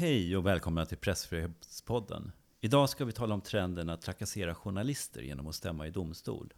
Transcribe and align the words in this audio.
Hej 0.00 0.36
och 0.36 0.46
välkomna 0.46 0.86
till 0.86 0.98
Pressfrihetspodden. 0.98 2.32
Idag 2.60 2.88
ska 2.88 3.04
vi 3.04 3.12
tala 3.12 3.34
om 3.34 3.40
trenden 3.40 3.90
att 3.90 4.00
trakassera 4.00 4.54
journalister 4.54 5.20
genom 5.22 5.46
att 5.46 5.54
stämma 5.54 5.86
i 5.86 5.90
domstol. 5.90 6.54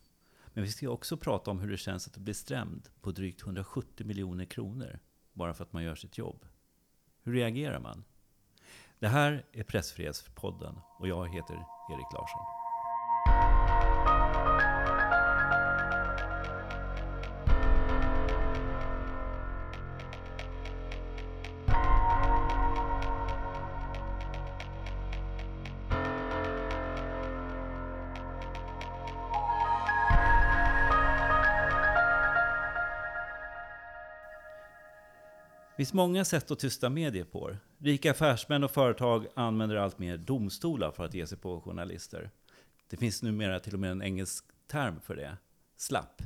Men 0.46 0.64
vi 0.64 0.70
ska 0.70 0.90
också 0.90 1.16
prata 1.16 1.50
om 1.50 1.60
hur 1.60 1.70
det 1.70 1.76
känns 1.76 2.06
att 2.06 2.16
bli 2.16 2.34
stämd 2.34 2.88
på 3.00 3.10
drygt 3.10 3.42
170 3.42 4.06
miljoner 4.06 4.44
kronor 4.44 4.98
bara 5.32 5.54
för 5.54 5.64
att 5.64 5.72
man 5.72 5.84
gör 5.84 5.94
sitt 5.94 6.18
jobb. 6.18 6.46
Hur 7.22 7.32
reagerar 7.32 7.80
man? 7.80 8.04
Det 8.98 9.08
här 9.08 9.46
är 9.52 9.64
Pressfrihetspodden 9.64 10.78
och 10.98 11.08
jag 11.08 11.28
heter 11.28 11.54
Erik 11.90 12.12
Larsson. 12.12 12.59
Finns 35.90 35.96
många 35.96 36.24
sätt 36.24 36.50
att 36.50 36.58
tysta 36.58 36.90
medier 36.90 37.24
på. 37.24 37.56
Rika 37.78 38.10
affärsmän 38.10 38.64
och 38.64 38.70
företag 38.70 39.26
använder 39.34 39.76
allt 39.76 39.98
mer 39.98 40.16
domstolar 40.16 40.90
för 40.90 41.04
att 41.04 41.14
ge 41.14 41.26
sig 41.26 41.38
på 41.38 41.60
journalister. 41.60 42.30
Det 42.90 42.96
finns 42.96 43.22
numera 43.22 43.60
till 43.60 43.74
och 43.74 43.80
med 43.80 43.90
en 43.90 44.02
engelsk 44.02 44.44
term 44.66 45.00
för 45.00 45.16
det. 45.16 45.36
SLAP. 45.76 46.22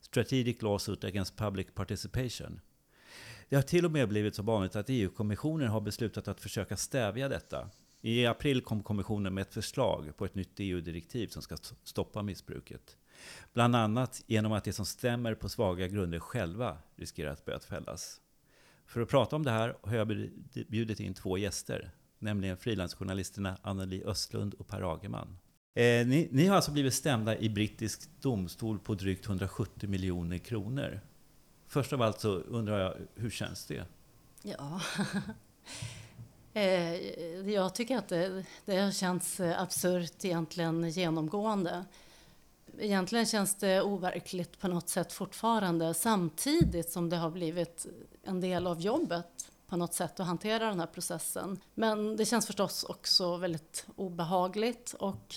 Strategic 0.00 0.62
Lawsuit 0.62 1.04
Against 1.04 1.36
Public 1.36 1.66
Participation. 1.74 2.60
Det 3.48 3.56
har 3.56 3.62
till 3.62 3.84
och 3.84 3.90
med 3.90 4.08
blivit 4.08 4.34
så 4.34 4.42
vanligt 4.42 4.76
att 4.76 4.86
EU-kommissionen 4.88 5.68
har 5.68 5.80
beslutat 5.80 6.28
att 6.28 6.40
försöka 6.40 6.76
stävja 6.76 7.28
detta. 7.28 7.70
I 8.00 8.26
april 8.26 8.60
kom 8.60 8.82
kommissionen 8.82 9.34
med 9.34 9.42
ett 9.42 9.54
förslag 9.54 10.16
på 10.16 10.24
ett 10.24 10.34
nytt 10.34 10.60
EU-direktiv 10.60 11.28
som 11.28 11.42
ska 11.42 11.56
stoppa 11.84 12.22
missbruket. 12.22 12.96
Bland 13.52 13.76
annat 13.76 14.22
genom 14.26 14.52
att 14.52 14.64
de 14.64 14.72
som 14.72 14.86
stämmer 14.86 15.34
på 15.34 15.48
svaga 15.48 15.88
grunder 15.88 16.18
själva 16.18 16.78
riskerar 16.96 17.30
att 17.32 17.44
bötfällas. 17.44 18.20
För 18.86 19.00
att 19.00 19.08
prata 19.08 19.36
om 19.36 19.42
det 19.42 19.50
här 19.50 19.76
har 19.82 19.96
jag 19.96 20.08
bjudit 20.68 21.00
in 21.00 21.14
två 21.14 21.38
gäster, 21.38 21.90
nämligen 22.18 22.56
frilansjournalisterna 22.56 23.58
Anneli 23.62 24.04
Östlund 24.04 24.54
och 24.54 24.66
Per 24.66 24.94
Agerman. 24.94 25.38
Eh, 25.74 26.06
ni, 26.06 26.28
ni, 26.32 26.46
har 26.46 26.56
alltså 26.56 26.70
blivit 26.70 26.94
stämda 26.94 27.38
i 27.38 27.48
brittisk 27.48 28.08
domstol 28.20 28.78
på 28.78 28.94
drygt 28.94 29.26
170 29.26 29.88
miljoner 29.88 30.38
kronor. 30.38 31.00
Först 31.66 31.92
av 31.92 32.02
allt 32.02 32.20
så 32.20 32.28
undrar 32.28 32.80
jag, 32.80 32.94
hur 33.14 33.30
känns 33.30 33.66
det? 33.66 33.84
Ja, 34.42 34.80
eh, 36.60 36.94
jag 37.50 37.74
tycker 37.74 37.98
att 37.98 38.08
det, 38.08 38.44
det 38.64 38.76
har 38.76 38.90
känts 38.90 39.40
absurt 39.40 40.24
egentligen 40.24 40.90
genomgående. 40.90 41.84
Egentligen 42.78 43.26
känns 43.26 43.54
det 43.54 43.82
overkligt 43.82 44.60
på 44.60 44.68
något 44.68 44.88
sätt 44.88 45.12
fortfarande 45.12 45.94
samtidigt 45.94 46.90
som 46.90 47.10
det 47.10 47.16
har 47.16 47.30
blivit 47.30 47.86
en 48.24 48.40
del 48.40 48.66
av 48.66 48.80
jobbet 48.80 49.50
på 49.66 49.76
något 49.76 49.94
sätt 49.94 50.20
att 50.20 50.26
hantera 50.26 50.68
den 50.68 50.80
här 50.80 50.86
processen. 50.86 51.60
Men 51.74 52.16
det 52.16 52.24
känns 52.24 52.46
förstås 52.46 52.84
också 52.84 53.36
väldigt 53.36 53.86
obehagligt 53.96 54.94
och 54.98 55.34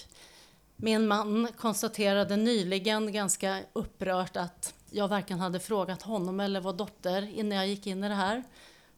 min 0.76 1.08
man 1.08 1.48
konstaterade 1.58 2.36
nyligen 2.36 3.12
ganska 3.12 3.60
upprört 3.74 4.38
att 4.38 4.74
jag 4.92 5.08
varken 5.08 5.40
hade 5.40 5.60
frågat 5.60 6.02
honom 6.02 6.40
eller 6.40 6.62
vår 6.62 6.74
dotter 6.74 7.22
innan 7.22 7.58
jag 7.58 7.68
gick 7.68 7.88
in 7.88 8.04
i 8.04 8.10
det 8.10 8.16
här. 8.16 8.44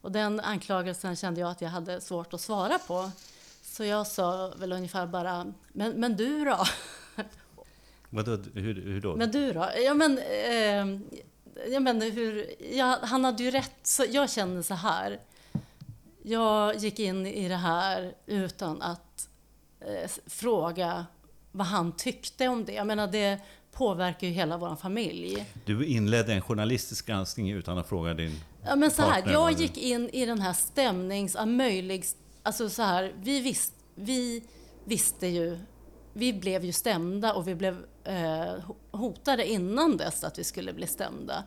Och 0.02 0.12
den 0.12 0.40
anklagelsen 0.40 1.16
kände 1.16 1.42
jag 1.42 1.50
att 1.52 1.62
jag 1.62 1.70
hade 1.70 2.02
svårt 2.02 2.34
att 2.34 2.42
svara 2.42 2.80
på. 2.80 3.12
Så 3.62 3.84
jag 3.84 4.08
sa 4.08 4.54
väl 4.58 4.72
ungefär 4.72 5.08
bara, 5.08 5.54
men, 5.74 5.92
men 5.92 6.16
du 6.16 6.46
då? 6.46 6.66
Vadå, 8.10 8.38
hur, 8.54 8.82
hur 8.82 9.02
då? 9.02 9.16
Men 9.16 9.32
du 9.32 9.54
då? 9.54 9.70
Ja 9.86 9.94
men, 9.94 10.18
eh, 10.18 11.00
jag 11.72 11.84
menar 11.84 12.10
hur, 12.10 12.46
ja, 12.74 13.00
han 13.02 13.26
hade 13.26 13.44
ju 13.44 13.52
rätt. 13.52 13.80
Så 13.84 14.06
jag 14.10 14.30
känner 14.30 14.62
så 14.62 14.74
här. 14.74 15.20
Jag 16.24 16.76
gick 16.76 17.00
in 17.00 17.26
i 17.26 17.48
det 17.48 17.56
här 17.56 18.14
utan 18.26 18.82
att 18.82 19.30
eh, 19.80 20.10
fråga 20.28 21.06
vad 21.52 21.68
han 21.68 21.92
tyckte 21.92 22.48
om 22.48 22.66
det. 22.66 22.74
Jag 22.74 22.88
menar 22.88 23.08
det 23.08 23.40
påverkar 23.72 24.28
ju 24.28 24.34
hela 24.34 24.58
vår 24.58 24.76
familj. 24.76 25.46
Du 25.66 25.86
inledde 25.86 26.34
en 26.34 26.42
journalistisk 26.42 27.06
granskning 27.06 27.52
utan 27.52 27.78
att 27.78 27.90
fråga 27.90 28.14
din 28.14 28.40
Ja 28.66 28.76
men 28.76 28.92
så 28.92 29.02
här, 29.02 29.32
jag 29.32 29.52
gick 29.52 29.78
in 29.78 30.10
i 30.10 30.26
den 30.26 30.42
här 30.42 30.54
stämnings, 30.54 31.38
möjlig, 31.46 32.06
alltså 32.44 32.70
så 32.70 32.82
här, 32.84 33.14
vi, 33.22 33.40
visst, 33.40 33.74
vi 33.96 34.44
visste 34.86 35.28
ju 35.28 35.60
vi 36.14 36.34
blev 36.34 36.66
ju 36.66 36.72
stämda 36.72 37.34
och 37.34 37.48
vi 37.48 37.56
blev 37.56 37.86
eh, 38.10 38.56
hotade 38.92 39.48
innan 39.48 39.98
dess 39.98 40.24
att 40.24 40.40
vi 40.40 40.44
skulle 40.44 40.74
bli 40.74 40.88
stämda. 40.88 41.44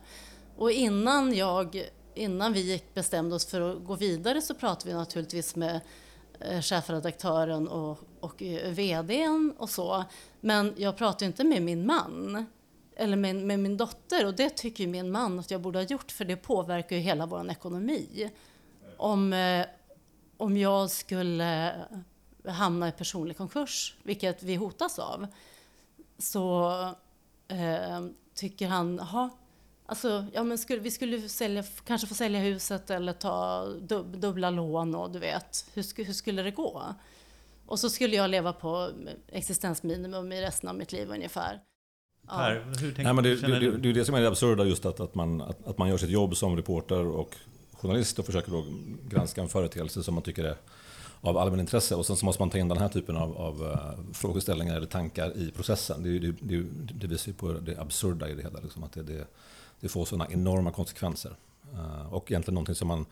Och 0.57 0.71
innan, 0.71 1.33
jag, 1.33 1.89
innan 2.13 2.53
vi 2.53 2.61
gick, 2.61 2.93
bestämde 2.93 3.35
oss 3.35 3.45
för 3.45 3.61
att 3.61 3.85
gå 3.85 3.95
vidare 3.95 4.41
så 4.41 4.53
pratade 4.53 4.89
vi 4.89 4.93
naturligtvis 4.97 5.55
med 5.55 5.79
eh, 6.39 6.61
chefredaktören 6.61 7.67
och, 7.67 7.99
och 8.19 8.41
eh, 8.41 8.71
VDn 8.71 9.53
och 9.57 9.69
så. 9.69 10.03
Men 10.41 10.73
jag 10.77 10.97
pratade 10.97 11.25
inte 11.25 11.43
med 11.43 11.61
min 11.61 11.85
man 11.85 12.45
eller 12.95 13.17
med, 13.17 13.35
med, 13.35 13.59
min 13.59 13.77
dotter 13.77 14.25
och 14.25 14.33
det 14.33 14.49
tycker 14.49 14.87
min 14.87 15.11
man 15.11 15.39
att 15.39 15.51
jag 15.51 15.61
borde 15.61 15.79
ha 15.79 15.83
gjort 15.83 16.11
för 16.11 16.25
det 16.25 16.35
påverkar 16.35 16.95
ju 16.95 17.01
hela 17.01 17.25
vår 17.25 17.51
ekonomi. 17.51 18.29
Om, 18.97 19.33
eh, 19.33 19.65
om 20.37 20.57
jag 20.57 20.91
skulle 20.91 21.73
hamna 22.47 22.87
i 22.87 22.91
personlig 22.91 23.37
konkurs, 23.37 23.95
vilket 24.03 24.43
vi 24.43 24.55
hotas 24.55 24.99
av, 24.99 25.27
så 26.23 26.71
eh, 27.47 28.05
tycker 28.35 28.67
han, 28.67 28.97
jaha, 28.97 29.29
alltså, 29.85 30.25
ja, 30.33 30.43
men 30.43 30.57
skulle, 30.57 30.79
vi 30.79 30.91
skulle 30.91 31.29
sälja, 31.29 31.63
kanske 31.85 32.07
få 32.07 32.13
sälja 32.13 32.39
huset 32.39 32.89
eller 32.89 33.13
ta 33.13 33.65
dub, 33.65 34.17
dubbla 34.17 34.49
lån 34.49 34.95
och 34.95 35.11
du 35.11 35.19
vet, 35.19 35.65
hur, 35.73 36.05
hur 36.05 36.13
skulle 36.13 36.43
det 36.43 36.51
gå? 36.51 36.83
Och 37.65 37.79
så 37.79 37.89
skulle 37.89 38.15
jag 38.15 38.29
leva 38.29 38.53
på 38.53 38.91
existensminimum 39.27 40.31
i 40.31 40.41
resten 40.41 40.69
av 40.69 40.75
mitt 40.75 40.91
liv 40.91 41.09
ungefär. 41.09 41.59
Ja. 42.27 42.37
Per, 42.37 42.53
hur 42.53 42.75
tänker, 42.75 43.03
Nej, 43.03 43.13
men 43.13 43.23
det, 43.23 43.35
det, 43.35 43.59
det, 43.59 43.77
det 43.77 43.89
är 43.89 43.93
det 43.93 44.05
som 44.05 44.15
är 44.15 44.21
det 44.21 44.27
absurda, 44.27 44.63
just 44.63 44.85
att, 44.85 44.99
att, 44.99 45.15
man, 45.15 45.41
att, 45.41 45.67
att 45.67 45.77
man 45.77 45.89
gör 45.89 45.97
sitt 45.97 46.09
jobb 46.09 46.37
som 46.37 46.57
reporter 46.57 47.05
och 47.05 47.35
journalist 47.73 48.19
och 48.19 48.25
försöker 48.25 48.51
då 48.51 48.65
granska 49.09 49.41
en 49.41 49.49
företeelse 49.49 50.03
som 50.03 50.13
man 50.13 50.23
tycker 50.23 50.43
är 50.43 50.57
av 51.23 51.37
allmänintresse. 51.37 51.95
Och 51.95 52.05
sen 52.05 52.15
så 52.15 52.25
måste 52.25 52.41
man 52.41 52.49
ta 52.49 52.57
in 52.57 52.67
den 52.67 52.77
här 52.77 52.89
typen 52.89 53.17
av, 53.17 53.37
av 53.37 53.63
eh, 53.71 54.13
frågeställningar 54.13 54.75
eller 54.75 54.87
tankar 54.87 55.37
i 55.37 55.51
processen. 55.51 56.03
Det, 56.03 56.19
det, 56.19 56.35
det, 56.39 56.65
det 56.93 57.07
visar 57.07 57.27
ju 57.27 57.33
på 57.33 57.53
det 57.53 57.77
absurda 57.77 58.29
i 58.29 58.33
det 58.33 58.41
hela. 58.41 58.59
Liksom, 58.59 58.83
att 58.83 58.93
det, 58.93 59.03
det, 59.03 59.27
det 59.79 59.89
får 59.89 60.05
sådana 60.05 60.27
enorma 60.31 60.71
konsekvenser. 60.71 61.35
Eh, 61.73 62.13
och 62.13 62.31
egentligen 62.31 62.53
någonting 62.53 62.75
som 62.75 62.87
man, 62.87 63.05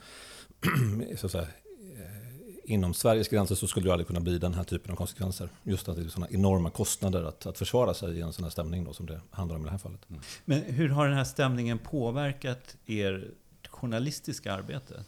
så 1.18 1.26
att 1.26 1.32
säga, 1.32 1.44
eh, 1.44 2.74
inom 2.74 2.94
Sveriges 2.94 3.28
gränser 3.28 3.56
så 3.56 3.68
skulle 3.68 3.88
det 3.88 3.92
aldrig 3.92 4.08
kunna 4.08 4.20
bli 4.20 4.38
den 4.38 4.54
här 4.54 4.64
typen 4.64 4.92
av 4.92 4.96
konsekvenser. 4.96 5.50
Just 5.64 5.90
att 5.90 5.96
det 5.96 6.02
är 6.02 6.08
sådana 6.08 6.28
enorma 6.32 6.70
kostnader 6.70 7.24
att, 7.24 7.46
att 7.46 7.58
försvara 7.58 7.94
sig 7.94 8.18
i 8.18 8.22
en 8.22 8.34
sån 8.34 8.44
här 8.44 8.52
stämning 8.52 8.84
då, 8.84 8.94
som 8.94 9.06
det 9.06 9.22
handlar 9.32 9.56
om 9.56 9.62
i 9.62 9.66
det 9.66 9.72
här 9.72 9.78
fallet. 9.78 10.10
Mm. 10.10 10.22
Men 10.46 10.62
hur 10.62 10.90
har 10.90 11.08
den 11.08 11.18
här 11.18 11.24
stämningen 11.24 11.80
påverkat 11.80 12.78
er 12.86 13.32
journalistiska 13.70 14.54
arbete? 14.54 15.04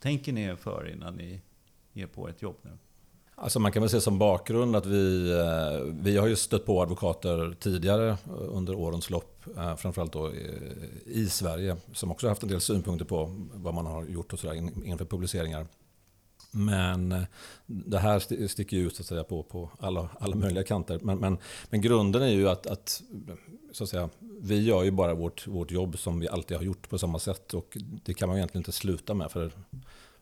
Tänker 0.00 0.32
ni 0.32 0.42
er 0.42 0.56
för 0.56 0.90
innan 0.92 1.14
ni 1.14 1.40
ge 1.92 2.06
på 2.06 2.28
ett 2.28 2.42
jobb 2.42 2.56
nu? 2.62 2.70
Alltså 3.34 3.60
man 3.60 3.72
kan 3.72 3.82
väl 3.82 3.90
se 3.90 4.00
som 4.00 4.18
bakgrund 4.18 4.76
att 4.76 4.86
vi, 4.86 5.32
eh, 5.32 5.94
vi 6.02 6.16
har 6.16 6.26
ju 6.26 6.36
stött 6.36 6.66
på 6.66 6.82
advokater 6.82 7.56
tidigare 7.60 8.16
under 8.28 8.74
årens 8.74 9.10
lopp. 9.10 9.44
Eh, 9.56 9.76
framförallt 9.76 10.12
då 10.12 10.28
eh, 10.28 10.34
i 11.04 11.28
Sverige. 11.30 11.76
Som 11.92 12.10
också 12.10 12.26
har 12.26 12.30
haft 12.30 12.42
en 12.42 12.48
del 12.48 12.60
synpunkter 12.60 13.04
på 13.04 13.46
vad 13.54 13.74
man 13.74 13.86
har 13.86 14.04
gjort 14.04 14.32
och 14.32 14.38
sådär 14.38 14.54
inför 14.84 15.04
publiceringar. 15.04 15.66
Men 16.50 17.26
det 17.66 17.98
här 17.98 18.46
sticker 18.48 18.76
ju 18.76 18.86
ut 18.86 18.96
så 18.96 19.02
att 19.02 19.06
säga, 19.06 19.24
på, 19.24 19.42
på 19.42 19.70
alla, 19.78 20.08
alla 20.20 20.36
möjliga 20.36 20.64
kanter. 20.64 21.00
Men, 21.02 21.18
men, 21.18 21.38
men 21.70 21.80
grunden 21.80 22.22
är 22.22 22.26
ju 22.26 22.48
att, 22.48 22.66
att, 22.66 23.02
så 23.72 23.84
att 23.84 23.90
säga, 23.90 24.08
vi 24.40 24.62
gör 24.62 24.82
ju 24.82 24.90
bara 24.90 25.14
vårt, 25.14 25.46
vårt 25.46 25.70
jobb 25.70 25.98
som 25.98 26.20
vi 26.20 26.28
alltid 26.28 26.56
har 26.56 26.64
gjort 26.64 26.88
på 26.88 26.98
samma 26.98 27.18
sätt. 27.18 27.54
Och 27.54 27.78
det 28.04 28.14
kan 28.14 28.28
man 28.28 28.38
egentligen 28.38 28.60
inte 28.60 28.72
sluta 28.72 29.14
med. 29.14 29.30
För 29.30 29.52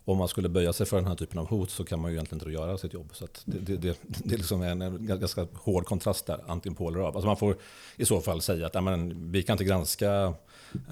om 0.04 0.18
man 0.18 0.28
skulle 0.28 0.48
böja 0.48 0.72
sig 0.72 0.86
för 0.86 0.96
den 0.96 1.06
här 1.06 1.14
typen 1.14 1.38
av 1.38 1.46
hot 1.46 1.70
så 1.70 1.84
kan 1.84 2.00
man 2.00 2.10
ju 2.10 2.16
egentligen 2.16 2.42
inte 2.42 2.52
göra 2.52 2.78
sitt 2.78 2.92
jobb. 2.92 3.10
Så 3.12 3.28
det, 3.44 3.58
det, 3.58 3.76
det, 3.76 3.98
det 4.02 4.34
är 4.34 4.38
liksom 4.38 4.62
en, 4.62 4.82
en, 4.82 5.06
ganska 5.06 5.46
hård 5.54 5.84
kontrast 5.84 6.26
där, 6.26 6.40
antingen 6.46 6.76
på 6.76 6.88
eller 6.88 6.98
av. 6.98 7.16
Alltså 7.16 7.26
man 7.26 7.36
får 7.36 7.56
i 7.96 8.04
så 8.04 8.20
fall 8.20 8.42
säga 8.42 8.66
att 8.66 8.84
men, 8.84 9.32
vi 9.32 9.42
kan 9.42 9.54
inte 9.54 9.64
granska 9.64 10.34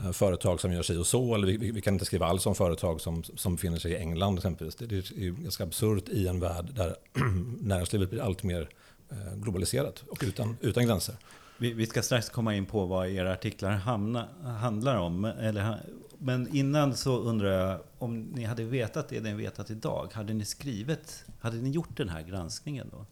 eh, 0.05 0.13
företag 0.13 0.61
som 0.61 0.73
gör 0.73 0.83
sig 0.83 0.99
och 0.99 1.07
så, 1.07 1.35
eller 1.35 1.47
vi, 1.47 1.71
vi, 1.71 1.81
kan 1.81 1.95
inte 1.95 2.05
skriva 2.05 2.27
alls 2.27 2.47
om 2.47 2.55
företag 2.55 3.01
som, 3.01 3.23
som 3.23 3.55
befinner 3.55 3.79
sig 3.79 3.93
i 3.93 3.97
England 3.97 4.37
exempelvis. 4.37 4.75
Det, 4.75 4.87
det 4.87 4.97
är 4.97 5.21
ju 5.21 5.35
ganska 5.35 5.65
absurt 5.65 6.09
i 6.09 6.29
en 6.29 6.41
värld 6.41 6.75
där 6.75 6.97
näringslivet 7.61 8.11
blir 8.11 8.23
allt 8.23 8.43
mer 8.43 8.69
eh, 9.11 9.35
globaliserat 9.37 10.05
och 10.09 10.23
utan, 10.27 10.57
utan 10.61 10.87
gränser. 10.87 11.15
Vi, 11.61 11.73
vi 11.73 11.87
ska 11.87 12.03
strax 12.03 12.29
komma 12.29 12.55
in 12.55 12.67
på 12.67 12.87
vad 12.87 13.09
era 13.09 13.33
artiklar 13.33 13.71
hamna, 13.71 14.29
handlar 14.61 14.97
om. 14.97 15.25
Eller, 15.25 15.79
men 16.19 16.57
innan 16.57 16.97
så 16.97 17.19
undrar 17.19 17.51
jag 17.51 17.81
om 17.99 18.21
ni 18.21 18.45
hade 18.45 18.65
vetat 18.65 19.09
det 19.09 19.21
ni 19.21 19.35
vetat 19.35 19.71
idag. 19.71 20.13
Hade 20.13 20.35
ni 20.35 20.45
skrivit, 20.45 21.25
hade 21.41 21.57
ni 21.57 21.71
gjort 21.71 21.97
den 21.97 22.09
här 22.09 22.23
granskningen 22.23 22.91
då? 22.93 23.07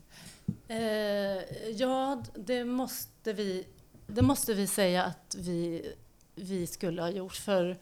Eh, 0.69 1.43
ja, 1.77 2.23
det 2.35 2.65
måste 2.65 3.33
vi, 3.33 3.67
det 4.07 4.23
måste 4.23 4.55
vi 4.55 4.67
säga 4.67 5.05
att 5.05 5.37
vi, 5.39 5.93
vi 6.35 6.67
skulle 6.67 7.03
ha 7.03 7.11
gjort. 7.11 7.37
För 7.37 7.79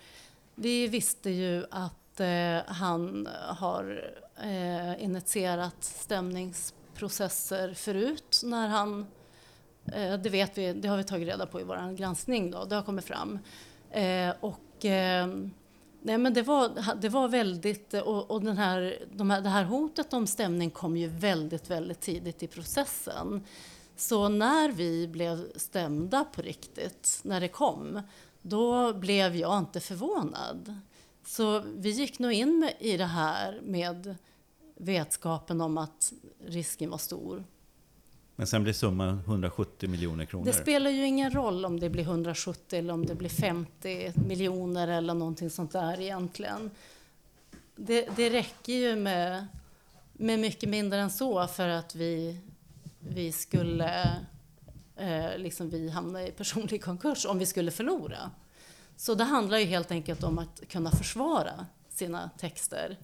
vi 0.55 0.89
visste 0.89 1.31
ju 1.31 1.65
att 1.71 2.21
eh, 2.21 2.59
han 2.67 3.29
har 3.43 4.15
eh, 4.43 5.05
initierat 5.05 5.85
stämningsprocesser 5.85 7.75
förut 7.75 8.41
när 8.45 8.69
han 8.69 9.07
eh, 9.93 10.15
det 10.15 10.31
vet 10.31 10.59
vi, 10.59 10.73
det 10.73 10.89
har 10.89 10.97
vi 10.97 11.05
tagit 11.05 11.29
reda 11.29 11.47
på 11.47 11.61
i 11.61 11.65
vår 11.65 11.97
granskning 11.97 12.51
då, 12.51 12.65
det 12.65 12.75
har 12.75 12.83
kommit 12.83 13.05
fram. 13.05 13.39
Eh, 13.91 14.35
och 14.41 14.61
eh, 14.81 15.27
Nej, 16.07 16.19
men 16.19 16.35
det 16.35 16.43
var, 16.43 16.95
det 17.01 17.09
var 17.09 17.29
väldigt... 17.29 17.95
Eh, 17.95 18.01
och, 18.01 18.31
och 18.31 18.45
den 18.45 18.59
här, 18.59 18.99
de 19.13 19.31
här, 19.31 19.41
det 19.41 19.49
här 19.49 19.65
hotet 19.65 20.13
om 20.13 20.27
stämning 20.27 20.71
kom 20.71 20.97
ju 20.97 21.09
väldigt, 21.09 21.71
väldigt 21.71 22.01
tidigt 22.01 22.43
i 22.43 22.47
processen. 22.47 23.45
Så 23.97 24.29
när 24.29 24.73
vi 24.73 25.09
blev 25.09 25.53
stämda 25.57 26.25
på 26.25 26.43
riktigt, 26.43 27.21
när 27.23 27.41
det 27.41 27.49
kom, 27.49 28.03
då 28.43 28.93
blev 28.93 29.37
jag 29.37 29.59
inte 29.59 29.81
förvånad. 29.81 30.81
Så 31.27 31.61
vi 31.61 31.91
gick 31.91 32.19
nog 32.19 32.33
in 32.33 32.71
i 32.79 32.97
det 32.97 33.05
här 33.05 33.61
med 33.63 34.17
vetskapen 34.77 35.61
om 35.61 35.79
att 35.79 36.13
risken 36.47 36.91
var 36.91 36.99
stor. 36.99 37.45
Men 38.37 38.47
sen 38.47 38.63
blir 38.63 38.73
summan 38.73 39.19
170 39.27 39.89
miljoner 39.89 40.25
kronor. 40.25 40.45
Det 40.45 40.53
spelar 40.53 40.91
ju 40.91 41.07
ingen 41.07 41.31
roll 41.31 41.65
om 41.65 41.81
det 41.81 41.91
blir 41.91 42.03
170 42.03 42.79
eller 42.79 42.95
om 42.95 43.07
det 43.07 43.15
blir 43.15 43.29
50 43.29 44.13
miljoner 44.15 44.89
eller 44.89 45.15
någonting 45.15 45.51
sånt 45.51 45.73
där 45.73 46.01
egentligen. 46.01 46.71
Det, 47.77 48.09
det 48.17 48.31
räcker 48.31 48.73
ju 48.73 48.97
med, 48.97 49.47
med 50.13 50.39
mycket 50.39 50.69
mindre 50.69 51.01
än 51.01 51.11
så 51.11 51.47
för 51.47 51.69
att 51.69 51.95
vi, 51.95 52.41
vi 52.99 53.33
skulle 53.33 54.23
eh, 54.97 55.37
liksom 55.39 55.71
vi 55.71 55.89
hamna 55.89 56.23
i 56.27 56.31
personlig 56.31 56.85
konkurs 56.85 57.27
om 57.27 57.39
vi 57.39 57.47
skulle 57.47 57.71
förlora. 57.71 58.31
Så 58.97 59.15
det 59.15 59.25
handlar 59.25 59.59
ju 59.59 59.65
helt 59.65 59.91
enkelt 59.91 60.23
om 60.23 60.39
att 60.39 60.69
kunna 60.69 60.91
försvara 60.91 61.67
sina 61.89 62.31
texter. 62.39 62.97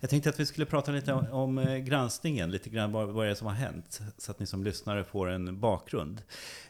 Jag 0.00 0.10
tänkte 0.10 0.30
att 0.30 0.40
vi 0.40 0.46
skulle 0.46 0.66
prata 0.66 0.92
lite 0.92 1.12
om, 1.12 1.26
om 1.30 1.58
eh, 1.58 1.78
granskningen, 1.78 2.50
lite 2.50 2.70
grann 2.70 2.92
vad, 2.92 3.08
vad 3.08 3.28
är 3.28 3.34
som 3.34 3.46
har 3.46 3.54
hänt, 3.54 4.00
så 4.18 4.30
att 4.30 4.38
ni 4.38 4.46
som 4.46 4.64
lyssnare 4.64 5.04
får 5.04 5.28
en 5.28 5.60
bakgrund. 5.60 6.22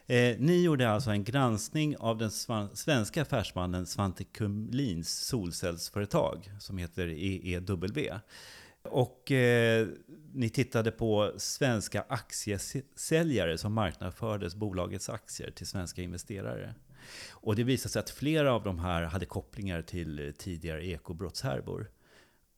Eh, 0.07 0.37
ni 0.39 0.63
gjorde 0.63 0.91
alltså 0.91 1.11
en 1.11 1.25
granskning 1.25 1.97
av 1.97 2.19
den 2.19 2.31
svenska 2.75 3.23
affärsmannen 3.23 3.87
Svante 3.87 4.25
Kumlins 4.25 5.27
solcellsföretag, 5.27 6.51
som 6.59 6.79
heter 6.79 7.07
EEW. 7.09 8.11
Och 8.83 9.33
eh, 9.33 9.87
ni 10.33 10.51
tittade 10.51 10.91
på 10.91 11.33
svenska 11.37 12.05
aktiesäljare 12.09 13.59
som 13.59 13.73
marknadsfördes 13.73 14.55
bolagets 14.55 15.09
aktier 15.09 15.51
till 15.51 15.67
svenska 15.67 16.03
investerare. 16.03 16.75
Och 17.31 17.57
det 17.57 17.65
visade 17.65 17.93
sig 17.93 18.01
att 18.01 18.11
flera 18.11 18.53
av 18.53 18.63
de 18.63 18.79
här 18.79 19.03
hade 19.03 19.27
kopplingar 19.27 19.83
till 19.83 20.27
eh, 20.27 20.33
tidigare 20.33 20.87
ekobrottshärvor. 20.87 21.91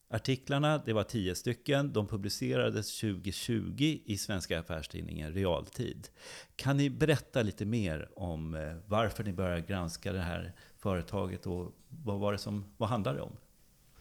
Artiklarna, 0.08 0.78
det 0.78 0.92
var 0.92 1.02
tio 1.02 1.34
stycken, 1.34 1.92
de 1.92 2.06
publicerades 2.06 3.00
2020 3.00 3.98
i 4.04 4.18
Svenska 4.18 4.60
Affärstidningen 4.60 5.32
Realtid. 5.32 6.08
Kan 6.56 6.76
ni 6.76 6.90
berätta 6.90 7.42
lite 7.42 7.64
mer 7.64 8.08
om 8.16 8.54
eh, 8.54 8.74
varför 8.86 9.24
ni 9.24 9.32
började 9.32 9.60
granska 9.60 10.12
det 10.12 10.20
här 10.20 10.52
företaget 10.78 11.46
och 11.46 11.72
vad 11.88 12.20
var 12.20 12.32
det 12.32 12.38
som, 12.38 12.64
vad 12.76 12.88
handlar 12.88 13.14
det 13.14 13.20
om? 13.20 13.36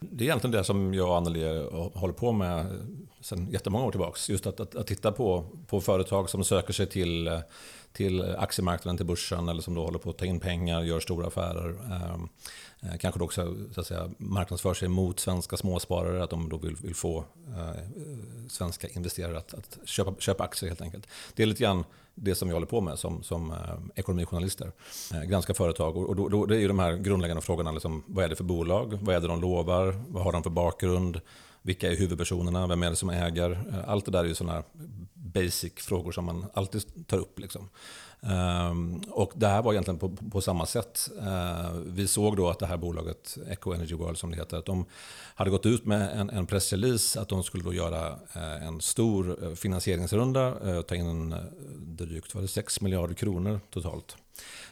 Det 0.00 0.24
är 0.24 0.26
egentligen 0.26 0.52
det 0.52 0.64
som 0.64 0.94
jag 0.94 1.08
och 1.08 1.16
Anneli 1.16 1.68
håller 1.94 2.14
på 2.14 2.32
med 2.32 2.66
sedan 3.20 3.50
jättemånga 3.50 3.84
år 3.84 3.90
tillbaka. 3.90 4.18
Just 4.28 4.46
att, 4.46 4.60
att, 4.60 4.74
att, 4.74 4.86
titta 4.86 5.12
på, 5.12 5.46
på 5.66 5.80
företag 5.80 6.30
som 6.30 6.44
söker 6.44 6.72
sig 6.72 6.86
till, 6.86 7.26
eh, 7.26 7.40
till 7.94 8.36
aktiemarknaden, 8.38 8.96
till 8.96 9.06
börsen 9.06 9.48
eller 9.48 9.62
som 9.62 9.74
då 9.74 9.84
håller 9.84 9.98
på 9.98 10.10
att 10.10 10.18
ta 10.18 10.24
in 10.24 10.40
pengar, 10.40 10.82
gör 10.82 11.00
stora 11.00 11.26
affärer. 11.26 11.70
Ehm, 11.70 12.28
eh, 12.80 12.98
kanske 12.98 13.18
då 13.18 13.24
också 13.24 13.56
så 13.74 13.80
att 13.80 13.86
säga, 13.86 14.10
marknadsför 14.18 14.74
sig 14.74 14.88
mot 14.88 15.20
svenska 15.20 15.56
småsparare, 15.56 16.24
att 16.24 16.30
de 16.30 16.48
då 16.48 16.56
vill, 16.56 16.76
vill 16.76 16.94
få 16.94 17.24
eh, 17.48 17.80
svenska 18.48 18.88
investerare 18.88 19.38
att, 19.38 19.54
att, 19.54 19.78
köpa, 19.84 20.14
köpa 20.18 20.44
aktier 20.44 20.70
helt 20.70 20.82
enkelt. 20.82 21.06
Det 21.34 21.42
är 21.42 21.46
lite 21.46 21.62
grann 21.62 21.84
det 22.14 22.34
som 22.34 22.48
vi 22.48 22.54
håller 22.54 22.66
på 22.66 22.80
med 22.80 22.98
som, 22.98 23.22
som 23.22 23.50
eh, 23.50 23.56
ekonomijournalister. 23.94 24.72
Eh, 25.14 25.22
granska 25.22 25.54
företag 25.54 25.96
och, 25.96 26.16
då, 26.16 26.28
då, 26.28 26.46
det 26.46 26.56
är 26.56 26.60
ju 26.60 26.68
de 26.68 26.78
här 26.78 26.96
grundläggande 26.96 27.42
frågorna. 27.42 27.72
Liksom, 27.72 28.02
vad 28.06 28.24
är 28.24 28.28
det 28.28 28.36
för 28.36 28.44
bolag? 28.44 28.98
Vad 29.02 29.14
är 29.14 29.20
det 29.20 29.28
de 29.28 29.40
lovar? 29.40 30.04
Vad 30.08 30.24
har 30.24 30.32
de 30.32 30.42
för 30.42 30.50
bakgrund? 30.50 31.20
Vilka 31.66 31.92
är 31.92 31.96
huvudpersonerna? 31.96 32.66
Vem 32.66 32.82
är 32.82 32.90
det 32.90 32.96
som 32.96 33.10
äger? 33.10 33.50
Eh, 33.50 33.88
allt 33.88 34.04
det 34.04 34.10
där 34.10 34.24
är 34.24 34.28
ju 34.28 34.34
sådana 34.34 34.62
basic 35.14 35.72
frågor 35.76 36.12
som 36.12 36.24
man 36.24 36.46
alltid 36.54 37.06
tar 37.06 37.18
upp. 37.18 37.38
Liksom. 37.38 37.68
Ehm, 38.20 39.02
och 39.10 39.32
det 39.34 39.46
här 39.46 39.62
var 39.62 39.72
egentligen 39.72 39.98
på, 39.98 40.16
på 40.30 40.40
samma 40.40 40.66
sätt. 40.66 41.08
Ehm, 41.22 41.94
vi 41.94 42.08
såg 42.08 42.36
då 42.36 42.48
att 42.48 42.58
det 42.58 42.66
här 42.66 42.76
bolaget, 42.76 43.38
Eco 43.50 43.72
Energy 43.72 43.94
World 43.94 44.18
som 44.18 44.30
det 44.30 44.36
heter, 44.36 44.56
att 44.56 44.64
de 44.64 44.84
hade 45.34 45.50
gått 45.50 45.66
ut 45.66 45.84
med 45.84 46.20
en, 46.20 46.30
en 46.30 46.46
pressrelease 46.46 47.20
att 47.20 47.28
de 47.28 47.42
skulle 47.42 47.64
då 47.64 47.74
göra 47.74 48.08
eh, 48.32 48.66
en 48.66 48.80
stor 48.80 49.44
eh, 49.44 49.54
finansieringsrunda, 49.54 50.54
ta 50.82 50.94
in 50.94 51.06
en, 51.06 51.34
drygt 51.76 52.34
var 52.34 52.42
det 52.42 52.48
6 52.48 52.80
miljarder 52.80 53.14
kronor 53.14 53.60
totalt. 53.70 54.16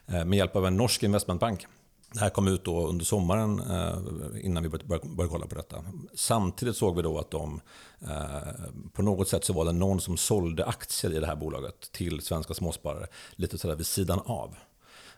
med 0.07 0.35
hjälp 0.35 0.57
av 0.57 0.67
en 0.67 0.77
norsk 0.77 1.03
investmentbank. 1.03 1.67
Det 2.13 2.21
här 2.21 2.31
kom 2.31 2.49
ut 2.49 2.65
då 2.65 2.87
under 2.87 3.05
sommaren 3.05 3.61
eh, 3.61 4.45
innan 4.47 4.63
vi 4.63 4.69
började, 4.69 5.09
började 5.09 5.33
kolla 5.33 5.47
på 5.47 5.55
detta. 5.55 5.85
Samtidigt 6.15 6.77
såg 6.77 6.97
vi 6.97 7.03
då 7.03 7.19
att 7.19 7.31
de 7.31 7.61
eh, 8.01 8.49
på 8.93 9.03
något 9.03 9.29
sätt 9.29 9.45
så 9.45 9.53
var 9.53 9.65
det 9.65 9.73
någon 9.73 10.01
som 10.01 10.17
sålde 10.17 10.65
aktier 10.65 11.15
i 11.15 11.21
det 11.21 11.27
här 11.27 11.37
bolaget 11.37 11.93
till 11.93 12.21
svenska 12.21 12.55
småsparare 12.55 13.07
lite 13.37 13.59
sådär 13.59 13.77
vid 13.77 13.87
sidan 13.87 14.21
av. 14.25 14.55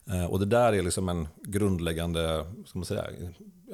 Eh, 0.07 0.25
och 0.25 0.41
det 0.41 0.47
där 0.47 0.73
är 0.73 0.83
liksom 0.83 1.09
en 1.09 1.29
grundläggande 1.43 2.47
ska 2.67 2.79
man 2.79 2.87
säga, 2.87 3.07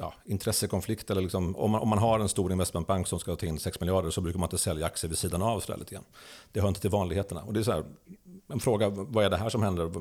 ja, 0.01 0.13
intressekonflikt. 0.25 1.09
Eller 1.09 1.21
liksom, 1.21 1.55
om, 1.55 1.71
man, 1.71 1.81
om 1.81 1.89
man 1.89 1.99
har 1.99 2.19
en 2.19 2.29
stor 2.29 2.51
investmentbank 2.51 3.07
som 3.07 3.19
ska 3.19 3.35
ta 3.35 3.45
in 3.45 3.59
6 3.59 3.79
miljarder 3.79 4.09
så 4.09 4.21
brukar 4.21 4.39
man 4.39 4.47
inte 4.47 4.57
sälja 4.57 4.85
aktier 4.85 5.09
vid 5.09 5.17
sidan 5.17 5.41
av. 5.41 5.59
Så 5.59 5.77
lite 5.77 5.95
grann. 5.95 6.03
Det 6.51 6.61
hör 6.61 6.67
inte 6.67 6.81
till 6.81 6.89
vanligheterna. 6.89 7.41
Och 7.41 7.53
det 7.53 7.59
är 7.59 7.63
så 7.63 7.71
här, 7.71 7.83
en 8.47 8.59
fråga, 8.59 8.89
vad 8.89 9.25
är 9.25 9.29
det 9.29 9.37
här 9.37 9.49
som 9.49 9.63
händer? 9.63 9.91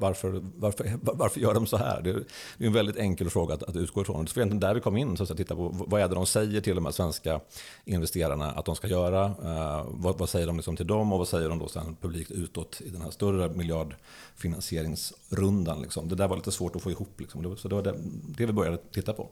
Varför, 0.00 0.42
varför, 0.56 0.98
varför 1.02 1.40
gör 1.40 1.54
de 1.54 1.66
så 1.66 1.76
här? 1.76 2.02
Det 2.02 2.10
är 2.10 2.24
en 2.66 2.72
väldigt 2.72 2.96
enkel 2.96 3.30
fråga 3.30 3.54
att, 3.54 3.62
att 3.62 3.76
utgå 3.76 4.02
ifrån. 4.02 4.24
Det 4.24 4.36
var 4.36 4.42
egentligen 4.42 4.60
där 4.60 4.74
vi 4.74 4.80
kom 4.80 4.96
in, 4.96 5.16
så 5.16 5.22
att 5.22 5.36
titta 5.36 5.56
på 5.56 5.68
vad 5.88 6.00
är 6.00 6.08
det 6.08 6.14
de 6.14 6.26
säger 6.26 6.60
till 6.60 6.74
de 6.74 6.84
här 6.84 6.92
svenska 6.92 7.40
investerarna 7.84 8.50
att 8.50 8.64
de 8.64 8.76
ska 8.76 8.88
göra? 8.88 9.26
Uh, 9.26 9.86
vad, 9.88 10.18
vad, 10.18 10.28
säger 10.28 10.46
de 10.46 10.56
liksom 10.56 10.76
till 10.76 10.86
dem 10.86 11.12
och 11.12 11.18
vad 11.18 11.28
säger 11.28 11.48
de 11.48 11.58
då 11.58 11.68
sen 11.68 11.96
publikt 12.00 12.30
utåt 12.30 12.80
i 12.80 12.88
den 12.88 13.02
här 13.02 13.10
större 13.10 13.48
miljardfinansieringsrundan? 13.48 15.82
Liksom. 15.82 16.08
Det 16.08 16.14
där 16.14 16.28
var 16.28 16.36
lite 16.36 16.52
svårt 16.52 16.76
att 16.76 16.82
få 16.82 16.90
ihop. 16.90 17.20
Liksom. 17.20 17.56
Så 17.56 17.68
det 17.68 17.74
var 17.74 17.82
det, 17.82 17.94
det 18.36 18.46
vi 18.46 18.52
började 18.52 18.76
titta 18.76 19.12
på. 19.12 19.28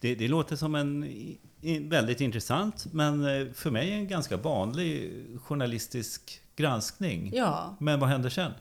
Det, 0.00 0.14
det, 0.14 0.28
låter 0.28 0.56
som 0.56 0.74
en 0.74 1.08
väldigt 1.88 2.20
intressant, 2.20 2.86
men 2.92 3.24
eh, 3.24 3.52
för 3.52 3.70
mig 3.70 3.92
en 3.92 4.08
ganska 4.08 4.36
vanlig 4.36 5.12
journalistisk 5.42 6.40
granskning. 6.56 7.30
Ja. 7.34 7.76
Men 7.80 8.00
vad 8.00 8.08
händer 8.08 8.30
sen? 8.30 8.52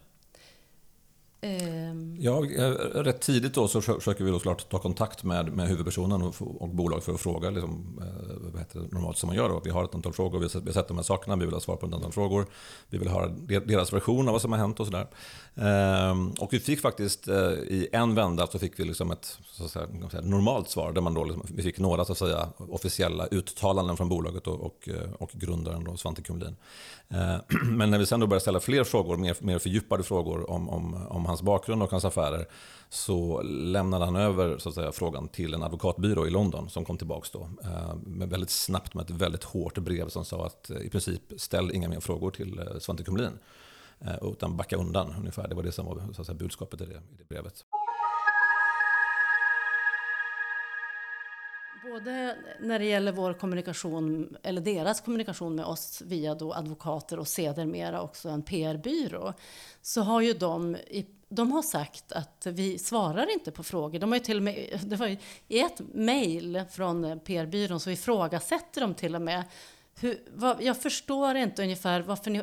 Ehm. 1.42 2.16
Ja, 2.20 2.46
eh, 2.46 2.72
rätt 2.94 3.22
tidigt 3.22 3.54
då 3.54 3.68
så 3.68 3.82
försöker 3.82 4.24
vi 4.24 4.32
då 4.32 4.40
såklart 4.40 4.70
ta 4.70 4.80
kontakt 4.80 5.24
med, 5.24 5.54
med 5.54 5.68
huvudpersonen 5.68 6.22
och, 6.22 6.36
och 6.62 6.70
bolag 6.70 7.04
för 7.04 7.14
att 7.14 7.20
fråga 7.20 7.50
liksom, 7.50 8.00
eh, 8.02 8.52
vad 8.52 8.60
heter 8.62 8.80
det 8.80 8.92
normalt 8.92 9.18
som 9.18 9.28
man 9.28 9.36
gör. 9.36 9.50
Då. 9.50 9.62
Vi 9.64 9.70
har 9.70 9.84
ett 9.84 9.96
antal 9.96 10.14
frågor, 10.14 10.40
vi 10.40 10.44
har 10.44 10.72
sett 10.74 10.88
de 10.88 10.98
här 10.98 11.04
sakerna, 11.04 11.36
vi 11.36 11.46
vill 11.46 11.54
ha 11.54 11.62
svar 11.62 11.76
på 11.76 11.86
ett 11.86 11.94
antal 11.94 12.12
frågor. 12.12 12.46
Vi 12.90 12.98
vill 12.98 13.08
höra 13.08 13.28
deras 13.66 13.94
version 13.94 14.28
av 14.28 14.32
vad 14.32 14.42
som 14.42 14.52
har 14.52 14.60
hänt 14.60 14.80
och 14.80 14.86
sådär. 14.86 15.08
Ehm, 15.56 16.32
och 16.32 16.54
vi 16.54 16.60
fick 16.60 16.82
faktiskt 16.82 17.28
eh, 17.28 17.36
i 17.52 17.88
en 17.92 18.16
vända 18.16 18.48
så 18.48 18.60
fick 18.60 18.80
vi 18.80 18.84
liksom 18.84 19.12
ett 19.12 19.38
så 19.44 19.66
att 19.66 19.72
säga, 19.72 20.22
normalt 20.22 20.70
svar 20.70 20.92
där 20.92 21.02
man 21.02 21.14
då 21.14 21.24
liksom, 21.24 21.46
vi 21.56 21.64
fick 21.64 21.80
några 21.80 22.06
så 22.06 22.12
att 22.12 22.18
säga, 22.18 22.50
officiella 22.58 23.28
uttalanden 23.28 23.98
från 23.98 24.10
bolaget 24.10 24.48
och, 24.48 24.62
och, 24.62 24.90
och 25.20 25.30
grundaren 25.34 25.84
då, 25.84 25.98
Svante 25.98 26.22
Kumlin. 26.22 26.56
Eh, 27.14 27.38
men 27.64 27.92
när 27.92 27.98
vi 27.98 28.06
sen 28.06 28.20
då 28.20 28.28
började 28.28 28.42
ställa 28.42 28.60
fler 28.60 28.84
frågor, 28.84 29.18
mer, 29.18 29.38
mer 29.40 29.60
fördjupade 29.60 30.04
frågor 30.04 30.50
om, 30.50 30.70
om, 30.70 31.08
om 31.08 31.26
hans 31.26 31.42
bakgrund 31.42 31.84
och 31.84 31.92
hans 31.92 32.06
affärer 32.06 32.46
så 32.90 33.42
lämnade 33.42 34.06
han 34.06 34.16
över 34.16 34.58
så 34.58 34.70
att 34.70 34.76
säga, 34.76 34.92
frågan 34.92 35.28
till 35.28 35.54
en 35.54 35.64
advokatbyrå 35.64 36.28
i 36.28 36.30
London 36.30 36.70
som 36.70 36.86
kom 36.86 36.98
tillbaka 36.98 37.28
då, 37.34 37.50
eh, 37.64 37.96
med 37.96 38.30
väldigt 38.30 38.50
snabbt 38.50 38.94
med 38.94 39.04
ett 39.04 39.10
väldigt 39.10 39.44
hårt 39.44 39.78
brev 39.78 40.10
som 40.10 40.26
sa 40.26 40.46
att 40.46 40.70
eh, 40.70 40.78
i 40.78 40.90
princip 40.90 41.22
ställ 41.38 41.72
inga 41.72 41.90
mer 41.90 42.00
frågor 42.00 42.32
till 42.32 42.62
Svante 42.80 43.04
Kumlin. 43.04 43.40
Utan 44.22 44.58
backa 44.58 44.78
undan 44.78 45.16
ungefär. 45.20 45.48
Det 45.48 45.56
var 45.56 45.64
det 45.64 45.72
som 45.72 45.86
var 45.86 46.02
så 46.14 46.22
att 46.22 46.28
säga, 46.28 46.38
budskapet 46.38 46.82
i 46.82 46.86
det, 46.86 46.94
i 46.94 47.18
det 47.18 47.30
brevet. 47.30 47.66
Både 51.84 52.38
när 52.60 52.80
det 52.80 52.86
gäller 52.86 53.12
vår 53.12 53.34
kommunikation, 53.34 54.38
eller 54.44 54.62
deras 54.62 55.02
kommunikation 55.02 55.56
med 55.56 55.66
oss 55.66 56.02
via 56.06 56.36
då 56.36 56.54
advokater 56.54 57.20
och 57.20 57.28
sedermera 57.28 58.02
också 58.02 58.30
en 58.30 58.42
PR-byrå, 58.42 59.34
så 59.82 60.02
har 60.02 60.22
ju 60.22 60.34
de 60.34 60.76
i, 60.76 61.06
de 61.30 61.52
har 61.52 61.62
sagt 61.62 62.12
att 62.12 62.46
vi 62.46 62.80
svarar 62.80 63.34
inte 63.34 63.52
på 63.52 63.64
frågor. 63.64 64.00
De 64.00 64.12
har 64.12 64.16
ju 64.16 64.24
till 64.24 64.38
och 64.38 64.44
med, 64.44 64.80
det 64.86 64.96
var 64.96 65.08
ju, 65.08 65.18
I 65.48 65.60
ett 65.60 65.82
mejl 65.94 66.64
från 66.72 67.20
PR-byrån 67.20 67.80
så 67.80 67.90
ifrågasätter 67.90 68.82
de 68.82 68.94
till 68.94 69.16
och 69.16 69.22
med 69.22 69.44
hur, 70.00 70.20
vad, 70.34 70.62
jag 70.64 70.82
förstår 70.82 71.36
inte 71.36 71.64
ungefär 71.64 72.02
varför 72.02 72.32
ni, 72.32 72.42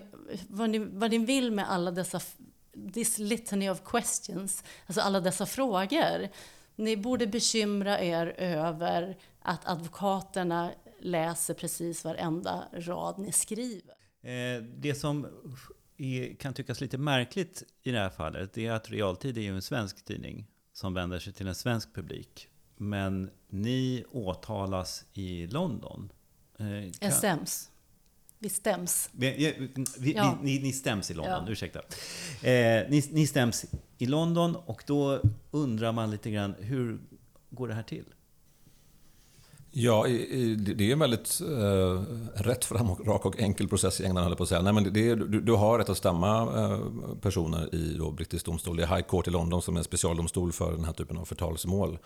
vad, 0.49 0.71
ni, 0.71 0.79
vad 0.79 1.11
ni 1.11 1.19
vill 1.19 1.53
med 1.53 1.71
alla 1.71 1.91
dessa 1.91 2.21
this 2.95 3.19
litany 3.19 3.71
of 3.71 3.83
questions, 3.85 4.65
alltså 4.87 5.01
alla 5.01 5.21
dessa 5.21 5.47
frågor. 5.47 6.29
Ni 6.77 6.97
borde 6.97 7.27
bekymra 7.27 8.01
er 8.01 8.27
över 8.39 9.19
att 9.41 9.69
advokaterna 9.69 10.73
läser 10.99 11.55
precis 11.55 12.05
varenda 12.05 12.65
rad 12.73 13.19
ni 13.19 13.33
skriver. 13.33 13.95
Eh, 14.23 14.63
det 14.63 14.95
som 14.95 15.27
är, 15.97 16.35
kan 16.35 16.55
tyckas 16.55 16.81
lite 16.81 16.99
märkligt 16.99 17.63
i 17.83 17.91
det 17.91 17.99
här 17.99 18.11
fallet, 18.11 18.59
är 18.59 18.73
att 18.73 18.91
Realtid 18.91 19.39
är 19.39 19.43
ju 19.43 19.55
en 19.55 19.63
svensk 19.63 20.05
tidning 20.05 20.47
som 20.73 20.95
vänder 20.95 21.19
sig 21.19 21.33
till 21.33 21.47
en 21.47 21.55
svensk 21.55 21.95
publik. 21.95 22.49
Men 22.77 23.31
ni 23.49 24.05
åtalas 24.11 25.05
i 25.13 25.47
London. 25.47 26.13
Eh. 27.01 27.11
Stäms. 27.11 27.71
Vi 28.39 28.49
stäms. 28.49 29.11
Vi, 29.13 29.55
vi, 29.99 30.13
ja. 30.13 30.39
ni, 30.43 30.59
ni, 30.59 30.73
stäms 30.73 31.11
i 31.11 31.15
London, 31.15 31.45
ja. 31.47 31.53
ursäkta. 31.53 31.79
Eh, 31.79 32.89
ni, 32.89 33.09
ni 33.11 33.27
stäms 33.27 33.65
i 33.99 34.07
London 34.07 34.57
och 34.57 34.85
då 34.87 35.21
undrar 35.57 35.93
man 35.93 36.11
lite 36.11 36.31
grann, 36.31 36.55
hur 36.59 37.01
går 37.51 37.69
det 37.69 37.75
här 37.75 37.83
till? 37.83 38.05
Ja, 39.71 40.07
det 40.59 40.89
är 40.89 40.93
en 40.93 40.99
väldigt 40.99 41.41
eh, 41.41 42.03
rätt 42.43 42.65
fram 42.65 42.91
och 42.91 43.07
rak 43.07 43.27
och 43.27 43.41
enkel 43.41 43.69
process 43.69 44.01
i 44.01 44.05
England, 44.05 44.25
höll 44.25 44.37
på 44.37 44.43
att 44.43 44.49
säga. 44.49 44.63
Nej, 44.63 44.73
men 44.73 44.93
det 44.93 45.11
är, 45.11 45.17
du, 45.17 45.41
du, 45.41 45.53
har 45.53 45.79
rätt 45.79 45.89
att 45.89 45.97
stämma 45.97 46.43
eh, 46.43 46.81
personer 47.21 47.75
i 47.75 47.95
då, 47.99 48.11
brittisk 48.11 48.47
domstol. 48.47 48.77
Det 48.77 48.83
är 48.83 48.97
High 48.97 49.07
Court 49.09 49.29
i 49.29 49.31
London 49.31 49.63
som 49.63 49.75
är 49.75 49.79
en 49.79 49.85
specialdomstol 49.85 50.53
för 50.53 50.73
den 50.73 50.85
här 50.85 50.93
typen 50.93 51.17
av 51.17 51.25
förtalsmål. 51.25 51.99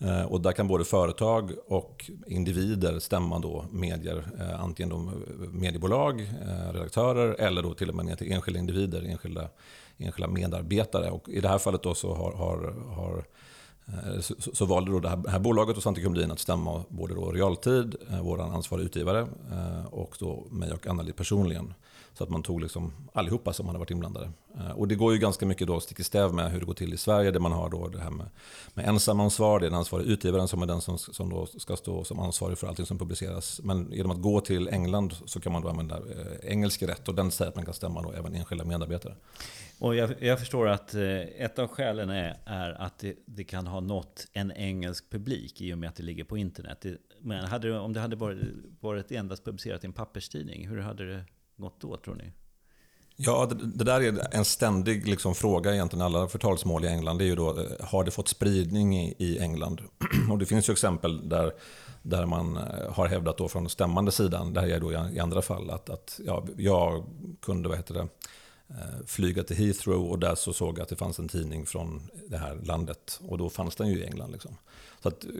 Eh, 0.00 0.22
och 0.22 0.40
där 0.40 0.52
kan 0.52 0.68
både 0.68 0.84
företag 0.84 1.52
och 1.66 2.10
individer 2.26 2.98
stämma 2.98 3.38
då 3.38 3.64
medier, 3.70 4.24
eh, 4.40 4.60
antingen 4.60 4.88
då 4.88 4.96
eh, 4.96 5.50
mediebolag, 5.52 6.32
redaktörer 6.72 7.34
eller 7.38 7.62
då 7.62 7.74
till 7.74 7.88
och 7.88 7.94
med 7.94 8.04
ner 8.04 8.16
till 8.16 8.32
enskilda 8.32 8.60
individer, 8.60 9.02
enskilda, 9.02 9.48
enskilda 9.98 10.28
medarbetare. 10.28 11.10
Och 11.10 11.28
I 11.28 11.40
det 11.40 11.48
här 11.48 11.58
fallet 11.58 11.82
då 11.82 11.94
så 11.94 12.14
har, 12.14 12.32
har, 12.32 12.74
har 12.94 13.24
eh, 13.86 14.20
så, 14.20 14.34
så, 14.38 14.64
valde 14.64 14.90
då 14.90 15.00
det 15.00 15.08
här, 15.08 15.16
det 15.16 15.30
här 15.30 15.38
bolaget 15.38 15.76
och 15.76 15.82
Svante 15.82 16.00
Kumlin 16.00 16.30
att 16.30 16.38
stämma 16.38 16.84
både 16.88 17.14
då 17.14 17.32
Realtid, 17.32 17.96
eh, 18.10 18.22
vår 18.22 18.40
ansvariga 18.40 18.86
utgivare, 18.86 19.20
eh, 19.52 19.84
och 19.84 20.16
då 20.18 20.46
mig 20.50 20.72
och 20.72 20.86
Anneli 20.86 21.12
personligen. 21.12 21.74
Så 22.14 22.24
att 22.24 22.30
man 22.30 22.42
tog 22.42 22.60
liksom 22.60 22.92
allihopa 23.12 23.52
som 23.52 23.66
hade 23.66 23.78
varit 23.78 23.90
inblandade. 23.90 24.30
Och 24.74 24.88
det 24.88 24.94
går 24.94 25.12
ju 25.12 25.18
ganska 25.18 25.46
mycket 25.46 25.66
då 25.66 25.80
stick 25.80 26.00
i 26.00 26.04
stäv 26.04 26.34
med 26.34 26.52
hur 26.52 26.60
det 26.60 26.66
går 26.66 26.74
till 26.74 26.94
i 26.94 26.96
Sverige, 26.96 27.30
där 27.30 27.40
man 27.40 27.52
har 27.52 27.70
då 27.70 27.88
det 27.88 28.00
här 28.00 28.10
med, 28.10 28.26
med 28.74 28.88
ensamansvar, 28.88 29.60
det 29.60 29.66
är 29.66 29.70
den 29.70 29.78
ansvariga 29.78 30.08
utgivaren 30.08 30.48
som 30.48 30.62
är 30.62 30.66
den 30.66 30.80
som, 30.80 30.98
som 30.98 31.30
då 31.30 31.46
ska 31.46 31.76
stå 31.76 32.04
som 32.04 32.18
ansvarig 32.18 32.58
för 32.58 32.66
allting 32.66 32.86
som 32.86 32.98
publiceras. 32.98 33.60
Men 33.64 33.92
genom 33.92 34.10
att 34.10 34.22
gå 34.22 34.40
till 34.40 34.68
England 34.68 35.14
så 35.24 35.40
kan 35.40 35.52
man 35.52 35.62
då 35.62 35.68
använda 35.68 36.00
engelsk 36.42 36.82
rätt 36.82 37.08
och 37.08 37.14
den 37.14 37.30
säger 37.30 37.48
att 37.48 37.56
man 37.56 37.64
kan 37.64 37.74
stämma 37.74 38.02
då 38.02 38.12
även 38.12 38.34
enskilda 38.34 38.64
medarbetare. 38.64 39.14
Och 39.80 39.96
jag, 39.96 40.22
jag, 40.22 40.38
förstår 40.38 40.68
att 40.68 40.94
eh, 40.94 41.20
ett 41.20 41.58
av 41.58 41.68
skälen 41.68 42.10
är, 42.10 42.36
är 42.44 42.70
att 42.70 42.98
det, 42.98 43.14
det, 43.26 43.44
kan 43.44 43.66
ha 43.66 43.80
nått 43.80 44.26
en 44.32 44.52
engelsk 44.52 45.10
publik 45.10 45.60
i 45.60 45.74
och 45.74 45.78
med 45.78 45.88
att 45.88 45.96
det 45.96 46.02
ligger 46.02 46.24
på 46.24 46.36
internet. 46.36 46.78
Det, 46.80 46.96
men 47.20 47.44
hade, 47.44 47.78
om 47.78 47.92
det 47.92 48.00
hade 48.00 48.16
varit, 48.16 48.38
varit 48.80 49.12
endast 49.12 49.44
publicerat 49.44 49.84
i 49.84 49.86
en 49.86 49.92
papperstidning, 49.92 50.68
hur 50.68 50.80
hade 50.80 51.14
det 51.14 51.24
gått 51.56 51.80
då 51.80 51.96
tror 51.96 52.14
ni? 52.14 52.32
Ja, 53.16 53.46
det, 53.46 53.54
det 53.54 53.84
där 53.84 54.00
är 54.00 54.34
en 54.34 54.44
ständig 54.44 55.08
liksom, 55.08 55.34
fråga 55.34 55.74
egentligen. 55.74 56.04
Alla 56.04 56.28
förtalsmål 56.28 56.84
i 56.84 56.88
England 56.88 57.18
det 57.18 57.24
är 57.24 57.26
ju 57.26 57.36
då, 57.36 57.60
eh, 57.60 57.64
har 57.80 58.04
det 58.04 58.10
fått 58.10 58.28
spridning 58.28 58.98
i, 58.98 59.14
i 59.18 59.38
England? 59.38 59.80
Och 60.30 60.38
det 60.38 60.46
finns 60.46 60.68
ju 60.68 60.72
exempel 60.72 61.28
där, 61.28 61.52
där 62.02 62.26
man 62.26 62.56
eh, 62.56 62.92
har 62.92 63.06
hävdat 63.06 63.38
då 63.38 63.48
från 63.48 63.68
stämmande 63.68 64.12
sidan, 64.12 64.52
det 64.52 64.60
här 64.60 64.68
är 64.68 64.80
då 64.80 64.92
i 64.92 65.18
andra 65.18 65.42
fall, 65.42 65.70
att, 65.70 65.90
att 65.90 66.20
ja, 66.26 66.44
jag 66.56 67.04
kunde, 67.42 67.68
vad 67.68 67.78
heter 67.78 67.94
det, 67.94 68.08
Eh, 68.70 69.06
flyga 69.06 69.44
till 69.44 69.56
Heathrow 69.56 70.10
och 70.10 70.18
där 70.18 70.34
så 70.34 70.52
såg 70.52 70.78
jag 70.78 70.82
att 70.82 70.88
det 70.88 70.96
fanns 70.96 71.18
en 71.18 71.28
tidning 71.28 71.66
från 71.66 72.10
det 72.28 72.36
här 72.36 72.58
landet. 72.62 73.20
Och 73.28 73.38
då 73.38 73.50
fanns 73.50 73.76
den 73.76 73.88
ju 73.88 73.98
i 73.98 74.04
England. 74.04 74.32
Liksom. 74.32 74.56
Så 75.02 75.08
att, 75.08 75.24
eh, 75.24 75.30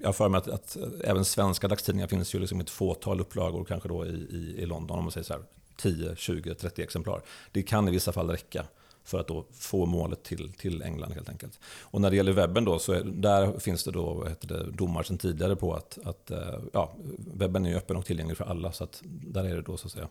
jag 0.00 0.08
har 0.08 0.12
för 0.12 0.28
mig 0.28 0.38
att, 0.38 0.48
att, 0.48 0.76
även 1.04 1.24
svenska 1.24 1.68
dagstidningar 1.68 2.08
finns 2.08 2.34
ju 2.34 2.38
liksom 2.38 2.60
ett 2.60 2.70
fåtal 2.70 3.20
upplagor 3.20 3.64
kanske 3.64 3.88
då 3.88 4.06
i, 4.06 4.26
i, 4.30 4.54
i 4.58 4.66
London. 4.66 4.98
Om 4.98 5.04
man 5.04 5.12
säger 5.12 5.24
så 5.24 5.32
här 5.32 5.42
10, 5.76 6.16
20, 6.16 6.54
30 6.54 6.82
exemplar. 6.82 7.22
Det 7.52 7.62
kan 7.62 7.88
i 7.88 7.90
vissa 7.90 8.12
fall 8.12 8.30
räcka 8.30 8.64
för 9.04 9.20
att 9.20 9.28
då 9.28 9.44
få 9.52 9.86
målet 9.86 10.22
till, 10.22 10.52
till 10.52 10.82
England 10.82 11.12
helt 11.12 11.28
enkelt. 11.28 11.60
Och 11.80 12.00
när 12.00 12.10
det 12.10 12.16
gäller 12.16 12.32
webben 12.32 12.64
då, 12.64 12.78
så 12.78 12.92
är, 12.92 13.02
där 13.04 13.58
finns 13.58 13.84
det 13.84 13.90
då 13.90 14.24
heter 14.24 14.48
det, 14.48 14.70
domar 14.70 15.02
sedan 15.02 15.18
tidigare 15.18 15.56
på 15.56 15.74
att, 15.74 15.98
att 16.04 16.30
eh, 16.30 16.58
ja, 16.72 16.94
webben 17.18 17.66
är 17.66 17.76
öppen 17.76 17.96
och 17.96 18.06
tillgänglig 18.06 18.36
för 18.36 18.44
alla. 18.44 18.72
Så 18.72 18.84
att 18.84 19.02
där 19.04 19.44
är 19.44 19.56
det 19.56 19.62
då 19.62 19.76
så 19.76 19.86
att 19.86 19.92
säga 19.92 20.08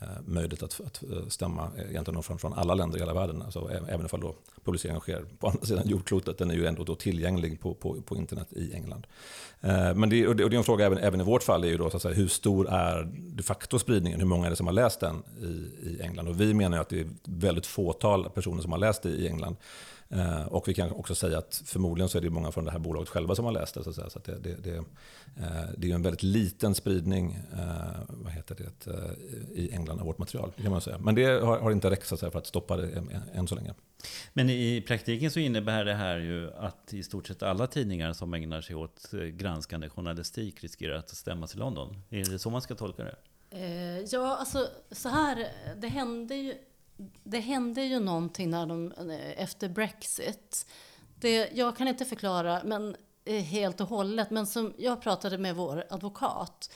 Eh, 0.00 0.08
möjligt 0.24 0.62
att, 0.62 0.80
att 0.86 1.02
eh, 1.02 1.26
stämma 1.28 1.70
eh, 1.76 1.90
egentligen 1.90 2.22
från, 2.22 2.38
från 2.38 2.52
alla 2.52 2.74
länder 2.74 2.96
i 2.98 3.00
hela 3.00 3.14
världen. 3.14 3.42
Alltså, 3.42 3.70
även 3.88 4.08
om 4.12 4.20
då 4.20 4.34
publiceringen 4.64 5.00
sker 5.00 5.24
på 5.38 5.48
andra 5.48 5.60
sidan 5.66 5.88
jordklotet. 5.88 6.38
Den 6.38 6.50
är 6.50 6.54
ju 6.54 6.66
ändå 6.66 6.84
då 6.84 6.94
tillgänglig 6.94 7.60
på, 7.60 7.74
på, 7.74 8.02
på 8.02 8.16
internet 8.16 8.52
i 8.52 8.74
England. 8.74 9.06
Men 9.94 10.08
det, 10.08 10.26
och 10.26 10.36
det, 10.36 10.44
och 10.44 10.50
det 10.50 10.56
är 10.56 10.58
en 10.58 10.64
fråga 10.64 10.86
även, 10.86 10.98
även 10.98 11.20
i 11.20 11.24
vårt 11.24 11.42
fall, 11.42 11.64
är 11.64 11.68
ju 11.68 11.76
då, 11.76 11.90
så 11.90 11.96
att 11.96 12.02
säga, 12.02 12.14
hur 12.14 12.28
stor 12.28 12.68
är 12.68 13.08
de 13.12 13.42
facto 13.42 13.78
spridningen? 13.78 14.20
Hur 14.20 14.26
många 14.26 14.46
är 14.46 14.50
det 14.50 14.56
som 14.56 14.66
har 14.66 14.74
läst 14.74 15.00
den 15.00 15.22
i, 15.40 15.88
i 15.88 16.00
England? 16.02 16.28
Och 16.28 16.40
vi 16.40 16.54
menar 16.54 16.76
ju 16.76 16.80
att 16.80 16.88
det 16.88 17.00
är 17.00 17.08
väldigt 17.24 17.66
fåtal 17.66 18.30
personer 18.30 18.62
som 18.62 18.72
har 18.72 18.78
läst 18.78 19.02
det 19.02 19.08
i 19.08 19.28
England. 19.28 19.56
Eh, 20.08 20.46
och 20.46 20.68
vi 20.68 20.74
kan 20.74 20.92
också 20.92 21.14
säga 21.14 21.38
att 21.38 21.62
förmodligen 21.64 22.08
så 22.08 22.18
är 22.18 22.22
det 22.22 22.30
många 22.30 22.52
från 22.52 22.64
det 22.64 22.70
här 22.70 22.78
bolaget 22.78 23.08
själva 23.08 23.34
som 23.34 23.44
har 23.44 23.52
läst 23.52 23.74
det. 23.74 23.84
Så, 23.84 23.90
att 23.90 23.96
säga. 23.96 24.10
så 24.10 24.18
att 24.18 24.24
det, 24.24 24.38
det, 24.38 24.54
det, 24.62 24.76
eh, 24.76 25.70
det 25.76 25.90
är 25.90 25.94
en 25.94 26.02
väldigt 26.02 26.22
liten 26.22 26.74
spridning 26.74 27.38
eh, 27.52 28.00
vad 28.08 28.32
heter 28.32 28.54
det, 28.54 28.90
i 29.54 29.72
England 29.72 30.00
av 30.00 30.06
vårt 30.06 30.18
material. 30.18 30.52
Kan 30.62 30.70
man 30.70 30.80
säga. 30.80 30.98
Men 30.98 31.14
det 31.14 31.24
har, 31.24 31.58
har 31.58 31.70
inte 31.70 31.90
räckt 31.90 32.06
så 32.06 32.14
att 32.14 32.20
säga, 32.20 32.30
för 32.30 32.38
att 32.38 32.46
stoppa 32.46 32.76
det 32.76 33.04
än 33.34 33.48
så 33.48 33.54
länge. 33.54 33.74
Men 34.32 34.50
i 34.50 34.84
praktiken 34.86 35.30
så 35.30 35.40
innebär 35.40 35.84
det 35.84 35.94
här 35.94 36.18
ju 36.18 36.52
att 36.54 36.94
i 36.94 37.02
stort 37.02 37.26
sett 37.26 37.42
alla 37.42 37.66
tidningar 37.66 38.12
som 38.12 38.34
ägnar 38.34 38.60
sig 38.60 38.76
åt 38.76 39.10
granskande 39.32 39.88
journalistik 39.88 40.62
riskerar 40.62 40.94
att 40.94 41.08
stämmas 41.08 41.54
i 41.54 41.58
London. 41.58 42.02
Är 42.10 42.30
det 42.30 42.38
så 42.38 42.50
man 42.50 42.62
ska 42.62 42.74
tolka 42.74 43.04
det? 43.04 43.16
Ja, 44.10 44.36
alltså 44.36 44.68
så 44.90 45.08
här, 45.08 45.48
det 45.76 45.88
hände 45.88 46.34
ju 46.34 46.54
det 47.24 47.40
hände 47.40 47.82
ju 47.84 48.00
någonting 48.00 48.50
när 48.50 48.66
de, 48.66 48.92
eh, 48.92 49.42
efter 49.42 49.68
Brexit. 49.68 50.66
Det, 51.20 51.50
jag 51.52 51.76
kan 51.76 51.88
inte 51.88 52.04
förklara 52.04 52.60
men, 52.64 52.96
eh, 53.24 53.42
helt 53.42 53.80
och 53.80 53.88
hållet, 53.88 54.30
men 54.30 54.46
som 54.46 54.74
jag 54.78 55.02
pratade 55.02 55.38
med 55.38 55.56
vår 55.56 55.84
advokat 55.90 56.70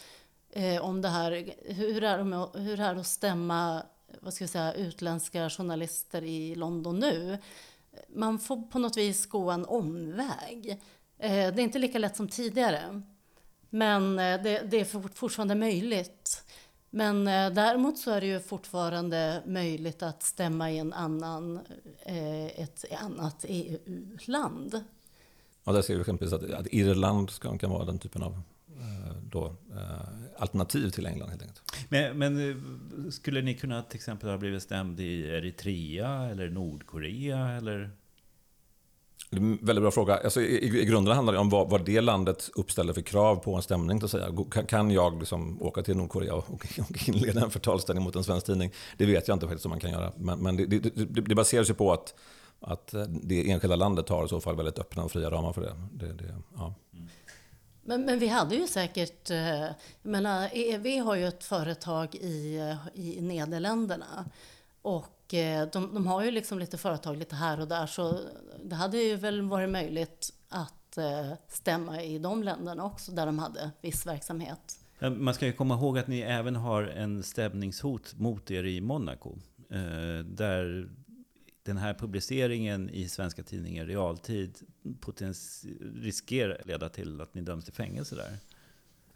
eh, 0.51 0.85
om 0.85 1.03
det 1.03 1.09
här, 1.09 1.55
hur 1.65 2.05
är 2.05 2.19
det, 2.19 2.61
hur 2.61 2.81
är 2.81 2.95
det 2.95 3.01
att 3.01 3.07
stämma 3.07 3.83
vad 4.21 4.35
ska 4.35 4.43
jag 4.43 4.51
säga, 4.51 4.73
utländska 4.73 5.51
journalister 5.51 6.25
i 6.25 6.55
London 6.55 6.99
nu? 6.99 7.39
Man 8.09 8.39
får 8.39 8.63
på 8.63 8.79
något 8.79 8.97
vis 8.97 9.27
gå 9.27 9.51
en 9.51 9.65
omväg. 9.65 10.71
Eh, 11.19 11.55
det 11.55 11.61
är 11.61 11.61
inte 11.61 11.79
lika 11.79 11.99
lätt 11.99 12.17
som 12.17 12.29
tidigare, 12.29 13.03
men 13.71 14.19
eh, 14.19 14.43
det, 14.43 14.71
det 14.71 14.81
är 14.81 15.09
fortfarande 15.15 15.55
möjligt. 15.55 16.45
Men 16.91 17.29
eh, 17.29 17.51
däremot 17.53 17.99
så 17.99 18.11
är 18.11 18.21
det 18.21 18.27
ju 18.27 18.41
fortfarande 18.41 19.43
möjligt 19.47 20.03
att 20.03 20.23
stämma 20.23 20.71
i 20.71 20.79
en 20.79 20.93
annan, 20.93 21.61
eh, 22.07 22.61
ett 22.61 22.85
annat 23.01 23.45
EU-land. 23.49 24.85
Ja, 25.65 25.73
där 25.73 25.83
ser 25.83 25.95
vi 25.95 26.01
exempelvis 26.01 26.33
att, 26.33 26.51
att 26.51 26.67
Irland 26.71 27.31
ska, 27.31 27.59
kan 27.59 27.71
vara 27.71 27.85
den 27.85 27.99
typen 27.99 28.23
av 28.23 28.33
eh, 28.81 29.17
då, 29.23 29.47
eh, 29.47 30.41
alternativ 30.43 30.91
till 30.91 31.07
England 31.07 31.29
helt 31.29 31.43
enkelt. 31.43 31.63
Men, 31.89 32.19
men, 32.19 32.51
eh, 32.51 32.57
skulle 33.11 33.43
ni 33.43 33.55
kunna 33.55 33.83
till 33.83 33.97
exempel 33.97 34.31
ha 34.31 34.37
blivit 34.37 34.63
stämd 34.63 35.01
i 35.01 35.29
Eritrea 35.29 36.29
eller 36.31 36.51
Nordkorea 36.51 37.49
eller 37.49 37.91
väldigt 39.39 39.83
bra 39.83 39.91
fråga. 39.91 40.17
Alltså, 40.17 40.41
i, 40.41 40.81
I 40.81 40.85
grunden 40.85 41.15
handlar 41.15 41.33
det 41.33 41.39
om 41.39 41.51
vad, 41.51 41.71
vad 41.71 41.85
det 41.85 42.01
landet 42.01 42.51
uppställer 42.55 42.93
för 42.93 43.01
krav 43.01 43.37
på 43.37 43.55
en 43.55 43.63
stämning. 43.63 44.01
Att 44.05 44.11
säga. 44.11 44.27
Kan, 44.51 44.67
kan 44.67 44.91
jag 44.91 45.19
liksom 45.19 45.63
åka 45.63 45.83
till 45.83 45.97
Nordkorea 45.97 46.35
och, 46.35 46.51
och 46.51 47.09
inleda 47.09 47.41
en 47.41 47.51
förtalsställning 47.51 48.05
mot 48.05 48.17
en 48.17 48.25
svensk 48.25 48.47
tidning? 48.47 48.73
Det 48.97 49.07
vet 49.07 49.29
jag 49.29 49.35
inte 49.35 49.47
faktiskt 49.47 49.67
om 49.67 49.71
man 49.71 49.81
kan 49.81 49.91
göra. 49.91 50.13
Men, 50.17 50.39
men 50.39 50.57
det, 50.57 50.67
det, 50.67 50.79
det, 50.79 51.21
det 51.21 51.35
baserar 51.35 51.65
sig 51.65 51.75
på 51.75 51.93
att, 51.93 52.15
att 52.61 52.95
det 53.09 53.51
enskilda 53.51 53.77
landet 53.77 54.09
har 54.09 54.25
i 54.25 54.29
så 54.29 54.41
fall 54.41 54.57
väldigt 54.57 54.79
öppna 54.79 55.05
och 55.05 55.13
fria 55.13 55.31
ramar 55.31 55.53
för 55.53 55.61
det. 55.61 55.75
det, 55.93 56.13
det 56.13 56.35
ja. 56.57 56.75
Men, 57.83 58.05
men, 58.05 58.19
vi 58.19 58.29
hade 58.29 58.55
ju 58.55 58.67
säkert, 58.67 59.31
eh, 59.31 59.61
jag 59.61 59.75
menar, 60.03 60.49
EV 60.53 61.05
har 61.05 61.15
ju 61.15 61.27
ett 61.27 61.45
företag 61.45 62.15
i, 62.15 62.75
i 62.95 63.21
Nederländerna. 63.21 64.25
Och 64.83 65.20
Eh, 65.35 65.69
de, 65.73 65.95
de, 65.95 66.07
har 66.07 66.25
ju 66.25 66.31
liksom 66.31 66.59
lite 66.59 66.79
företag 66.79 67.17
lite 67.17 67.37
här 67.37 67.61
och 67.61 67.69
där 67.69 67.87
så 67.87 68.19
det 68.65 68.75
hade 68.75 68.99
ju 68.99 69.17
väl 69.17 69.43
varit 69.43 69.71
möjligt 69.71 70.33
att 70.49 70.99
eh, 70.99 71.33
stämma 71.49 72.03
i 72.03 72.19
de 72.19 72.43
länderna 72.43 72.85
också 72.85 73.13
där 73.13 73.27
de 73.27 73.39
hade 73.39 73.71
viss 73.81 74.07
verksamhet. 74.07 74.81
Man 75.17 75.35
ska 75.35 75.47
ju 75.47 75.53
komma 75.53 75.75
ihåg 75.75 75.99
att 75.99 76.07
ni 76.07 76.21
även 76.21 76.57
har 76.57 76.83
en 76.83 77.23
stämningshot 77.23 78.15
mot 78.15 78.51
er 78.51 78.65
i 78.65 78.81
Monaco. 78.81 79.37
Eh, 79.71 80.25
där 80.25 80.89
den 81.63 81.77
här 81.77 81.95
publiceringen 81.95 82.91
i 82.91 83.09
svenska 83.09 83.43
tidningar 83.43 83.85
i 83.85 83.87
realtid 83.87 84.59
riskerar 85.95 86.59
att 86.61 86.67
leda 86.67 86.89
till 86.89 87.21
att 87.21 87.35
ni 87.35 87.41
döms 87.41 87.65
till 87.65 87.75
fängelse 87.75 88.17
där? 88.17 88.37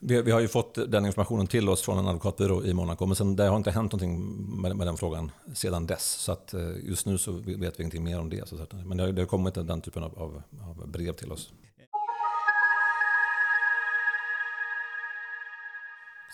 Vi, 0.07 0.23
vi, 0.23 0.31
har 0.31 0.41
ju 0.41 0.49
fått 0.49 0.75
den 0.89 1.07
informationen 1.07 1.47
till 1.47 1.69
oss 1.69 1.83
från 1.83 1.99
en 1.99 2.09
advokatbyrå 2.09 2.65
i 2.65 2.75
Monaco, 2.75 3.07
men 3.07 3.17
sen, 3.17 3.37
det 3.37 3.45
har 3.45 3.57
inte 3.57 3.71
hänt 3.71 3.93
någonting 3.93 4.37
med, 4.61 4.77
med 4.77 4.87
den 4.87 4.97
frågan 4.97 5.31
sedan 5.55 5.87
dess. 5.87 6.05
Så 6.05 6.33
att 6.33 6.55
eh, 6.55 6.71
just 6.83 7.07
nu 7.07 7.19
så 7.19 7.33
vet 7.33 7.79
vi 7.79 7.83
ingenting 7.83 8.05
mer 8.05 8.21
om 8.21 8.31
det. 8.31 8.49
Så 8.49 8.57
men 8.85 8.97
det 8.97 9.05
har, 9.05 9.13
det 9.13 9.23
har 9.23 9.27
kommit 9.27 9.55
den 9.55 9.81
typen 9.81 10.03
av, 10.03 10.19
av, 10.19 10.43
av 10.61 10.89
brev 10.89 11.13
till 11.13 11.33
oss. 11.33 11.53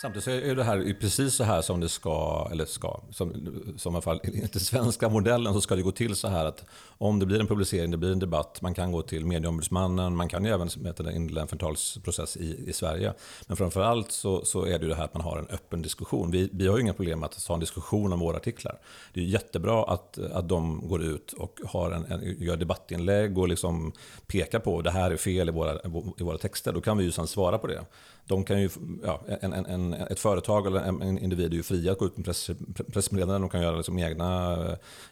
Samtidigt 0.00 0.24
så 0.24 0.30
är 0.30 0.54
det 0.54 0.64
här 0.64 0.94
precis 1.00 1.34
så 1.34 1.44
här 1.44 1.62
som 1.62 1.80
det 1.80 1.88
ska, 1.88 2.48
eller 2.52 2.64
ska, 2.64 3.00
som, 3.10 3.32
som 3.76 3.92
i 3.92 3.96
alla 3.96 4.02
fall 4.02 4.20
enligt 4.22 4.52
den 4.52 4.60
svenska 4.60 5.08
modellen 5.08 5.54
så 5.54 5.60
ska 5.60 5.76
det 5.76 5.82
gå 5.82 5.92
till 5.92 6.16
så 6.16 6.28
här 6.28 6.44
att 6.44 6.64
om 6.98 7.18
det 7.18 7.26
blir 7.26 7.40
en 7.40 7.46
publicering, 7.46 7.90
det 7.90 7.96
blir 7.96 8.12
en 8.12 8.18
debatt, 8.18 8.62
man 8.62 8.74
kan 8.74 8.92
gå 8.92 9.02
till 9.02 9.26
medieombudsmannen, 9.26 10.16
man 10.16 10.28
kan 10.28 10.44
ju 10.44 10.50
även 10.50 10.68
inleda 11.14 11.40
en 11.40 11.48
förtalsprocess 11.48 12.36
i, 12.36 12.64
i 12.66 12.72
Sverige. 12.72 13.14
Men 13.46 13.56
framförallt 13.56 14.12
så, 14.12 14.44
så 14.44 14.64
är 14.64 14.78
det 14.78 14.82
ju 14.82 14.88
det 14.88 14.94
här 14.94 15.04
att 15.04 15.14
man 15.14 15.22
har 15.22 15.38
en 15.38 15.46
öppen 15.46 15.82
diskussion. 15.82 16.30
Vi, 16.30 16.50
vi 16.52 16.66
har 16.66 16.76
ju 16.76 16.82
inga 16.82 16.94
problem 16.94 17.20
med 17.20 17.26
att 17.26 17.44
ha 17.44 17.54
en 17.54 17.60
diskussion 17.60 18.12
om 18.12 18.20
våra 18.20 18.36
artiklar. 18.36 18.78
Det 19.12 19.20
är 19.20 19.24
jättebra 19.24 19.84
att, 19.84 20.18
att 20.18 20.48
de 20.48 20.88
går 20.88 21.02
ut 21.02 21.32
och 21.32 21.60
har 21.66 21.90
en, 21.90 22.04
en, 22.04 22.42
gör 22.42 22.56
debattinlägg 22.56 23.38
och 23.38 23.48
liksom 23.48 23.92
pekar 24.26 24.58
på 24.58 24.82
det 24.82 24.90
här 24.90 25.10
är 25.10 25.16
fel 25.16 25.48
i 25.48 25.52
våra, 25.52 25.74
i 26.18 26.22
våra 26.22 26.38
texter. 26.38 26.72
Då 26.72 26.80
kan 26.80 26.98
vi 26.98 27.04
ju 27.04 27.12
sedan 27.12 27.26
svara 27.26 27.58
på 27.58 27.66
det 27.66 27.84
de 28.26 28.44
kan 28.44 28.60
ju, 28.60 28.70
ja, 29.04 29.20
en, 29.40 29.52
en, 29.52 29.92
ett 29.92 30.20
företag 30.20 30.66
eller 30.66 30.80
en, 30.80 31.18
individ 31.18 31.52
är 31.52 31.56
ju 31.56 31.62
fria 31.62 31.92
att 31.92 31.98
gå 31.98 32.06
ut 32.06 32.16
med 32.16 32.26
press, 32.26 32.50
pressmeddelanden. 32.92 33.40
De 33.40 33.50
kan 33.50 33.62
göra 33.62 33.76
liksom 33.76 33.98
egna, 33.98 34.56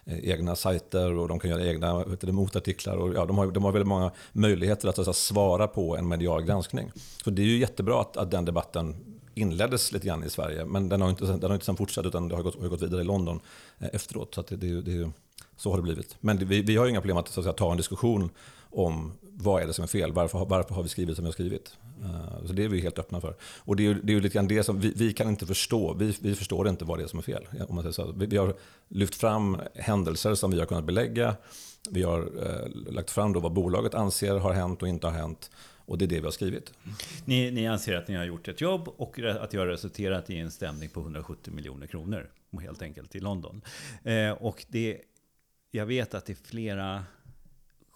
eh, 0.05 0.29
egna 0.29 0.55
sajter 0.55 1.13
och 1.13 1.27
de 1.27 1.39
kan 1.39 1.49
göra 1.49 1.65
egna 1.65 2.03
det, 2.21 2.31
motartiklar. 2.31 2.97
Och, 2.97 3.13
ja, 3.15 3.25
de, 3.25 3.37
har, 3.37 3.47
de 3.47 3.63
har 3.63 3.71
väldigt 3.71 3.87
många 3.87 4.11
möjligheter 4.31 4.87
att 4.87 4.99
alltså, 4.99 5.13
svara 5.13 5.67
på 5.67 5.97
en 5.97 6.07
medial 6.07 6.43
granskning. 6.43 6.91
Så 7.23 7.29
det 7.29 7.41
är 7.41 7.45
ju 7.45 7.57
jättebra 7.57 8.01
att, 8.01 8.17
att 8.17 8.31
den 8.31 8.45
debatten 8.45 8.95
inleddes 9.33 9.91
lite 9.91 10.07
grann 10.07 10.23
i 10.23 10.29
Sverige. 10.29 10.65
Men 10.65 10.89
den 10.89 11.01
har 11.01 11.09
inte, 11.09 11.25
den 11.25 11.43
har 11.43 11.53
inte 11.53 11.65
sen 11.65 11.75
fortsatt 11.75 12.05
utan 12.05 12.27
det 12.27 12.35
har 12.35 12.43
gått, 12.43 12.61
har 12.61 12.67
gått 12.67 12.81
vidare 12.81 13.01
i 13.01 13.05
London 13.05 13.39
eh, 13.79 13.89
efteråt. 13.93 14.35
Så 14.35 14.41
det, 14.41 14.55
det, 14.55 14.81
det, 14.81 15.11
så 15.57 15.69
har 15.69 15.77
det 15.77 15.83
blivit. 15.83 16.15
Men 16.19 16.37
vi, 16.37 16.61
vi 16.61 16.75
har 16.75 16.87
inga 16.87 17.01
problem 17.01 17.17
att, 17.17 17.27
så 17.27 17.39
att 17.39 17.43
säga, 17.43 17.53
ta 17.53 17.71
en 17.71 17.77
diskussion 17.77 18.29
om 18.71 19.11
vad 19.21 19.63
är 19.63 19.67
det 19.67 19.73
som 19.73 19.83
är 19.83 19.87
fel? 19.87 20.11
Varför, 20.11 20.45
varför 20.45 20.75
har 20.75 20.83
vi 20.83 20.89
skrivit 20.89 21.15
som 21.15 21.25
vi 21.25 21.27
har 21.27 21.33
skrivit? 21.33 21.77
Uh, 22.03 22.47
så 22.47 22.53
det 22.53 22.63
är 22.63 22.69
vi 22.69 22.81
helt 22.81 22.99
öppna 22.99 23.21
för. 23.21 23.35
Och 23.41 23.75
det 23.75 23.83
är 23.83 23.87
ju, 23.87 23.93
det 23.93 24.11
är 24.11 24.15
ju 24.15 24.21
lite 24.21 24.33
grann 24.33 24.47
det 24.47 24.63
som 24.63 24.79
vi, 24.79 24.93
vi, 24.95 25.13
kan 25.13 25.29
inte 25.29 25.45
förstå. 25.45 25.93
Vi, 25.93 26.15
vi 26.21 26.35
förstår 26.35 26.69
inte 26.69 26.85
vad 26.85 26.99
det 26.99 27.03
är 27.03 27.07
som 27.07 27.19
är 27.19 27.23
fel. 27.23 27.47
Om 27.69 27.75
man 27.75 27.83
säger 27.83 27.93
så. 27.93 28.11
Vi, 28.11 28.25
vi 28.25 28.37
har 28.37 28.55
lyft 28.87 29.15
fram 29.15 29.57
händelser 29.75 30.35
som 30.35 30.51
vi 30.51 30.59
har 30.59 30.65
kunnat 30.65 30.83
belägga. 30.83 31.35
Vi 31.89 32.03
har 32.03 32.19
uh, 32.19 32.91
lagt 32.91 33.11
fram 33.11 33.33
då 33.33 33.39
vad 33.39 33.53
bolaget 33.53 33.93
anser 33.93 34.35
har 34.35 34.53
hänt 34.53 34.81
och 34.81 34.87
inte 34.87 35.07
har 35.07 35.13
hänt. 35.13 35.51
Och 35.89 35.97
det 35.97 36.05
är 36.05 36.07
det 36.07 36.19
vi 36.19 36.25
har 36.25 36.31
skrivit. 36.31 36.73
Ni, 37.25 37.51
ni 37.51 37.67
anser 37.67 37.95
att 37.95 38.07
ni 38.07 38.15
har 38.15 38.25
gjort 38.25 38.47
ett 38.47 38.61
jobb 38.61 38.87
och 38.87 39.19
att 39.19 39.51
det 39.51 39.57
har 39.57 39.67
resulterat 39.67 40.29
i 40.29 40.37
en 40.37 40.51
stämning 40.51 40.89
på 40.89 40.99
170 40.99 41.53
miljoner 41.53 41.87
kronor. 41.87 42.29
Helt 42.61 42.81
enkelt 42.81 43.15
i 43.15 43.19
London. 43.19 43.61
Eh, 44.03 44.31
och 44.31 44.65
det, 44.67 45.01
jag 45.71 45.85
vet 45.85 46.13
att 46.13 46.25
det 46.25 46.33
är 46.33 46.47
flera 46.47 47.03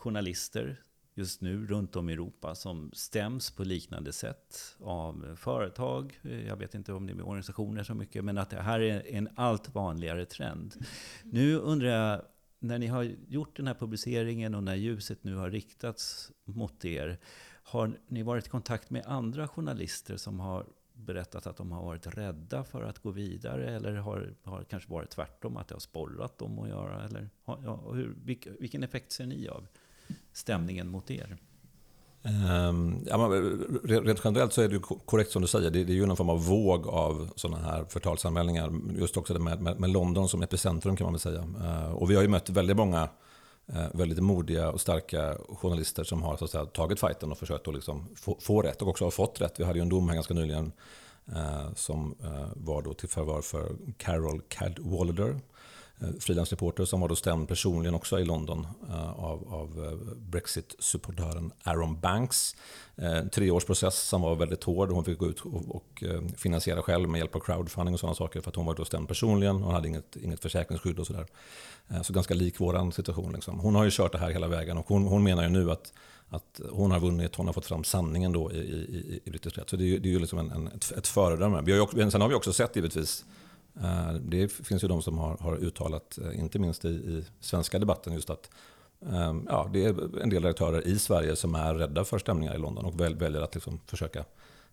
journalister 0.03 0.83
just 1.15 1.41
nu 1.41 1.67
runt 1.67 1.95
om 1.95 2.09
i 2.09 2.13
Europa 2.13 2.55
som 2.55 2.91
stäms 2.93 3.51
på 3.51 3.63
liknande 3.63 4.13
sätt 4.13 4.75
av 4.79 5.35
företag. 5.35 6.19
Jag 6.47 6.55
vet 6.55 6.75
inte 6.75 6.93
om 6.93 7.07
det 7.07 7.13
är 7.13 7.15
med 7.15 7.25
organisationer 7.25 7.83
så 7.83 7.93
mycket, 7.93 8.25
men 8.25 8.37
att 8.37 8.49
det 8.49 8.61
här 8.61 8.79
är 8.79 9.07
en 9.07 9.29
allt 9.35 9.75
vanligare 9.75 10.25
trend. 10.25 10.85
Nu 11.23 11.55
undrar 11.55 11.89
jag, 11.89 12.21
när 12.59 12.79
ni 12.79 12.87
har 12.87 13.03
gjort 13.27 13.57
den 13.57 13.67
här 13.67 13.73
publiceringen 13.73 14.55
och 14.55 14.63
när 14.63 14.75
ljuset 14.75 15.23
nu 15.23 15.35
har 15.35 15.49
riktats 15.49 16.31
mot 16.45 16.85
er, 16.85 17.19
har 17.63 17.99
ni 18.07 18.23
varit 18.23 18.47
i 18.47 18.49
kontakt 18.49 18.89
med 18.89 19.05
andra 19.05 19.47
journalister 19.47 20.17
som 20.17 20.39
har 20.39 20.65
berättat 20.93 21.47
att 21.47 21.57
de 21.57 21.71
har 21.71 21.83
varit 21.83 22.07
rädda 22.07 22.63
för 22.63 22.83
att 22.83 22.99
gå 22.99 23.11
vidare 23.11 23.75
eller 23.75 23.93
har, 23.95 24.33
har 24.43 24.63
kanske 24.63 24.91
varit 24.91 25.09
tvärtom, 25.09 25.57
att 25.57 25.67
det 25.67 25.75
har 25.75 25.79
sporrat 25.79 26.37
dem 26.37 26.59
att 26.59 26.69
göra? 26.69 27.05
Eller, 27.05 27.29
ja, 27.45 27.91
hur, 27.93 28.15
vilken 28.59 28.83
effekt 28.83 29.11
ser 29.11 29.25
ni 29.25 29.47
av 29.47 29.67
stämningen 30.33 30.89
mot 30.89 31.11
er? 31.11 31.37
Um, 32.69 33.05
ja, 33.05 33.17
rent 33.83 34.21
generellt 34.23 34.53
så 34.53 34.61
är 34.61 34.67
det 34.67 34.79
korrekt 35.05 35.31
som 35.31 35.41
du 35.41 35.47
säger. 35.47 35.69
Det, 35.69 35.79
är 35.79 35.85
ju 35.85 36.05
någon 36.05 36.17
form 36.17 36.29
av 36.29 36.45
våg 36.45 36.87
av 36.87 37.29
sådana 37.35 37.63
här 37.63 37.85
förtalsanmälningar. 37.89 38.71
Just 38.97 39.17
också 39.17 39.39
med, 39.39 39.61
med, 39.61 39.79
med, 39.79 39.89
London 39.89 40.29
som 40.29 40.43
epicentrum 40.43 40.95
kan 40.95 41.05
man 41.05 41.13
väl 41.13 41.19
säga. 41.19 41.39
Uh, 41.39 41.93
och 41.93 42.11
vi 42.11 42.15
har 42.15 42.21
ju 42.21 42.27
mött 42.27 42.49
väldigt 42.49 42.77
många 42.77 43.09
uh, 43.73 43.87
väldigt 43.93 44.19
modiga 44.19 44.71
och 44.71 44.81
starka 44.81 45.37
journalister 45.49 46.03
som 46.03 46.23
har 46.23 46.37
så 46.37 46.45
att 46.45 46.51
säga, 46.51 46.65
tagit 46.65 46.99
fighten 46.99 47.31
och 47.31 47.37
försökt 47.37 47.67
att 47.67 47.73
liksom 47.73 48.07
få, 48.15 48.37
få 48.41 48.61
rätt 48.61 48.81
och 48.81 48.87
också 48.87 49.05
har 49.05 49.11
fått 49.11 49.41
rätt. 49.41 49.59
Vi 49.59 49.63
hade 49.63 49.79
ju 49.79 49.83
en 49.83 49.89
dom 49.89 50.07
här 50.07 50.15
ganska 50.15 50.33
nyligen 50.33 50.71
uh, 51.29 51.73
som 51.75 52.15
eh, 52.23 52.47
var 52.55 52.81
då 52.81 52.93
till 52.93 53.09
förvar 53.09 53.41
för 53.41 53.75
Carol 53.97 54.41
Cadwallader 54.47 55.39
Eh, 56.03 56.09
frilansreporter 56.19 56.85
som 56.85 57.01
var 57.01 57.07
då 57.07 57.15
stämd 57.15 57.47
personligen 57.47 57.95
också 57.95 58.19
i 58.19 58.25
London 58.25 58.67
eh, 58.89 59.09
av, 59.09 59.53
av 59.53 59.85
eh, 59.85 60.15
Brexit-supportören 60.17 61.51
Aaron 61.63 61.99
Banks. 61.99 62.55
En 62.95 63.29
treårsprocess 63.29 64.07
som 64.07 64.21
var 64.21 64.35
väldigt 64.35 64.63
hård. 64.63 64.91
Hon 64.91 65.05
fick 65.05 65.17
gå 65.17 65.27
ut 65.27 65.39
och, 65.39 65.75
och 65.75 66.03
finansiera 66.37 66.81
själv 66.81 67.09
med 67.09 67.19
hjälp 67.19 67.35
av 67.35 67.39
crowdfunding 67.39 67.93
och 67.93 67.99
sådana 67.99 68.15
saker 68.15 68.41
för 68.41 68.49
att 68.49 68.55
hon 68.55 68.65
var 68.65 68.75
då 68.75 68.85
stämd 68.85 69.07
personligen. 69.07 69.55
Hon 69.55 69.73
hade 69.73 69.87
inget, 69.87 70.15
inget 70.15 70.39
försäkringsskydd 70.39 70.99
och 70.99 71.07
sådär. 71.07 71.25
Så 72.03 72.13
ganska 72.13 72.33
lik 72.33 72.55
vår 72.59 72.91
situation. 72.91 73.33
Liksom. 73.33 73.59
Hon 73.59 73.75
har 73.75 73.83
ju 73.83 73.91
kört 73.93 74.11
det 74.11 74.17
här 74.17 74.29
hela 74.31 74.47
vägen 74.47 74.77
och 74.77 74.87
hon, 74.87 75.07
hon 75.07 75.23
menar 75.23 75.43
ju 75.43 75.49
nu 75.49 75.71
att 75.71 75.93
att 76.29 76.61
hon 76.71 76.91
har 76.91 76.99
vunnit, 76.99 77.35
hon 77.35 77.45
har 77.45 77.53
fått 77.53 77.65
fram 77.65 77.83
sanningen 77.83 78.31
då 78.31 78.51
i, 78.51 78.57
i, 78.57 79.21
i 79.25 79.29
brittisk 79.29 79.57
rätt. 79.57 79.69
Så 79.69 79.75
det 79.75 79.83
är 79.83 79.87
ju, 79.87 79.99
det 79.99 80.09
är 80.09 80.11
ju 80.11 80.19
liksom 80.19 80.39
en, 80.39 80.51
en, 80.51 80.67
ett, 80.67 80.91
ett 80.91 81.07
föredöme. 81.07 81.61
Vi 81.61 81.71
har 81.71 81.89
ju, 81.95 82.11
sen 82.11 82.21
har 82.21 82.29
vi 82.29 82.35
också 82.35 82.53
sett 82.53 82.75
givetvis 82.75 83.25
Eh, 83.81 84.13
det 84.13 84.47
finns 84.47 84.83
ju 84.83 84.87
de 84.87 85.01
som 85.01 85.17
har, 85.17 85.37
har 85.37 85.57
uttalat, 85.57 86.17
eh, 86.17 86.39
inte 86.39 86.59
minst 86.59 86.85
i, 86.85 86.89
i, 86.89 87.25
svenska 87.39 87.79
debatten, 87.79 88.13
just 88.13 88.29
att 88.29 88.49
ehm, 89.11 89.47
ja, 89.49 89.69
det 89.73 89.85
är 89.85 90.21
en 90.21 90.29
del 90.29 90.45
aktörer 90.45 90.87
i 90.87 90.99
Sverige 90.99 91.35
som 91.35 91.55
är 91.55 91.75
rädda 91.75 92.05
för 92.05 92.19
stämningar 92.19 92.55
i 92.55 92.57
London 92.57 92.85
och 92.85 92.99
väl, 92.99 93.15
väljer 93.15 93.41
att 93.41 93.55
liksom 93.55 93.79
försöka 93.87 94.25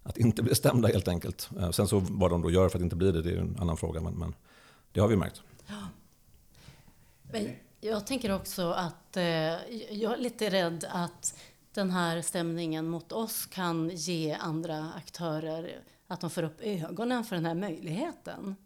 att 0.03 0.19
inte 0.19 0.43
bli 0.43 0.55
stämda 0.55 0.89
helt 0.89 1.09
enkelt. 1.09 1.51
Eh, 1.59 1.71
sen 1.71 1.89
så 1.89 2.03
vad 2.11 2.31
de 2.31 2.43
då 2.43 2.51
gör 2.51 2.69
för 2.69 2.79
att 2.79 2.83
inte 2.83 2.97
bli 2.97 3.13
det, 3.13 3.23
det 3.23 3.31
är 3.31 3.37
en 3.37 3.57
annan 3.61 3.77
fråga. 3.77 4.01
Men, 4.01 4.15
men 4.15 4.35
det 4.93 5.01
har 5.01 5.09
vi 5.09 5.17
märkt. 5.17 5.43
Ja. 5.67 5.89
Men 7.33 7.49
jag 7.81 8.07
tänker 8.07 8.35
också 8.35 8.71
att 8.71 9.17
eh, 9.17 9.25
jag 9.91 10.13
är 10.13 10.17
lite 10.17 10.51
rädd 10.51 10.85
att 10.91 11.39
den 11.73 11.91
här 11.91 12.23
stämningen 12.23 12.89
mot 12.89 13.13
oss 13.13 13.47
kan 13.47 13.89
ge 13.89 14.33
andra 14.33 14.93
aktörer 14.97 15.81
att 16.07 16.21
de 16.21 16.31
får 16.31 16.43
upp 16.43 16.61
ögonen 16.61 17.25
för 17.25 17.37
den 17.37 17.47
här 17.47 17.55
möjligheten. 17.55 18.57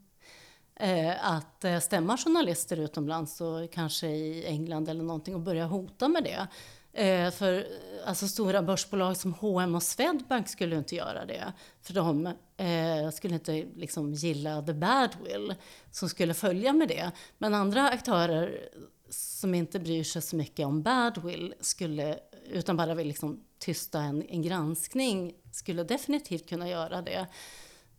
Eh, 0.76 1.34
att 1.34 1.64
eh, 1.64 1.78
stämma 1.78 2.16
journalister 2.16 2.76
utomlands 2.76 3.40
och 3.40 3.72
kanske 3.72 4.06
i 4.06 4.46
England 4.46 4.88
eller 4.88 5.04
någonting 5.04 5.34
och 5.34 5.40
börja 5.40 5.66
hota 5.66 6.08
med 6.08 6.24
det. 6.24 6.46
Eh, 6.94 7.30
för 7.30 7.66
alltså 8.06 8.28
stora 8.28 8.62
börsbolag 8.62 9.16
som 9.16 9.32
H&M 9.32 9.74
och 9.74 9.82
Swedbank 9.82 10.48
skulle 10.48 10.76
inte 10.76 10.94
göra 10.94 11.24
det. 11.24 11.52
För 11.82 11.94
de 11.94 12.26
eh, 12.56 13.10
skulle 13.12 13.34
inte 13.34 13.66
liksom 13.76 14.14
gilla 14.14 14.62
the 14.62 14.72
badwill 14.72 15.54
som 15.90 16.08
skulle 16.08 16.34
följa 16.34 16.72
med 16.72 16.88
det. 16.88 17.10
Men 17.38 17.54
andra 17.54 17.88
aktörer 17.88 18.68
som 19.10 19.54
inte 19.54 19.80
bryr 19.80 20.04
sig 20.04 20.22
så 20.22 20.36
mycket 20.36 20.66
om 20.66 20.82
badwill 20.82 21.54
skulle, 21.60 22.18
utan 22.50 22.76
bara 22.76 22.94
vill 22.94 23.08
liksom 23.08 23.44
tysta 23.58 24.00
en, 24.00 24.22
en 24.28 24.42
granskning, 24.42 25.34
skulle 25.52 25.84
definitivt 25.84 26.48
kunna 26.48 26.68
göra 26.68 27.02
det. 27.02 27.26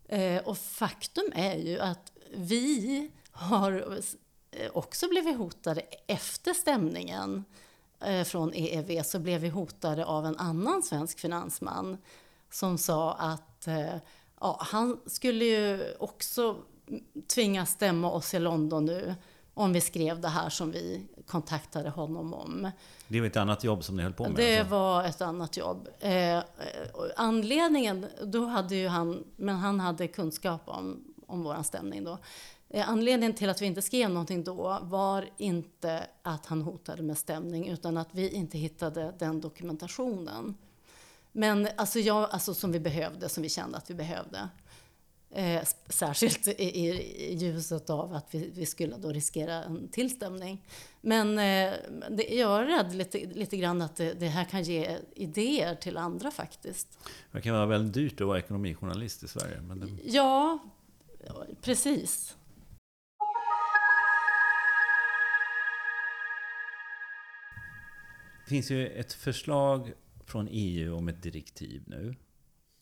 Eh, 0.08 0.48
och 0.48 0.58
faktum 0.58 1.32
är 1.36 1.56
ju 1.56 1.80
att 1.80 2.12
vi 2.34 3.12
har 3.32 4.00
också 4.72 5.10
blivit 5.10 5.38
hotade 5.38 5.82
efter 6.08 6.54
stämningen 6.54 7.44
eh, 8.02 8.24
från 8.24 8.54
EEV 8.54 9.04
så 9.04 9.20
blev 9.20 9.42
vi 9.42 9.50
hotade 9.50 10.06
av 10.06 10.26
en 10.26 10.38
annan 10.38 10.84
svensk 10.84 11.20
finansman 11.20 11.98
som 12.52 12.78
sa 12.78 13.14
att 13.14 13.68
eh, 13.68 13.96
ja, 14.40 14.58
han 14.62 15.00
skulle 15.06 15.46
ju 15.46 15.96
också 16.00 16.58
tvingas 17.28 17.70
stämma 17.70 18.12
oss 18.12 18.34
i 18.34 18.40
London 18.40 18.86
nu 18.86 19.16
om 19.54 19.74
vi 19.74 19.82
skrev 19.82 20.22
det 20.22 20.28
här 20.28 20.50
som 20.50 20.72
vi 20.72 21.08
kontaktade 21.28 21.90
honom 21.90 22.34
om. 22.34 22.72
Det 23.08 23.20
var 23.20 23.28
ett 23.28 23.38
annat 23.38 23.64
jobb 23.64 23.84
som 23.84 23.98
ni 23.98 24.04
höll 24.04 24.14
på 24.14 24.24
med? 24.24 24.36
Det 24.36 24.60
alltså. 24.60 24.76
var 24.76 25.04
ett 25.04 25.22
annat 25.22 25.58
jobb. 25.58 25.88
Eh, 26.00 26.40
anledningen, 27.16 28.06
då 28.24 28.46
hade 28.46 28.76
ju 28.76 28.88
han, 28.88 29.24
men 29.36 29.56
han 29.56 29.80
hade 29.80 30.08
kunskap 30.08 30.62
om 30.66 31.04
om 31.28 31.44
vår 31.44 31.64
stämning 31.64 32.04
då. 32.04 32.18
Eh, 32.70 32.90
anledningen 32.90 33.34
till 33.34 33.50
att 33.50 33.62
vi 33.62 33.66
inte 33.66 33.82
skrev 33.82 34.10
någonting 34.10 34.44
då 34.44 34.80
var 34.82 35.30
inte 35.38 36.08
att 36.22 36.46
han 36.46 36.62
hotade 36.62 37.04
med 37.04 37.18
stämning 37.18 37.68
utan 37.68 37.98
att 37.98 38.10
vi 38.12 38.30
inte 38.30 38.58
hittade 38.58 39.14
den 39.20 39.42
dokumentationen. 39.42 40.56
Men 41.32 41.68
alltså, 41.76 42.00
jag, 42.00 42.30
alltså 42.32 42.54
som 42.54 42.72
vi 42.72 42.80
behövde, 42.80 43.30
som 43.30 43.44
vi 43.44 43.50
kände 43.50 43.78
att 43.78 43.90
vi 43.90 43.94
behövde. 43.94 44.50
Eh, 45.32 45.64
särskilt 45.90 46.48
i, 46.48 46.64
i, 46.64 47.36
ljuset 47.36 47.90
av 47.90 48.14
att 48.14 48.28
vi, 48.32 48.52
vi, 48.56 48.66
skulle 48.66 48.98
då 48.98 49.10
riskera 49.10 49.64
en 49.64 49.88
tillstämning. 49.88 50.66
Men 51.02 51.30
eh, 51.30 51.74
det, 52.10 52.24
jag 52.30 52.62
är 52.62 52.66
rädd 52.66 52.96
lite, 52.96 53.18
lite 53.18 53.58
grann 53.58 53.82
att 53.82 53.96
det, 53.96 54.14
det, 54.14 54.28
här 54.28 54.46
kan 54.46 54.64
ge 54.64 54.98
idéer 55.16 55.76
till 55.76 55.98
andra 55.98 56.32
faktiskt. 56.32 57.00
Det 57.32 57.42
kan 57.42 57.54
vara 57.54 57.66
väldigt 57.66 57.94
dyrt 57.94 58.22
att 58.22 58.28
vara 58.28 58.40
ekonomijournalist 58.40 59.24
i 59.24 59.28
Sverige. 59.28 59.62
Men 59.62 59.80
det... 59.80 59.88
Ja, 60.06 60.60
precis. 61.62 62.38
Det 68.44 68.50
finns 68.50 68.72
ju 68.72 68.88
ett 68.88 69.14
förslag 69.14 69.94
från 70.26 70.48
EU 70.52 70.96
om 70.96 71.08
ett 71.08 71.24
direktiv 71.24 71.84
nu 71.88 72.16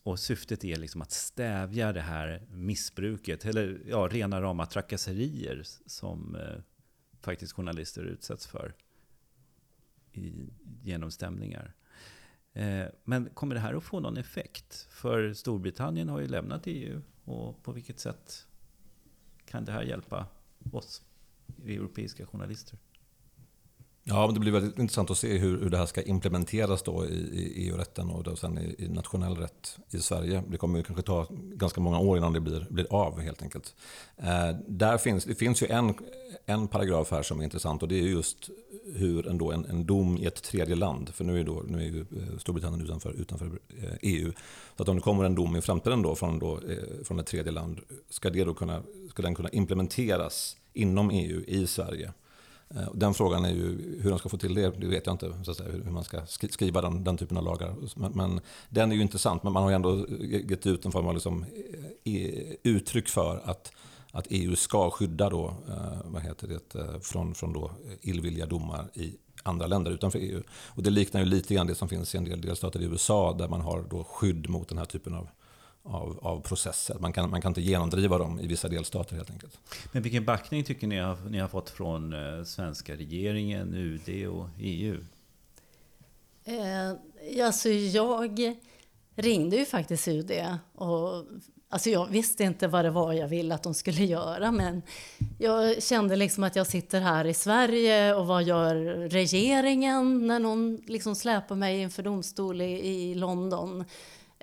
och 0.04 0.18
syftet 0.18 0.64
är 0.64 0.76
liksom 0.76 1.02
att 1.02 1.10
stävja 1.10 1.92
det 1.92 2.00
här 2.00 2.42
missbruket, 2.50 3.44
eller 3.44 3.80
ja, 3.86 4.08
rena 4.10 4.40
rama 4.40 4.66
trakasserier 4.66 5.62
som 5.86 6.36
eh, 6.36 6.62
faktiskt 7.20 7.52
journalister 7.52 8.04
utsätts 8.04 8.46
för 8.46 8.74
i, 10.12 10.32
genom 10.82 11.10
stämningar. 11.10 11.74
Eh, 12.52 12.84
men 13.04 13.28
kommer 13.34 13.54
det 13.54 13.60
här 13.60 13.74
att 13.74 13.84
få 13.84 14.00
någon 14.00 14.16
effekt? 14.16 14.86
För 14.90 15.32
Storbritannien 15.32 16.08
har 16.08 16.20
ju 16.20 16.26
lämnat 16.26 16.62
EU 16.66 17.02
och 17.24 17.62
på 17.62 17.72
vilket 17.72 18.00
sätt 18.00 18.46
kan 19.44 19.64
det 19.64 19.72
här 19.72 19.82
hjälpa 19.82 20.26
oss 20.72 21.02
europeiska 21.64 22.26
journalister? 22.26 22.78
Ja, 24.06 24.30
det 24.34 24.40
blir 24.40 24.52
väldigt 24.52 24.78
intressant 24.78 25.10
att 25.10 25.18
se 25.18 25.38
hur, 25.38 25.60
hur 25.60 25.70
det 25.70 25.78
här 25.78 25.86
ska 25.86 26.02
implementeras 26.02 26.82
då 26.82 27.06
i, 27.06 27.14
i 27.14 27.68
EU-rätten 27.68 28.10
och 28.10 28.22
då 28.22 28.36
sen 28.36 28.58
i, 28.58 28.74
i, 28.78 28.88
nationell 28.88 29.36
rätt 29.36 29.78
i 29.90 29.98
Sverige. 29.98 30.42
Det 30.48 30.56
kommer 30.56 30.82
kanske 30.82 31.02
ta 31.02 31.26
ganska 31.30 31.80
många 31.80 31.98
år 31.98 32.18
innan 32.18 32.32
det 32.32 32.40
blir, 32.40 32.66
blir 32.70 32.86
av 32.90 33.20
helt 33.20 33.42
enkelt. 33.42 33.74
Eh, 34.16 34.50
där 34.68 34.98
finns, 34.98 35.24
det 35.24 35.34
finns 35.34 35.62
ju 35.62 35.66
en, 35.66 35.94
en 36.46 36.68
paragraf 36.68 37.10
här 37.10 37.22
som 37.22 37.40
är 37.40 37.44
intressant 37.44 37.82
och 37.82 37.88
det 37.88 37.98
är 37.98 38.02
just 38.02 38.50
hur 38.94 39.28
en, 39.28 39.40
en, 39.40 39.64
en 39.64 39.86
dom 39.86 40.16
i 40.16 40.26
ett 40.26 40.42
tredje 40.42 40.74
land, 40.74 41.14
för 41.14 41.24
nu 41.24 41.40
är, 41.40 41.44
då, 41.44 41.62
nu 41.68 41.78
är 41.78 41.86
ju 41.86 42.00
eh, 42.00 42.38
Storbritannien 42.38 42.80
utanför, 42.80 43.12
utanför 43.12 43.46
eh, 43.82 43.94
EU, 44.02 44.32
så 44.76 44.82
att 44.82 44.88
om 44.88 44.96
det 44.96 45.02
kommer 45.02 45.24
en 45.24 45.34
dom 45.34 45.56
i 45.56 45.60
framtiden 45.60 46.02
då 46.02 46.14
från, 46.14 46.38
då, 46.38 46.54
eh, 46.54 47.04
från 47.04 47.18
ett 47.18 47.26
tredje 47.26 47.52
land, 47.52 47.80
ska, 48.10 48.30
det 48.30 48.44
då 48.44 48.54
kunna, 48.54 48.82
ska 49.10 49.22
den 49.22 49.34
kunna 49.34 49.48
implementeras 49.48 50.56
inom 50.72 51.10
EU 51.10 51.44
i 51.46 51.66
Sverige? 51.66 52.12
Eh, 52.70 52.88
den 52.94 53.14
frågan 53.14 53.44
är 53.44 53.50
ju 53.50 53.98
hur 54.02 54.10
de 54.10 54.18
ska 54.18 54.28
få 54.28 54.38
till 54.38 54.54
det, 54.54 54.70
det 54.70 54.86
vet 54.86 55.06
jag 55.06 55.14
inte, 55.14 55.44
så 55.44 55.50
att 55.50 55.56
säga, 55.56 55.72
hur 55.72 55.90
man 55.90 56.04
ska 56.04 56.26
skriva 56.26 56.80
den, 56.80 57.04
den 57.04 57.16
typen 57.16 57.36
av 57.36 57.44
lagar. 57.44 57.74
Men, 57.96 58.12
men, 58.12 58.40
den 58.68 58.92
är 58.92 58.96
ju 58.96 59.02
intressant, 59.02 59.42
men 59.42 59.52
man 59.52 59.62
har 59.62 59.70
ju 59.70 59.76
ändå 59.76 60.06
gett 60.50 60.66
ut 60.66 60.84
en 60.84 60.92
form 60.92 61.06
av 61.06 61.14
liksom, 61.14 61.44
eh, 62.04 62.54
uttryck 62.62 63.08
för 63.08 63.40
att, 63.44 63.72
att 64.12 64.26
EU 64.30 64.56
ska 64.56 64.90
skydda 64.90 65.30
då, 65.30 65.54
eh, 65.68 66.00
vad 66.04 66.22
heter 66.22 66.48
det, 66.48 67.00
från, 67.00 67.34
från 67.34 67.52
då 67.52 67.70
illvilliga 68.00 68.46
domar 68.46 68.90
i 68.94 69.16
andra 69.42 69.66
länder 69.66 69.90
utanför 69.90 70.18
EU. 70.18 70.42
Och 70.50 70.82
det 70.82 70.90
liknar 70.90 71.20
ju 71.20 71.26
lite 71.26 71.54
grann 71.54 71.66
det 71.66 71.74
som 71.74 71.88
finns 71.88 72.14
i 72.14 72.18
en 72.18 72.24
del 72.24 72.40
delstater 72.40 72.82
i 72.82 72.84
USA 72.84 73.32
där 73.32 73.48
man 73.48 73.60
har 73.60 73.84
då 73.90 74.04
skydd 74.04 74.48
mot 74.48 74.68
den 74.68 74.78
här 74.78 74.84
typen 74.84 75.14
av 75.14 75.28
av, 75.84 76.18
av 76.22 76.40
processer. 76.40 76.96
Man 77.00 77.12
kan, 77.12 77.30
man 77.30 77.42
kan 77.42 77.50
inte 77.50 77.60
genomdriva 77.60 78.18
dem 78.18 78.40
i 78.40 78.46
vissa 78.46 78.68
delstater 78.68 79.16
helt 79.16 79.30
enkelt. 79.30 79.58
Men 79.92 80.02
vilken 80.02 80.24
backning 80.24 80.64
tycker 80.64 80.86
ni 80.86 80.98
har, 80.98 81.16
ni 81.28 81.38
har 81.38 81.48
fått 81.48 81.70
från 81.70 82.12
eh, 82.12 82.44
svenska 82.44 82.94
regeringen, 82.94 83.74
UD 83.74 84.26
och 84.26 84.48
EU? 84.58 85.04
Eh, 86.44 87.44
alltså 87.46 87.68
jag 87.68 88.56
ringde 89.14 89.56
ju 89.56 89.64
faktiskt 89.64 90.08
UD 90.08 90.32
och 90.74 91.24
Alltså 91.68 91.90
jag 91.90 92.06
visste 92.06 92.44
inte 92.44 92.68
vad 92.68 92.84
det 92.84 92.90
var 92.90 93.12
jag 93.12 93.28
ville 93.28 93.54
att 93.54 93.62
de 93.62 93.74
skulle 93.74 94.04
göra 94.04 94.52
men 94.52 94.82
jag 95.38 95.82
kände 95.82 96.16
liksom 96.16 96.44
att 96.44 96.56
jag 96.56 96.66
sitter 96.66 97.00
här 97.00 97.24
i 97.24 97.34
Sverige 97.34 98.14
och 98.14 98.26
vad 98.26 98.42
gör 98.42 98.74
regeringen 99.08 100.26
när 100.26 100.38
någon 100.38 100.76
liksom 100.86 101.14
släpar 101.14 101.54
mig 101.54 101.80
inför 101.80 102.02
domstol 102.02 102.60
i, 102.60 102.86
i 102.86 103.14
London? 103.14 103.84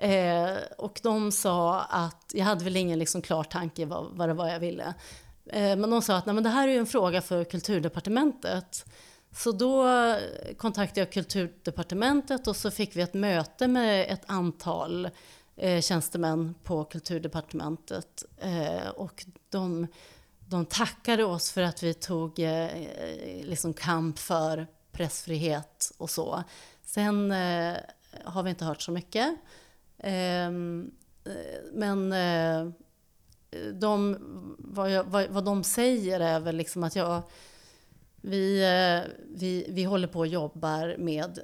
Eh, 0.02 0.56
och 0.78 1.00
de 1.02 1.32
sa 1.32 1.80
att, 1.80 2.30
jag 2.34 2.44
hade 2.44 2.64
väl 2.64 2.76
ingen 2.76 2.98
liksom 2.98 3.22
klar 3.22 3.44
tanke 3.44 3.86
vad, 3.86 4.06
vad 4.12 4.28
det 4.28 4.34
var 4.34 4.48
jag 4.48 4.60
ville. 4.60 4.94
Eh, 5.46 5.76
men 5.76 5.90
de 5.90 6.02
sa 6.02 6.16
att 6.16 6.26
Nej, 6.26 6.34
men 6.34 6.44
det 6.44 6.50
här 6.50 6.68
är 6.68 6.72
ju 6.72 6.78
en 6.78 6.86
fråga 6.86 7.22
för 7.22 7.44
kulturdepartementet. 7.44 8.84
Så 9.36 9.52
då 9.52 9.86
kontaktade 10.56 11.00
jag 11.00 11.12
kulturdepartementet 11.12 12.46
och 12.46 12.56
så 12.56 12.70
fick 12.70 12.96
vi 12.96 13.02
ett 13.02 13.14
möte 13.14 13.68
med 13.68 14.12
ett 14.12 14.22
antal 14.26 15.08
eh, 15.56 15.80
tjänstemän 15.80 16.54
på 16.64 16.84
kulturdepartementet. 16.84 18.24
Eh, 18.38 18.88
och 18.88 19.24
de, 19.50 19.86
de 20.38 20.66
tackade 20.66 21.24
oss 21.24 21.52
för 21.52 21.62
att 21.62 21.82
vi 21.82 21.94
tog 21.94 22.38
eh, 22.38 22.68
liksom 23.42 23.74
kamp 23.74 24.18
för 24.18 24.66
pressfrihet 24.92 25.92
och 25.98 26.10
så. 26.10 26.42
Sen 26.82 27.32
eh, 27.32 27.76
har 28.24 28.42
vi 28.42 28.50
inte 28.50 28.64
hört 28.64 28.82
så 28.82 28.92
mycket. 28.92 29.36
Ehm, 30.02 30.90
men 31.72 32.12
eh, 32.12 32.72
de, 33.72 34.16
vad, 34.58 34.90
jag, 34.90 35.04
vad, 35.04 35.28
vad, 35.28 35.44
de 35.44 35.64
säger 35.64 36.20
är 36.20 36.40
väl 36.40 36.56
liksom 36.56 36.84
att 36.84 36.96
jag, 36.96 37.22
vi, 38.20 38.62
eh, 38.62 39.10
vi, 39.28 39.66
vi 39.68 39.84
håller 39.84 40.08
på 40.08 40.18
och 40.18 40.26
jobbar 40.26 40.96
med 40.98 41.38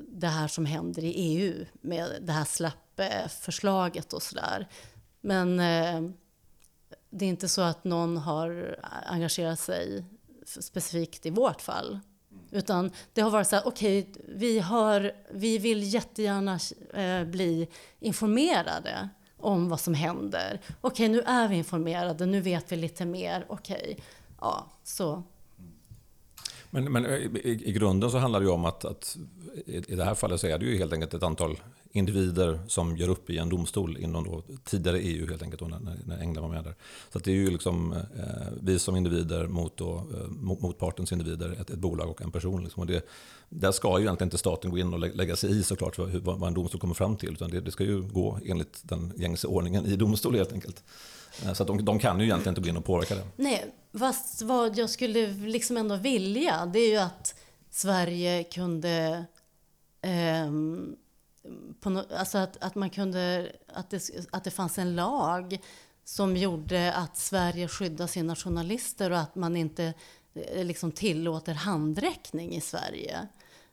det 0.00 0.26
här 0.26 0.48
som 0.48 0.66
händer 0.66 1.04
i 1.04 1.10
EU 1.10 1.64
med 1.80 2.10
det 2.20 2.32
här 2.32 2.44
släppförslaget 2.44 4.12
och 4.12 4.22
sådär. 4.22 4.68
Men 5.20 5.60
eh, 5.60 6.10
det 7.10 7.24
är 7.24 7.28
inte 7.28 7.48
så 7.48 7.62
att 7.62 7.84
någon 7.84 8.16
har 8.16 8.78
engagerat 9.06 9.60
sig 9.60 10.04
specifikt 10.46 11.26
i 11.26 11.30
vårt 11.30 11.60
fall. 11.60 12.00
Utan 12.54 12.90
det 13.12 13.20
har 13.20 13.30
varit 13.30 13.48
så 13.48 13.56
här, 13.56 13.66
okej, 13.66 14.08
okay, 14.10 14.22
vi, 14.28 14.64
vi 15.30 15.58
vill 15.58 15.94
jättegärna 15.94 16.58
eh, 16.94 17.26
bli 17.26 17.68
informerade 18.00 19.08
om 19.36 19.68
vad 19.68 19.80
som 19.80 19.94
händer. 19.94 20.60
Okej, 20.80 21.06
okay, 21.06 21.08
nu 21.08 21.20
är 21.20 21.48
vi 21.48 21.56
informerade, 21.56 22.26
nu 22.26 22.40
vet 22.40 22.72
vi 22.72 22.76
lite 22.76 23.04
mer. 23.04 23.46
Okej, 23.48 23.82
okay. 23.82 23.96
ja, 24.40 24.66
så. 24.84 25.22
Men, 26.70 26.92
men 26.92 27.06
eh, 27.06 27.12
i, 27.12 27.60
i, 27.64 27.72
grunden 27.72 28.10
så 28.10 28.18
handlar 28.18 28.40
det 28.40 28.46
ju 28.46 28.52
om 28.52 28.64
att, 28.64 28.84
att, 28.84 29.16
i 29.66 29.94
det 29.94 30.04
här 30.04 30.14
fallet 30.14 30.40
så 30.40 30.46
är 30.46 30.58
det 30.58 30.64
ju 30.64 30.78
helt 30.78 30.92
enkelt 30.92 31.14
ett 31.14 31.22
antal 31.22 31.60
individer 31.94 32.60
som 32.66 32.96
gör 32.96 33.08
upp 33.08 33.30
i 33.30 33.38
en 33.38 33.48
domstol 33.48 33.96
inom 33.96 34.24
då 34.24 34.42
tidigare 34.64 34.98
EU 34.98 35.28
helt 35.28 35.42
enkelt, 35.42 35.60
då, 35.60 35.66
när, 35.66 35.98
när 36.06 36.18
England 36.18 36.42
var 36.42 36.50
med 36.50 36.64
där. 36.64 36.74
Så 37.12 37.18
det 37.18 37.30
är 37.30 37.34
ju 37.34 37.50
liksom 37.50 37.92
eh, 37.92 38.52
vi 38.62 38.78
som 38.78 38.96
individer 38.96 39.46
mot, 39.46 39.76
då, 39.76 39.96
eh, 39.96 40.28
motpartens 40.40 41.12
individer, 41.12 41.56
ett, 41.60 41.70
ett, 41.70 41.78
bolag 41.78 42.10
och 42.10 42.22
en 42.22 42.30
person. 42.30 42.64
Liksom. 42.64 42.80
Och 42.80 42.86
det, 42.86 43.06
där 43.48 43.72
ska 43.72 43.98
ju 43.98 44.04
egentligen 44.04 44.26
inte 44.26 44.38
staten 44.38 44.70
gå 44.70 44.78
in 44.78 44.94
och 44.94 44.98
lägga 44.98 45.36
sig 45.36 45.58
i 45.58 45.62
såklart 45.62 45.98
vad, 45.98 46.38
vad 46.38 46.48
en 46.48 46.54
domstol 46.54 46.80
kommer 46.80 46.94
fram 46.94 47.16
till, 47.16 47.32
utan 47.32 47.50
det, 47.50 47.60
det 47.60 47.70
ska 47.70 47.84
ju 47.84 48.02
gå 48.02 48.38
enligt 48.44 48.80
den 48.82 49.12
gängse 49.16 49.46
ordningen 49.46 49.86
i 49.86 49.96
domstol 49.96 50.34
helt 50.34 50.52
enkelt. 50.52 50.84
Eh, 51.44 51.52
så 51.52 51.62
att 51.62 51.66
de, 51.66 51.84
de, 51.84 51.98
kan 51.98 52.20
ju 52.20 52.26
egentligen 52.26 52.52
inte 52.52 52.60
gå 52.60 52.68
in 52.68 52.76
och 52.76 52.84
påverka 52.84 53.14
det. 53.14 53.24
Nej, 53.36 53.74
fast 53.98 54.42
vad 54.42 54.78
jag 54.78 54.90
skulle 54.90 55.26
liksom 55.26 55.76
ändå 55.76 55.96
vilja, 55.96 56.66
det 56.66 56.78
är 56.78 56.90
ju 56.90 56.98
att 56.98 57.34
Sverige 57.70 58.44
kunde 58.44 59.24
eh, 60.02 60.50
på 61.80 61.90
no, 61.90 62.02
alltså 62.16 62.38
att, 62.38 62.64
att 62.64 62.74
man 62.74 62.90
kunde, 62.90 63.52
att 63.72 63.90
det, 63.90 64.10
att 64.30 64.44
det 64.44 64.50
fanns 64.50 64.78
en 64.78 64.96
lag 64.96 65.58
som 66.04 66.36
gjorde 66.36 66.92
att 66.92 67.16
Sverige 67.16 67.68
skyddar 67.68 68.06
sina 68.06 68.36
journalister 68.36 69.10
och 69.10 69.18
att 69.18 69.34
man 69.34 69.56
inte 69.56 69.94
eh, 70.34 70.64
liksom 70.64 70.92
tillåter 70.92 71.54
handräckning 71.54 72.54
i 72.54 72.60
Sverige. 72.60 73.28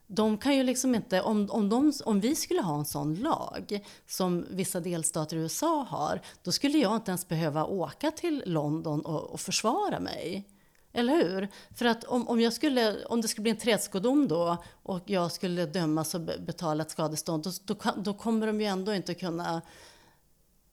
De 0.07 0.37
kan 0.37 0.55
ju 0.55 0.63
liksom 0.63 0.95
inte, 0.95 1.21
om, 1.21 1.49
om, 1.51 1.69
de, 1.69 1.93
om 2.05 2.19
vi 2.19 2.35
skulle 2.35 2.61
ha 2.61 2.79
en 2.79 2.85
sån 2.85 3.15
lag 3.15 3.79
som 4.07 4.45
vissa 4.49 4.79
delstater 4.79 5.37
i 5.37 5.39
USA 5.39 5.87
har, 5.89 6.21
då 6.43 6.51
skulle 6.51 6.77
jag 6.77 6.95
inte 6.95 7.11
ens 7.11 7.27
behöva 7.27 7.65
åka 7.65 8.11
till 8.11 8.43
London 8.45 9.01
och, 9.01 9.23
och 9.23 9.39
försvara 9.39 9.99
mig. 9.99 10.47
Eller 10.93 11.13
hur? 11.13 11.47
För 11.75 11.85
att 11.85 12.03
om, 12.03 12.27
om, 12.27 12.41
jag 12.41 12.53
skulle, 12.53 13.05
om 13.05 13.21
det 13.21 13.27
skulle 13.27 13.43
bli 13.43 13.51
en 13.51 13.57
tredskodomar 13.57 14.27
då 14.27 14.63
och 14.83 15.03
jag 15.05 15.31
skulle 15.31 15.65
dömas 15.65 16.15
och 16.15 16.21
betala 16.21 16.83
ett 16.83 16.91
skadestånd, 16.91 17.43
då, 17.43 17.51
då, 17.65 17.91
då 17.97 18.13
kommer 18.13 18.47
de 18.47 18.61
ju 18.61 18.67
ändå 18.67 18.93
inte 18.93 19.13
kunna 19.13 19.61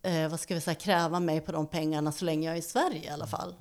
eh, 0.02 0.28
vad 0.28 0.40
ska 0.40 0.54
vi 0.54 0.60
säga, 0.60 0.74
kräva 0.74 1.20
mig 1.20 1.40
på 1.40 1.52
de 1.52 1.66
pengarna 1.66 2.12
så 2.12 2.24
länge 2.24 2.46
jag 2.46 2.54
är 2.54 2.58
i 2.58 2.62
Sverige 2.62 3.04
i 3.04 3.08
alla 3.08 3.26
fall. 3.26 3.54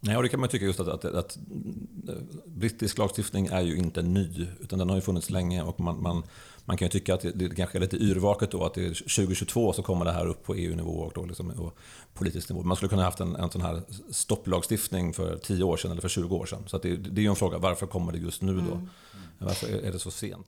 Nej, 0.00 0.16
och 0.16 0.22
det 0.22 0.28
kan 0.28 0.40
man 0.40 0.48
tycka 0.48 0.64
just 0.64 0.80
att, 0.80 0.88
att, 0.88 1.04
att, 1.04 1.38
brittisk 2.44 2.98
lagstiftning 2.98 3.46
är 3.46 3.60
ju 3.60 3.76
inte 3.76 4.02
ny, 4.02 4.46
utan 4.60 4.78
den 4.78 4.88
har 4.88 4.96
ju 4.96 5.02
funnits 5.02 5.30
länge 5.30 5.62
och 5.62 5.80
man, 5.80 6.02
man, 6.02 6.22
man 6.66 6.76
kan 6.76 6.86
ju 6.86 6.90
tycka 6.90 7.14
att 7.14 7.20
det, 7.20 7.30
det 7.30 7.54
kanske 7.54 7.78
är 7.78 7.80
lite 7.80 7.96
yrvaket 7.96 8.50
då 8.50 8.64
att 8.64 8.74
det 8.74 8.86
är 8.86 8.88
2022 8.88 9.72
så 9.72 9.82
kommer 9.82 10.04
det 10.04 10.12
här 10.12 10.26
upp 10.26 10.44
på 10.44 10.54
EU-nivå 10.54 10.90
och, 10.90 11.12
då 11.14 11.24
liksom, 11.24 11.50
och 11.50 11.78
politisk 12.14 12.48
nivå. 12.48 12.62
Man 12.62 12.76
skulle 12.76 12.88
kunna 12.88 13.02
haft 13.02 13.20
en, 13.20 13.36
en 13.36 13.50
sån 13.50 13.62
här 13.62 13.82
stopplagstiftning 14.10 15.12
för 15.12 15.36
10 15.36 15.64
år 15.64 15.76
sedan 15.76 15.90
eller 15.90 16.00
för 16.00 16.08
20 16.08 16.36
år 16.36 16.46
sedan. 16.46 16.62
Så 16.66 16.78
det, 16.78 16.96
det 16.96 17.20
är 17.20 17.22
ju 17.22 17.28
en 17.28 17.36
fråga, 17.36 17.58
varför 17.58 17.86
kommer 17.86 18.12
det 18.12 18.18
just 18.18 18.42
nu 18.42 18.52
då? 18.52 18.60
Mm. 18.60 18.88
Varför 19.38 19.68
är 19.68 19.92
det 19.92 19.98
så 19.98 20.10
sent? 20.10 20.46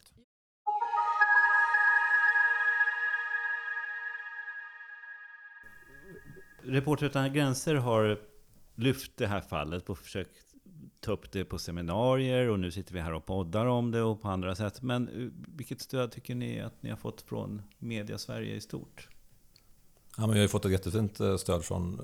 Reporter 6.63 7.07
utan 7.07 7.33
gränser 7.33 7.75
har 7.75 8.21
lyft 8.75 9.13
det 9.17 9.27
här 9.27 9.41
fallet 9.41 9.91
och 9.91 9.99
försökt 9.99 10.48
ta 11.09 11.13
upp 11.13 11.33
det 11.33 11.45
på 11.45 11.59
seminarier 11.59 12.49
och 12.49 12.61
nu 12.61 12.71
sitter 12.71 12.95
vi 12.95 13.01
här 13.01 13.13
och 13.13 13.27
poddar 13.27 13.67
om 13.67 13.91
det 13.91 14.03
och 14.03 14.23
på 14.23 14.29
andra 14.29 14.55
sätt. 14.55 14.83
Men 14.83 15.09
eh, 15.09 15.29
vilket 15.57 15.81
stöd 15.81 16.13
tycker 16.13 16.35
ni 16.35 16.61
att 16.61 16.83
ni 16.83 16.91
har 16.91 16.97
fått 16.97 17.23
från 17.23 17.63
media 17.79 18.19
Sverige 18.19 18.55
i 18.55 18.61
stort? 18.61 19.09
Ja, 20.17 20.21
men 20.21 20.31
vi 20.31 20.39
har 20.39 20.43
ju 20.43 20.49
fått 20.49 20.65
ett 20.65 20.73
jättefint 20.73 21.21
eh, 21.21 21.37
stöd 21.37 21.65
från 21.65 22.01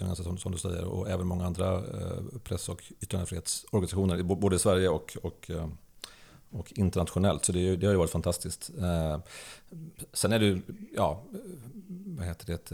eh, 0.00 0.14
som, 0.14 0.38
som 0.38 0.52
du 0.52 0.58
säger 0.58 0.84
och 0.84 1.10
även 1.10 1.26
många 1.26 1.46
andra 1.46 1.74
eh, 1.74 2.38
press 2.44 2.68
och 2.68 2.82
yttrandefrihetsorganisationer 3.00 4.22
både 4.22 4.56
i 4.56 4.58
Sverige 4.58 4.88
och, 4.88 5.16
och 5.22 5.50
och 6.50 6.72
internationellt. 6.76 7.44
Så 7.44 7.52
det, 7.52 7.76
det 7.76 7.86
har 7.86 7.92
ju 7.92 7.98
varit 7.98 8.10
fantastiskt. 8.10 8.70
Sen 10.12 10.32
är 10.32 10.38
det 10.38 10.44
ju, 10.44 10.62
ja, 10.94 11.22
vad 12.06 12.26
heter 12.26 12.46
det, 12.46 12.72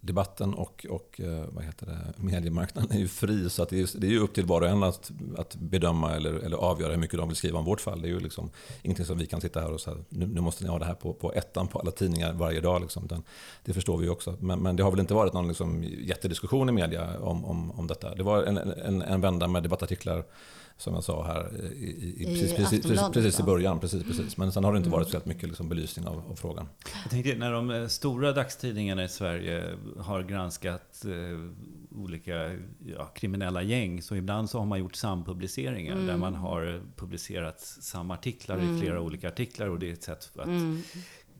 debatten 0.00 0.54
och, 0.54 0.69
och 0.84 1.20
eh, 1.20 1.44
vad 1.48 1.64
heter 1.64 1.86
det, 1.86 2.22
mediemarknaden 2.22 2.92
är 2.92 2.98
ju 2.98 3.08
fri. 3.08 3.50
Så 3.50 3.62
att 3.62 3.68
det, 3.68 3.80
är, 3.80 4.00
det 4.00 4.06
är 4.06 4.10
ju 4.10 4.18
upp 4.18 4.34
till 4.34 4.46
var 4.46 4.60
och 4.60 4.68
en 4.68 4.82
att, 4.82 5.10
att 5.36 5.56
bedöma 5.56 6.16
eller, 6.16 6.32
eller 6.32 6.56
avgöra 6.56 6.90
hur 6.90 6.98
mycket 6.98 7.18
de 7.18 7.28
vill 7.28 7.36
skriva 7.36 7.58
om 7.58 7.64
vårt 7.64 7.80
fall. 7.80 8.02
Det 8.02 8.08
är 8.08 8.10
ju 8.10 8.20
liksom 8.20 8.50
ingenting 8.82 9.06
som 9.06 9.18
vi 9.18 9.26
kan 9.26 9.40
sitta 9.40 9.60
här 9.60 9.72
och 9.72 9.80
säga 9.80 9.96
nu, 10.08 10.26
nu 10.26 10.40
måste 10.40 10.64
ni 10.64 10.70
ha 10.70 10.78
det 10.78 10.84
här 10.84 10.94
på, 10.94 11.12
på 11.12 11.32
ettan 11.32 11.68
på 11.68 11.78
alla 11.78 11.90
tidningar 11.90 12.32
varje 12.32 12.60
dag. 12.60 12.80
Liksom. 12.80 13.06
Den, 13.06 13.22
det 13.64 13.72
förstår 13.72 13.96
vi 13.96 14.04
ju 14.04 14.10
också. 14.10 14.36
Men, 14.40 14.58
men, 14.58 14.76
det 14.76 14.82
har 14.82 14.90
väl 14.90 15.00
inte 15.00 15.14
varit 15.14 15.32
någon 15.32 15.48
liksom 15.48 15.84
jättediskussion 15.84 16.68
i 16.68 16.72
media 16.72 17.18
om, 17.20 17.44
om, 17.44 17.70
om 17.70 17.86
detta. 17.86 18.14
Det 18.14 18.22
var 18.22 18.42
en, 18.42 18.58
en, 18.58 19.02
en 19.02 19.20
vända 19.20 19.48
med 19.48 19.62
debattartiklar 19.62 20.24
som 20.80 20.94
jag 20.94 21.04
sa 21.04 21.24
här 21.24 21.50
i, 21.72 21.84
i, 21.84 22.22
I 22.22 22.24
precis, 22.24 22.56
precis, 22.56 23.10
precis, 23.12 23.40
i 23.40 23.42
början. 23.42 23.80
Precis, 23.80 24.04
precis. 24.04 24.36
Men 24.36 24.52
sen 24.52 24.64
har 24.64 24.72
det 24.72 24.78
inte 24.78 24.90
varit 24.90 25.08
så 25.08 25.20
mycket 25.24 25.48
liksom 25.48 25.68
belysning 25.68 26.06
av, 26.06 26.22
av, 26.30 26.34
frågan. 26.34 26.68
Jag 27.02 27.10
tänkte 27.10 27.34
när 27.34 27.52
de 27.52 27.70
eh, 27.70 27.86
stora 27.86 28.32
dagstidningarna 28.32 29.04
i 29.04 29.08
Sverige 29.08 29.64
har 29.98 30.22
granskat 30.22 30.69
eh, 30.74 31.40
olika 31.90 32.58
ja, 32.86 33.06
kriminella 33.06 33.62
gäng 33.62 34.02
så 34.02 34.16
ibland 34.16 34.50
så 34.50 34.58
har 34.58 34.66
man 34.66 34.78
gjort 34.78 34.94
sampubliceringar 34.94 35.92
mm. 35.92 36.06
där 36.06 36.16
man 36.16 36.34
har 36.34 36.82
publicerat 36.96 37.60
samma 37.60 38.14
artiklar 38.14 38.58
mm. 38.58 38.76
i 38.76 38.80
flera 38.80 39.00
olika 39.00 39.28
artiklar 39.28 39.66
och 39.66 39.78
det 39.78 39.88
är 39.88 39.92
ett 39.92 40.02
sätt 40.02 40.30
att 40.36 40.46
mm. 40.46 40.82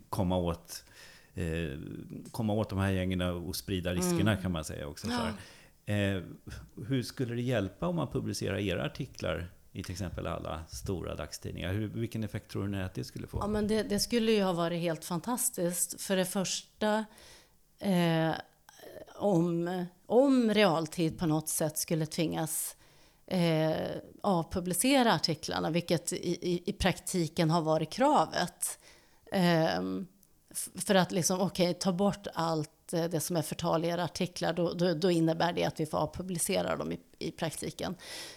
komma 0.09 0.37
åt 0.37 0.85
eh, 1.35 1.79
komma 2.31 2.53
åt 2.53 2.71
de 2.71 2.79
här 2.79 2.91
gängen 2.91 3.21
och 3.21 3.57
sprida 3.57 3.95
riskerna 3.95 4.31
mm. 4.31 4.43
kan 4.43 4.53
man 4.53 4.65
säga 4.65 4.87
också. 4.87 5.09
Ja. 5.09 5.29
Eh, 5.95 6.23
hur 6.87 7.03
skulle 7.03 7.35
det 7.35 7.43
hjälpa 7.43 7.87
om 7.87 7.97
man 7.97 8.09
publicerar 8.09 8.59
era 8.59 8.85
artiklar 8.85 9.51
i 9.73 9.83
till 9.83 9.93
exempel 9.93 10.27
alla 10.27 10.65
stora 10.69 11.15
dagstidningar? 11.15 11.73
Hur, 11.73 11.89
vilken 11.89 12.25
effekt 12.25 12.51
tror 12.51 12.69
ni 12.69 12.83
att 12.83 12.95
det 12.95 13.05
skulle 13.05 13.27
få? 13.27 13.39
Ja, 13.39 13.47
men 13.47 13.69
det, 13.69 13.83
det 13.83 14.01
skulle 14.01 14.33
ju 14.33 14.43
ha 14.43 14.53
varit 14.53 14.81
helt 14.81 15.05
fantastiskt. 15.05 16.01
För 16.01 16.17
det 16.17 16.25
första, 16.25 17.05
eh, 17.79 18.33
om, 19.21 19.85
om 20.07 20.55
realtid 20.55 21.19
på 21.19 21.27
något 21.27 21.49
sätt 21.49 21.79
skulle 21.79 22.07
tvingas 22.07 22.77
eh, 23.27 23.97
avpublicera 24.21 25.13
artiklarna, 25.15 25.71
vilket 25.71 26.13
i, 26.13 26.17
i, 26.17 26.63
i, 26.67 26.73
praktiken 26.73 27.51
har 27.51 27.61
varit 27.61 27.91
kravet. 27.91 28.79
Eh, 29.33 29.83
för 30.75 30.95
att 30.95 31.13
liksom, 31.13 31.41
okej, 31.41 31.71
okay, 31.71 31.81
ta 31.81 31.93
bort 31.93 32.27
allt 32.35 32.93
eh, 32.93 33.05
det 33.05 33.21
som 33.21 33.37
är 33.37 33.43
förtal 33.43 33.85
i 33.85 33.89
era 33.89 34.05
artiklar, 34.05 34.53
då, 34.53 34.73
då, 34.73 34.95
då, 34.95 35.11
innebär 35.11 35.53
det 35.53 35.65
att 35.65 35.81
vi 35.81 35.87
får 35.87 35.99
avpublicera 35.99 36.77
dem 36.77 36.93
i, 36.93 36.99
i 37.19 37.31
praktiken. 37.31 37.95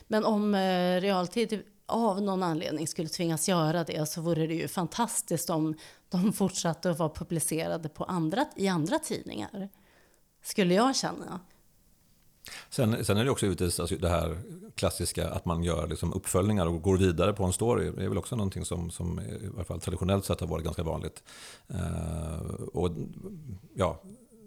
Men 0.08 0.26
om 0.26 0.56
eh, 0.56 1.02
realtid 1.02 1.64
av 1.86 2.22
någon 2.22 2.44
anledning 2.44 2.88
skulle 2.88 3.10
tvingas 3.10 3.50
göra 3.50 3.84
det 3.84 4.06
så 4.06 4.22
vore 4.22 4.48
det 4.48 4.54
ju 4.54 4.68
fantastiskt 4.68 5.50
om 5.50 5.76
de 6.10 6.34
fortsatte 6.34 6.92
att 6.92 7.00
vara 7.00 7.10
publicerade 7.10 7.90
på 7.90 8.04
andra, 8.04 8.46
i 8.56 8.68
andra 8.68 9.00
tidningar. 9.00 9.70
Skulle 10.44 10.74
jag 10.74 10.96
känna. 10.96 11.40
Sen, 12.70 13.06
sen 13.06 13.18
är 13.18 13.26
det 13.26 13.32
också 13.32 13.46
givetvis 13.46 13.80
alltså 13.80 13.96
det 13.96 14.10
här 14.10 14.38
klassiska 14.76 15.30
att 15.30 15.46
man 15.46 15.64
gör 15.64 15.88
liksom 15.88 16.14
uppföljningar 16.14 16.66
och 16.66 16.82
går 16.82 16.98
vidare 16.98 17.34
på 17.34 17.44
en 17.44 17.54
story. 17.54 17.92
Det 17.92 18.04
är 18.04 18.10
väl 18.10 18.18
också 18.18 18.36
någonting 18.36 18.66
som, 18.66 18.92
som 18.92 19.20
i 19.20 19.50
alla 19.56 19.64
fall 19.64 19.82
traditionellt 19.82 20.26
sett 20.26 20.40
har 20.40 20.48
varit 20.48 20.66
ganska 20.66 20.84
vanligt. 20.84 21.24
Eh, 21.68 22.38
och 22.74 22.92
ja, 23.74 24.02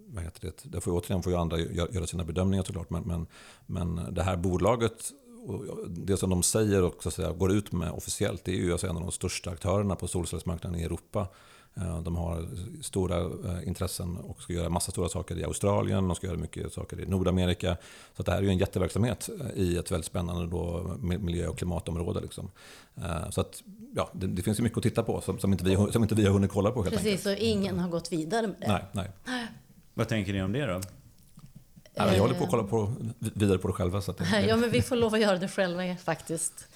vad 0.09 0.24
heter 0.24 0.40
det, 0.40 0.62
där 0.64 0.80
får 0.80 0.92
återigen 0.92 1.22
får 1.22 1.32
ju 1.32 1.38
andra 1.38 1.59
göra 1.59 2.06
sina 2.06 2.24
bedömningar 2.24 2.64
såklart. 2.64 2.90
Men, 2.90 3.02
men, 3.02 3.26
men 3.66 4.14
det 4.14 4.22
här 4.22 4.37
bolaget, 4.37 5.11
det 5.88 6.16
som 6.16 6.30
de 6.30 6.42
säger 6.42 6.82
och 6.82 7.02
så 7.02 7.11
säga, 7.11 7.32
går 7.32 7.52
ut 7.52 7.72
med 7.72 7.90
officiellt, 7.90 8.44
det 8.44 8.52
är 8.52 8.56
ju 8.56 8.72
alltså 8.72 8.87
en 8.87 8.96
av 8.96 9.02
de 9.02 9.12
största 9.12 9.50
aktörerna 9.50 9.96
på 9.96 10.09
solcellsmarknaden 10.09 10.80
i 10.80 10.85
Europa. 10.85 11.26
Eh, 11.81 12.01
de 12.03 12.17
har 12.17 12.49
stora 12.83 13.19
eh, 13.21 13.69
intressen 13.69 14.17
och 14.17 14.43
ska 14.43 14.53
göra 14.53 14.69
massa 14.69 14.93
stora 14.93 15.09
saker 15.09 15.39
i 15.39 15.45
Australien, 15.45 16.09
de 16.09 16.17
ska 16.17 16.27
göra 16.27 16.37
mycket 16.37 16.73
saker 16.73 17.01
i 17.01 17.07
Nordamerika. 17.07 17.77
Så 18.17 18.23
det 18.23 18.33
här 18.33 18.39
är 18.39 18.43
ju 18.43 18.49
en 18.49 18.59
jätteverksamhet 18.59 19.29
eh, 19.41 19.62
i 19.62 19.77
ett 19.77 19.91
väldigt 19.91 20.07
spännande 20.07 20.47
då 20.47 20.97
miljö 21.01 21.49
och 21.49 21.59
klimatområde. 21.59 22.21
Liksom. 22.21 22.51
Så 23.31 23.41
att, 23.41 23.62
ja, 23.95 24.11
det, 24.12 24.27
det, 24.27 24.43
finns 24.43 24.59
ju 24.59 24.62
mycket 24.62 24.77
att 24.77 24.83
titta 24.83 25.03
på 25.03 25.21
som, 25.21 25.39
som, 25.39 25.53
inte, 25.53 25.65
vi, 25.65 25.77
som 25.93 26.03
inte 26.03 26.15
vi 26.15 26.25
har 26.25 26.33
hunnit 26.33 26.51
kolla 26.51 26.71
på. 26.71 26.83
Helt 26.83 26.95
Precis, 26.95 27.27
enkelt. 27.27 27.39
och 27.39 27.45
ingen 27.45 27.79
har 27.79 27.89
gått 27.89 28.12
vidare 28.12 28.47
med 28.47 28.57
det. 28.61 28.69
Nej, 28.69 29.11
nej. 29.25 29.47
Vad 29.95 30.09
tänker 30.09 30.33
ni 30.33 30.43
om 30.43 30.53
det 30.53 30.67
då? 30.67 30.81
Ja, 31.95 32.12
jag 32.12 32.21
håller 32.21 32.35
på 32.35 32.45
att 32.45 32.51
kolla 32.51 32.65
på, 32.65 32.93
vidare 33.19 33.59
på 33.59 33.69
det 33.69 33.75
själva. 33.75 34.01
Så 34.01 34.12
det, 34.12 34.41
ja, 34.49 34.57
men 34.57 34.71
vi 34.71 34.83
får 34.83 34.97
lov 34.97 35.15
att 35.15 35.21
göra 35.21 35.39
det 35.39 35.49
själva 35.49 35.97
faktiskt. 35.97 36.69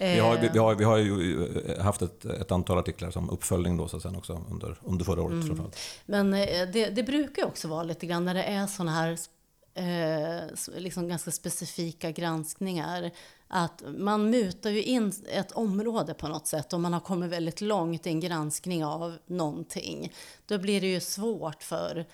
Vi 0.00 0.18
har, 0.18 0.36
vi, 0.52 0.58
har, 0.58 0.74
vi 0.74 0.84
har 0.84 0.96
ju 0.96 1.48
haft 1.80 2.02
ett, 2.02 2.24
ett 2.24 2.52
antal 2.52 2.78
artiklar 2.78 3.10
som 3.10 3.30
uppföljning 3.30 3.76
då, 3.76 3.88
så 3.88 4.00
sen 4.00 4.16
också 4.16 4.44
under, 4.50 4.78
under 4.82 5.04
förra 5.04 5.22
året. 5.22 5.44
Mm. 5.44 5.70
Men 6.06 6.34
eh, 6.34 6.68
det, 6.72 6.90
det 6.90 7.02
brukar 7.02 7.44
också 7.44 7.68
vara 7.68 7.82
lite 7.82 8.06
grann 8.06 8.24
när 8.24 8.34
det 8.34 8.42
är 8.42 8.66
sådana 8.66 8.92
här 8.92 9.18
eh, 9.74 10.76
liksom 10.76 11.08
ganska 11.08 11.30
specifika 11.30 12.10
granskningar. 12.10 13.10
Att 13.48 13.82
man 13.98 14.30
mutar 14.30 14.70
ju 14.70 14.82
in 14.82 15.12
ett 15.32 15.52
område 15.52 16.14
på 16.14 16.28
något 16.28 16.46
sätt 16.46 16.72
om 16.72 16.82
man 16.82 16.92
har 16.92 17.00
kommit 17.00 17.30
väldigt 17.30 17.60
långt 17.60 18.06
i 18.06 18.10
en 18.10 18.20
granskning 18.20 18.84
av 18.84 19.16
någonting. 19.26 20.12
Då 20.46 20.58
blir 20.58 20.80
det 20.80 20.86
ju 20.86 21.00
svårt 21.00 21.62
för 21.62 22.06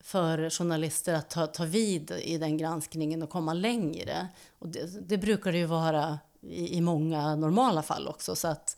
för 0.00 0.50
journalister 0.50 1.14
att 1.14 1.30
ta, 1.30 1.46
ta 1.46 1.64
vid 1.64 2.10
i 2.10 2.38
den 2.38 2.58
granskningen 2.58 3.22
och 3.22 3.30
komma 3.30 3.54
längre. 3.54 4.28
Och 4.58 4.68
det, 4.68 5.08
det 5.08 5.18
brukar 5.18 5.52
det 5.52 5.58
ju 5.58 5.66
vara 5.66 6.18
i, 6.50 6.76
i 6.76 6.80
många 6.80 7.36
normala 7.36 7.82
fall 7.82 8.08
också. 8.08 8.36
Så 8.36 8.48
att 8.48 8.76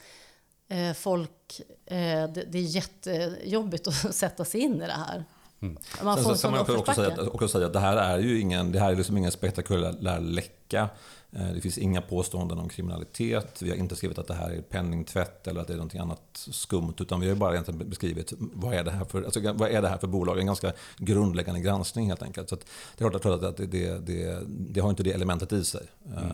eh, 0.68 0.92
folk, 0.92 1.60
eh, 1.86 1.96
det, 2.32 2.44
det, 2.48 2.58
är 2.58 2.62
jättejobbigt 2.62 3.88
att 3.88 3.94
sätta 4.14 4.44
sig 4.44 4.60
in 4.60 4.82
i 4.82 4.86
det 4.86 4.92
här. 5.06 5.24
Mm. 5.60 5.76
Man 6.02 6.16
får 6.16 6.30
Sen, 6.30 6.38
så, 6.38 6.50
man 6.50 6.60
också 6.60 6.94
säga, 6.94 7.22
också 7.32 7.48
säga 7.48 7.66
att 7.66 7.72
det 7.72 7.80
här 7.80 7.96
är 7.96 8.18
ju 8.18 8.40
ingen, 8.40 8.72
det 8.72 8.80
här 8.80 8.92
är 8.92 8.96
liksom 8.96 9.16
ingen 9.16 9.30
spektakulär 9.30 10.20
läcka. 10.20 10.88
Eh, 11.32 11.48
det 11.54 11.60
finns 11.60 11.78
inga 11.78 12.00
påståenden 12.00 12.58
om 12.58 12.68
kriminalitet. 12.68 13.62
Vi 13.62 13.70
har 13.70 13.76
inte 13.76 13.96
skrivit 13.96 14.18
att 14.18 14.26
det 14.26 14.34
här 14.34 14.50
är 14.50 14.60
penningtvätt 14.60 15.46
eller 15.46 15.60
att 15.60 15.66
det 15.66 15.72
är 15.72 15.78
något 15.78 15.94
annat 15.94 16.22
skumt. 16.32 16.94
Utan 16.98 17.20
vi 17.20 17.28
har 17.28 17.36
bara 17.36 17.52
egentligen 17.52 17.88
beskrivit 17.90 18.32
vad 18.38 18.74
är 18.74 18.84
det 18.84 18.90
här 18.90 19.04
för, 19.04 19.22
alltså, 19.22 19.52
vad 19.52 19.70
är 19.70 19.82
det 19.82 19.88
här 19.88 19.98
för 19.98 20.06
bolag. 20.06 20.38
En 20.38 20.46
ganska 20.46 20.72
grundläggande 20.96 21.60
granskning 21.60 22.08
helt 22.08 22.22
enkelt. 22.22 22.48
Så 22.48 22.56
det 22.96 23.04
är 23.04 23.10
klart 23.18 23.42
att 23.44 23.56
det, 23.56 23.66
det, 23.66 24.06
det, 24.06 24.42
det, 24.46 24.80
har 24.80 24.90
inte 24.90 25.02
det 25.02 25.12
elementet 25.12 25.52
i 25.52 25.64
sig. 25.64 25.86
Mm. 26.06 26.32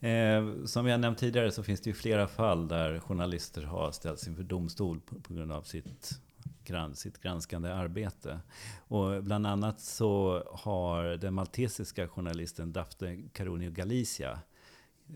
Eh, 0.00 0.64
som 0.64 0.86
jag 0.86 1.00
nämnt 1.00 1.18
tidigare 1.18 1.52
så 1.52 1.62
finns 1.62 1.80
det 1.80 1.90
ju 1.90 1.94
flera 1.94 2.28
fall 2.28 2.68
där 2.68 3.00
journalister 3.00 3.62
har 3.62 3.92
ställts 3.92 4.28
inför 4.28 4.42
domstol 4.42 5.00
på, 5.00 5.20
på 5.20 5.34
grund 5.34 5.52
av 5.52 5.62
sitt 5.62 6.20
sitt 6.94 7.20
granskande 7.20 7.72
arbete. 7.72 8.40
Och 8.88 9.22
bland 9.22 9.46
annat 9.46 9.80
så 9.80 10.44
har 10.50 11.04
den 11.04 11.34
maltesiska 11.34 12.08
journalisten 12.08 12.72
Daphne 12.72 13.16
Caruño 13.34 13.70
Galicia, 13.70 14.40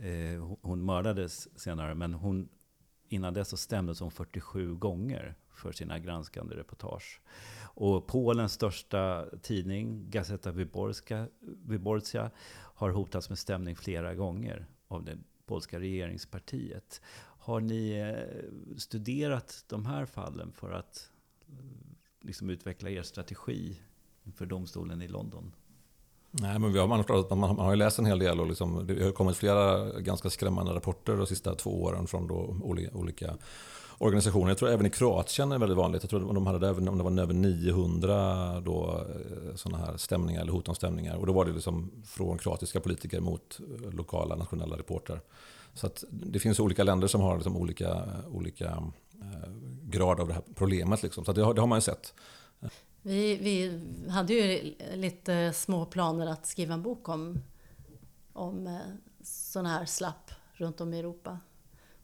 eh, 0.02 0.56
hon 0.60 0.84
mördades 0.84 1.60
senare, 1.60 1.94
men 1.94 2.14
hon, 2.14 2.48
innan 3.08 3.34
dess 3.34 3.48
så 3.48 3.56
stämdes 3.56 4.00
hon 4.00 4.10
47 4.10 4.74
gånger 4.74 5.34
för 5.52 5.72
sina 5.72 5.98
granskande 5.98 6.56
reportage. 6.56 7.20
Och 7.76 8.06
Polens 8.06 8.52
största 8.52 9.26
tidning, 9.42 10.10
Gazeta 10.10 10.52
Wyborska, 10.52 11.28
Wyborska 11.40 12.30
har 12.74 12.90
hotats 12.90 13.28
med 13.28 13.38
stämning 13.38 13.76
flera 13.76 14.14
gånger 14.14 14.66
av 14.88 15.04
det 15.04 15.18
polska 15.46 15.80
regeringspartiet. 15.80 17.00
Har 17.38 17.60
ni 17.60 17.90
eh, 17.90 18.78
studerat 18.78 19.64
de 19.68 19.86
här 19.86 20.06
fallen 20.06 20.52
för 20.52 20.72
att 20.72 21.10
eh, 21.48 21.64
liksom 22.20 22.50
utveckla 22.50 22.90
er 22.90 23.02
strategi 23.02 23.80
för 24.34 24.46
domstolen 24.46 25.02
i 25.02 25.08
London? 25.08 25.52
Nej, 26.40 26.58
men 26.58 26.72
vi 26.72 26.78
har, 26.78 26.86
man, 26.86 27.04
har, 27.08 27.36
man 27.36 27.58
har 27.58 27.70
ju 27.70 27.76
läst 27.76 27.98
en 27.98 28.06
hel 28.06 28.18
del 28.18 28.40
och 28.40 28.46
liksom, 28.46 28.86
det 28.86 29.04
har 29.04 29.12
kommit 29.12 29.36
flera 29.36 29.90
ganska 30.00 30.30
skrämmande 30.30 30.74
rapporter 30.74 31.16
de 31.16 31.26
sista 31.26 31.54
två 31.54 31.82
åren 31.82 32.06
från 32.06 32.26
då 32.26 32.56
olika 32.62 33.36
organisationer. 33.98 34.48
Jag 34.48 34.58
tror 34.58 34.70
även 34.70 34.86
i 34.86 34.90
Kroatien 34.90 35.52
är 35.52 35.54
det 35.54 35.60
väldigt 35.60 35.78
vanligt. 35.78 36.02
Jag 36.02 36.10
tror 36.10 36.34
de 36.34 36.46
hade 36.46 36.68
även, 36.68 36.88
om 36.88 36.98
det 36.98 37.04
var 37.04 37.22
över 37.22 37.34
900 37.34 38.60
då, 38.60 39.04
eh, 39.08 39.54
sådana 39.54 39.84
här 39.84 39.96
stämningar 39.96 40.40
eller 40.40 40.52
hot 40.52 40.68
om 40.68 40.74
stämningar. 40.74 41.16
Och 41.16 41.26
då 41.26 41.32
var 41.32 41.44
det 41.44 41.52
liksom 41.52 41.90
från 42.04 42.38
kroatiska 42.38 42.80
politiker 42.80 43.20
mot 43.20 43.60
eh, 43.60 43.90
lokala 43.90 44.36
nationella 44.36 44.76
reportrar. 44.76 45.20
Så 45.74 45.86
att 45.86 46.04
det 46.10 46.38
finns 46.38 46.60
olika 46.60 46.84
länder 46.84 47.08
som 47.08 47.20
har 47.20 47.34
liksom 47.34 47.56
olika, 47.56 48.02
olika 48.30 48.66
eh, 49.20 49.50
grad 49.82 50.20
av 50.20 50.28
det 50.28 50.34
här 50.34 50.42
problemet. 50.54 51.02
Liksom. 51.02 51.24
Så 51.24 51.32
det 51.32 51.42
har, 51.42 51.54
det 51.54 51.60
har 51.60 51.68
man 51.68 51.76
ju 51.76 51.82
sett. 51.82 52.14
Vi, 53.06 53.36
vi 53.36 53.80
hade 54.10 54.32
ju 54.32 54.74
lite 54.94 55.52
små 55.52 55.84
planer 55.86 56.26
att 56.26 56.46
skriva 56.46 56.74
en 56.74 56.82
bok 56.82 57.08
om, 57.08 57.40
om 58.32 58.66
eh, 58.66 58.78
sådana 59.22 59.68
här 59.68 59.84
slapp 59.86 60.30
runt 60.54 60.80
om 60.80 60.94
i 60.94 60.98
Europa. 60.98 61.38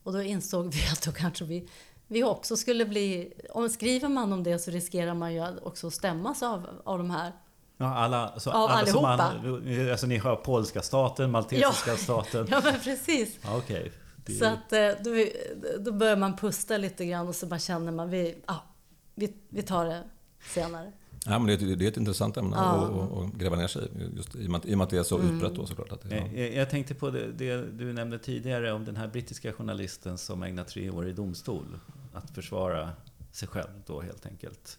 Och 0.03 0.13
då 0.13 0.23
insåg 0.23 0.73
vi 0.75 0.87
att 0.93 1.03
då 1.03 1.13
kanske 1.13 1.45
vi, 1.45 1.69
vi 2.07 2.25
också 2.25 2.57
skulle 2.57 2.87
bli... 2.87 3.33
Om 3.51 3.69
skriver 3.69 4.09
man 4.09 4.33
om 4.33 4.43
det 4.43 4.59
så 4.59 4.71
riskerar 4.71 5.15
man 5.15 5.35
ju 5.35 5.59
också 5.63 5.87
att 5.87 5.95
stämmas 5.95 6.43
av, 6.43 6.67
av 6.85 6.99
de 6.99 7.11
här 7.11 7.33
Ja, 7.77 7.95
alla, 7.95 8.41
så 8.41 8.51
Av 8.51 8.57
alla 8.57 8.73
allihopa. 8.81 9.17
man, 9.43 9.91
alltså 9.91 10.07
ni 10.07 10.17
har 10.19 10.37
polska 10.37 10.83
staten, 10.83 11.31
maltesiska 11.31 11.91
Ja. 11.91 11.97
staten. 11.97 12.47
Ja, 12.51 12.61
men 12.65 12.81
precis. 12.81 13.39
Ja, 13.43 13.57
Okej. 13.57 13.93
Det- 14.27 14.33
Så 14.33 14.45
att 14.45 14.73
eh, 14.73 14.89
då, 15.05 15.11
då 15.81 15.93
börjar 15.93 16.17
man 16.17 16.37
pusta 16.37 16.77
lite 16.77 17.07
grann 17.07 17.29
och 17.29 17.35
så 17.35 17.47
bara 17.47 17.59
känner 17.61 17.93
man 17.93 18.11
vi, 18.11 18.37
ja, 18.47 18.57
vi, 19.15 19.35
vi 19.49 19.63
tar 19.63 19.85
det 19.87 20.03
senare. 20.43 20.93
Ja, 21.27 21.39
men 21.39 21.47
det, 21.47 21.53
är, 21.53 21.73
ett- 21.73 21.79
det 21.79 21.85
är 21.85 21.89
ett 21.89 21.97
intressant 21.97 22.37
ämne 22.37 22.57
Ja. 22.57 22.85
att 22.87 23.19
att- 23.19 23.35
gräva 23.41 23.57
ner 23.57 23.67
sig 23.67 23.83
i. 23.85 24.17
Just 24.17 24.35
i, 24.37 24.47
och 24.47 24.51
med, 24.51 24.59
att- 24.59 24.67
I 24.67 24.75
och 24.75 24.79
med 24.79 24.85
att 24.85 24.91
det 24.91 24.99
är 24.99 25.03
så 25.03 25.19
Mm. 25.19 25.35
utbrett 25.35 25.55
då 25.55 25.67
såklart. 25.67 25.93
Att 25.93 26.03
det, 26.03 26.17
ja. 26.17 26.27
Jag, 26.41 26.55
jag 26.55 26.71
tänkte 26.71 26.95
på 26.95 27.11
det, 27.11 27.33
det 27.33 27.63
du 27.79 27.93
nämnde 27.93 28.19
tidigare 28.19 28.73
om 28.73 28.85
den 28.85 28.97
här 28.97 29.09
brittiska 29.09 29.53
journalisten 29.53 30.19
som 30.19 30.43
ägnat 30.43 30.69
tre 30.69 30.91
år 30.91 31.09
i 31.09 31.13
domstol. 31.13 31.79
Att 32.15 32.31
försvara 32.31 32.91
sig 33.33 33.49
själv 33.49 33.69
då 33.87 34.01
helt 34.01 34.27
enkelt. 34.27 34.79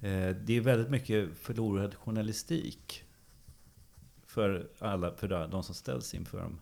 Eh, 0.00 0.28
Det 0.44 0.56
är 0.56 0.60
väldigt 0.60 0.90
mycket 0.90 1.28
förlorad 1.40 1.94
journalistik 1.94 3.02
för, 4.26 4.68
alla, 4.78 5.14
för 5.16 5.48
de 5.48 5.62
som 5.62 5.74
ställs 5.74 6.14
inför 6.14 6.38
de 6.38 6.58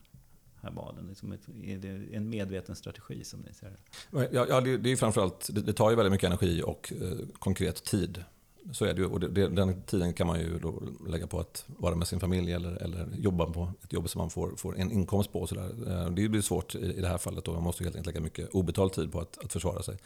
här 0.63 0.71
valen. 0.71 1.07
Liksom 1.09 1.33
ett- 1.33 1.49
Är 1.65 1.79
det 1.79 2.17
en 2.17 2.29
medveten 2.31 2.77
strategi 2.77 3.25
som 3.25 3.41
ni 3.41 3.53
ser 3.55 3.67
det? 3.71 4.29
Ja, 4.33 4.47
ja 4.49 4.61
det, 4.61 4.77
det 4.77 4.93
är 4.93 4.97
framförallt, 4.97 5.49
det, 5.53 5.61
det 5.61 5.73
tar 5.73 5.91
ju 5.91 5.97
väldigt 5.97 6.13
mycket 6.13 6.27
energi 6.27 6.63
och 6.63 6.93
eh, 7.03 7.13
konkret 7.39 7.85
tid. 7.85 8.25
Så 8.73 8.85
är 8.85 8.95
det 8.95 9.01
ju. 9.01 9.07
Och 9.07 9.21
det, 9.21 9.29
det, 9.29 9.49
den 9.49 9.83
tiden 9.83 10.13
kan 10.13 10.27
man 10.27 10.41
ju 10.41 10.59
då 10.59 10.83
lägga 11.09 11.27
på 11.27 11.41
att 11.41 11.65
vara 11.67 11.95
med 11.95 12.09
sin 12.09 12.21
familj 12.21 12.53
eller, 12.53 12.83
eller 12.83 13.07
jobba 13.19 13.47
på 13.47 13.73
ett 13.83 13.93
jobb 13.93 14.11
som 14.11 14.19
man 14.19 14.31
får, 14.31 14.57
får 14.57 14.79
en 14.79 14.93
inkomst 14.93 15.33
på. 15.33 15.41
Och 15.41 15.49
så 15.49 15.55
där. 15.55 16.05
Eh, 16.05 16.11
det 16.11 16.29
blir 16.29 16.41
svårt 16.41 16.75
i, 16.75 16.79
i 16.79 17.01
det 17.01 17.09
här 17.09 17.19
fallet. 17.19 17.45
Då. 17.45 17.53
man 17.53 17.63
måste 17.63 17.85
helt 17.85 17.97
enkelt 17.97 18.15
lägga 18.15 18.25
mycket 18.25 18.49
obetald 18.49 18.93
tid 18.93 19.13
på 19.13 19.21
att, 19.21 19.45
att 19.45 19.53
försvara 19.53 19.83
sig. 19.83 19.97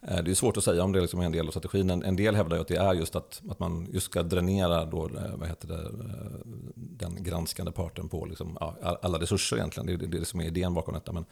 Eh, 0.00 0.22
det 0.22 0.30
är 0.30 0.34
svårt 0.34 0.56
att 0.56 0.64
säga 0.64 0.84
om 0.84 0.92
det 0.92 1.00
liksom 1.00 1.20
är 1.20 1.24
en 1.24 1.32
del 1.32 1.46
av 1.46 1.50
strategin. 1.50 1.90
En, 1.90 2.02
en 2.02 2.16
del 2.16 2.34
hävdar 2.34 2.56
ju 2.56 2.60
att 2.60 2.68
det 2.68 2.76
är 2.76 2.94
just 2.94 3.16
att, 3.16 3.42
att 3.50 3.58
man 3.58 3.88
just 3.92 4.06
ska 4.06 4.22
dränera 4.22 4.84
då, 4.84 5.04
eh, 5.04 5.36
vad 5.36 5.48
heter 5.48 5.68
det, 5.68 5.90
den 6.74 7.22
granskande 7.22 7.72
parten 7.72 8.08
på 8.08 8.24
liksom, 8.24 8.56
ja, 8.60 8.98
alla 9.02 9.18
resurser 9.18 9.56
egentligen. 9.56 9.86
Det 9.86 9.92
är 9.92 9.96
det, 9.96 10.16
är 10.16 10.20
det 10.20 10.26
som 10.26 10.40
är 10.40 10.44
idén 10.44 10.74
bakom 10.74 10.94
detta. 10.94 11.12
Men 11.12 11.24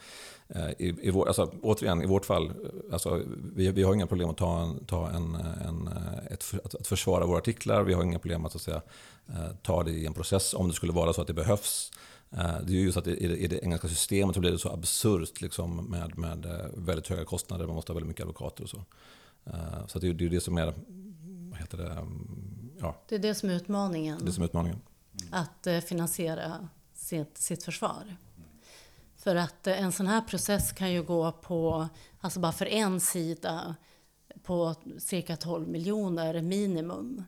i, 0.79 1.09
i 1.09 1.11
vår, 1.11 1.27
alltså, 1.27 1.53
återigen, 1.63 2.03
i 2.03 2.07
vårt 2.07 2.25
fall, 2.25 2.53
alltså, 2.93 3.23
vi, 3.55 3.71
vi 3.71 3.83
har 3.83 3.95
inga 3.95 4.07
problem 4.07 4.31
att 4.31 4.37
ta, 4.37 4.61
en, 4.61 4.85
ta 4.85 5.09
en, 5.09 5.35
en, 5.69 5.89
ett, 6.31 6.55
att, 6.75 6.81
att 6.81 6.87
försvara 6.87 7.27
våra 7.27 7.39
artiklar. 7.39 7.83
Vi 7.83 7.95
har 7.95 8.03
inga 8.03 8.19
problem 8.19 8.45
att, 8.47 8.55
att 8.55 8.63
säga, 8.63 8.83
eh, 9.29 9.51
ta 9.63 9.83
det 9.83 9.91
i 9.91 10.07
en 10.07 10.15
process 10.15 10.55
om 10.55 10.69
det 10.69 10.75
skulle 10.75 10.93
vara 10.93 11.13
så 11.13 11.21
att 11.21 11.27
det 11.27 11.35
behövs. 11.35 11.91
Eh, 12.31 12.39
Det 12.39 12.73
är 12.73 12.77
ju 12.77 12.81
just 12.81 12.97
att 12.97 13.07
i 13.07 13.47
det, 13.47 13.65
engelska 13.65 13.89
systemet 13.89 14.35
så 14.35 14.41
blir 14.41 14.51
det 14.53 14.59
så 14.59 14.69
absurt 14.73 15.41
liksom, 15.41 15.77
med, 15.77 16.19
med 16.19 16.47
eh, 16.47 16.67
väldigt 16.77 17.09
höga 17.09 17.25
kostnader. 17.25 17.67
Man 17.67 17.75
måste 17.75 17.93
ha 17.93 17.95
väldigt 17.95 18.09
mycket 18.09 18.23
advokater 18.23 18.63
och 18.63 18.71
så. 18.71 18.85
Så 19.87 19.99
det 19.99 20.09
är 20.09 20.15
det 20.15 20.37
är 20.37 20.41
som 20.41 20.59
är 20.59 20.75
vad 21.51 21.59
heter 21.59 21.79
det, 21.79 21.91
mm, 21.91 22.71
ja, 22.81 22.97
Det 23.09 23.15
är 23.15 23.19
det 23.19 23.35
som 23.35 23.51
är 23.51 23.55
utmaningen. 23.55 24.25
det 24.25 24.33
som 24.33 24.43
är 24.43 24.47
utmaningen. 24.47 24.81
att 25.31 25.67
finansiera 25.87 26.69
sitt, 26.95 27.39
sitt 27.39 27.63
försvar. 27.65 28.17
För 29.17 29.37
att 29.37 29.67
en 29.67 29.93
sån 29.93 30.07
här 30.07 30.21
process 30.21 30.73
kan 30.73 30.93
ju 30.93 31.03
gå 31.03 31.33
på, 31.33 31.89
alltså 32.21 32.41
bara 32.41 32.53
för 32.53 32.67
en 32.67 33.01
sida, 33.01 33.75
på 34.49 34.75
cirka 34.99 35.37
12 35.37 35.69
miljoner 35.69 36.43
minimum. 36.43 37.23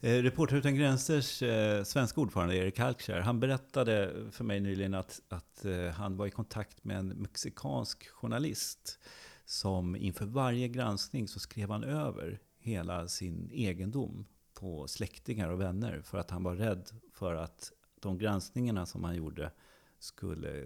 Eh, 0.00 0.22
Reporter 0.22 0.56
utan 0.56 0.74
gränsers 0.74 1.42
eh, 1.42 1.84
svenska 1.84 2.20
ordförande 2.20 2.56
Erik 2.56 2.78
Halkskär, 2.78 3.20
han 3.20 3.40
berättade 3.40 4.12
för 4.30 4.44
mig 4.44 4.60
nyligen 4.60 4.94
att, 4.94 5.20
att 5.28 5.64
eh, 5.64 5.86
han 5.86 6.16
var 6.16 6.26
i 6.26 6.30
kontakt 6.30 6.84
med 6.84 6.98
en 6.98 7.08
mexikansk 7.08 8.08
journalist 8.08 8.98
som 9.44 9.96
inför 9.96 10.26
varje 10.26 10.68
granskning 10.68 11.28
så 11.28 11.40
skrev 11.40 11.70
han 11.70 11.84
över 11.84 12.40
hela 12.58 13.08
sin 13.08 13.50
egendom 13.52 14.26
på 14.54 14.88
släktingar 14.88 15.48
och 15.48 15.60
vänner 15.60 16.00
för 16.04 16.18
att 16.18 16.30
han 16.30 16.42
var 16.42 16.56
rädd 16.56 16.90
för 17.12 17.34
att 17.34 17.72
de 18.00 18.18
granskningarna 18.18 18.86
som 18.86 19.04
han 19.04 19.16
gjorde 19.16 19.50
skulle, 19.98 20.60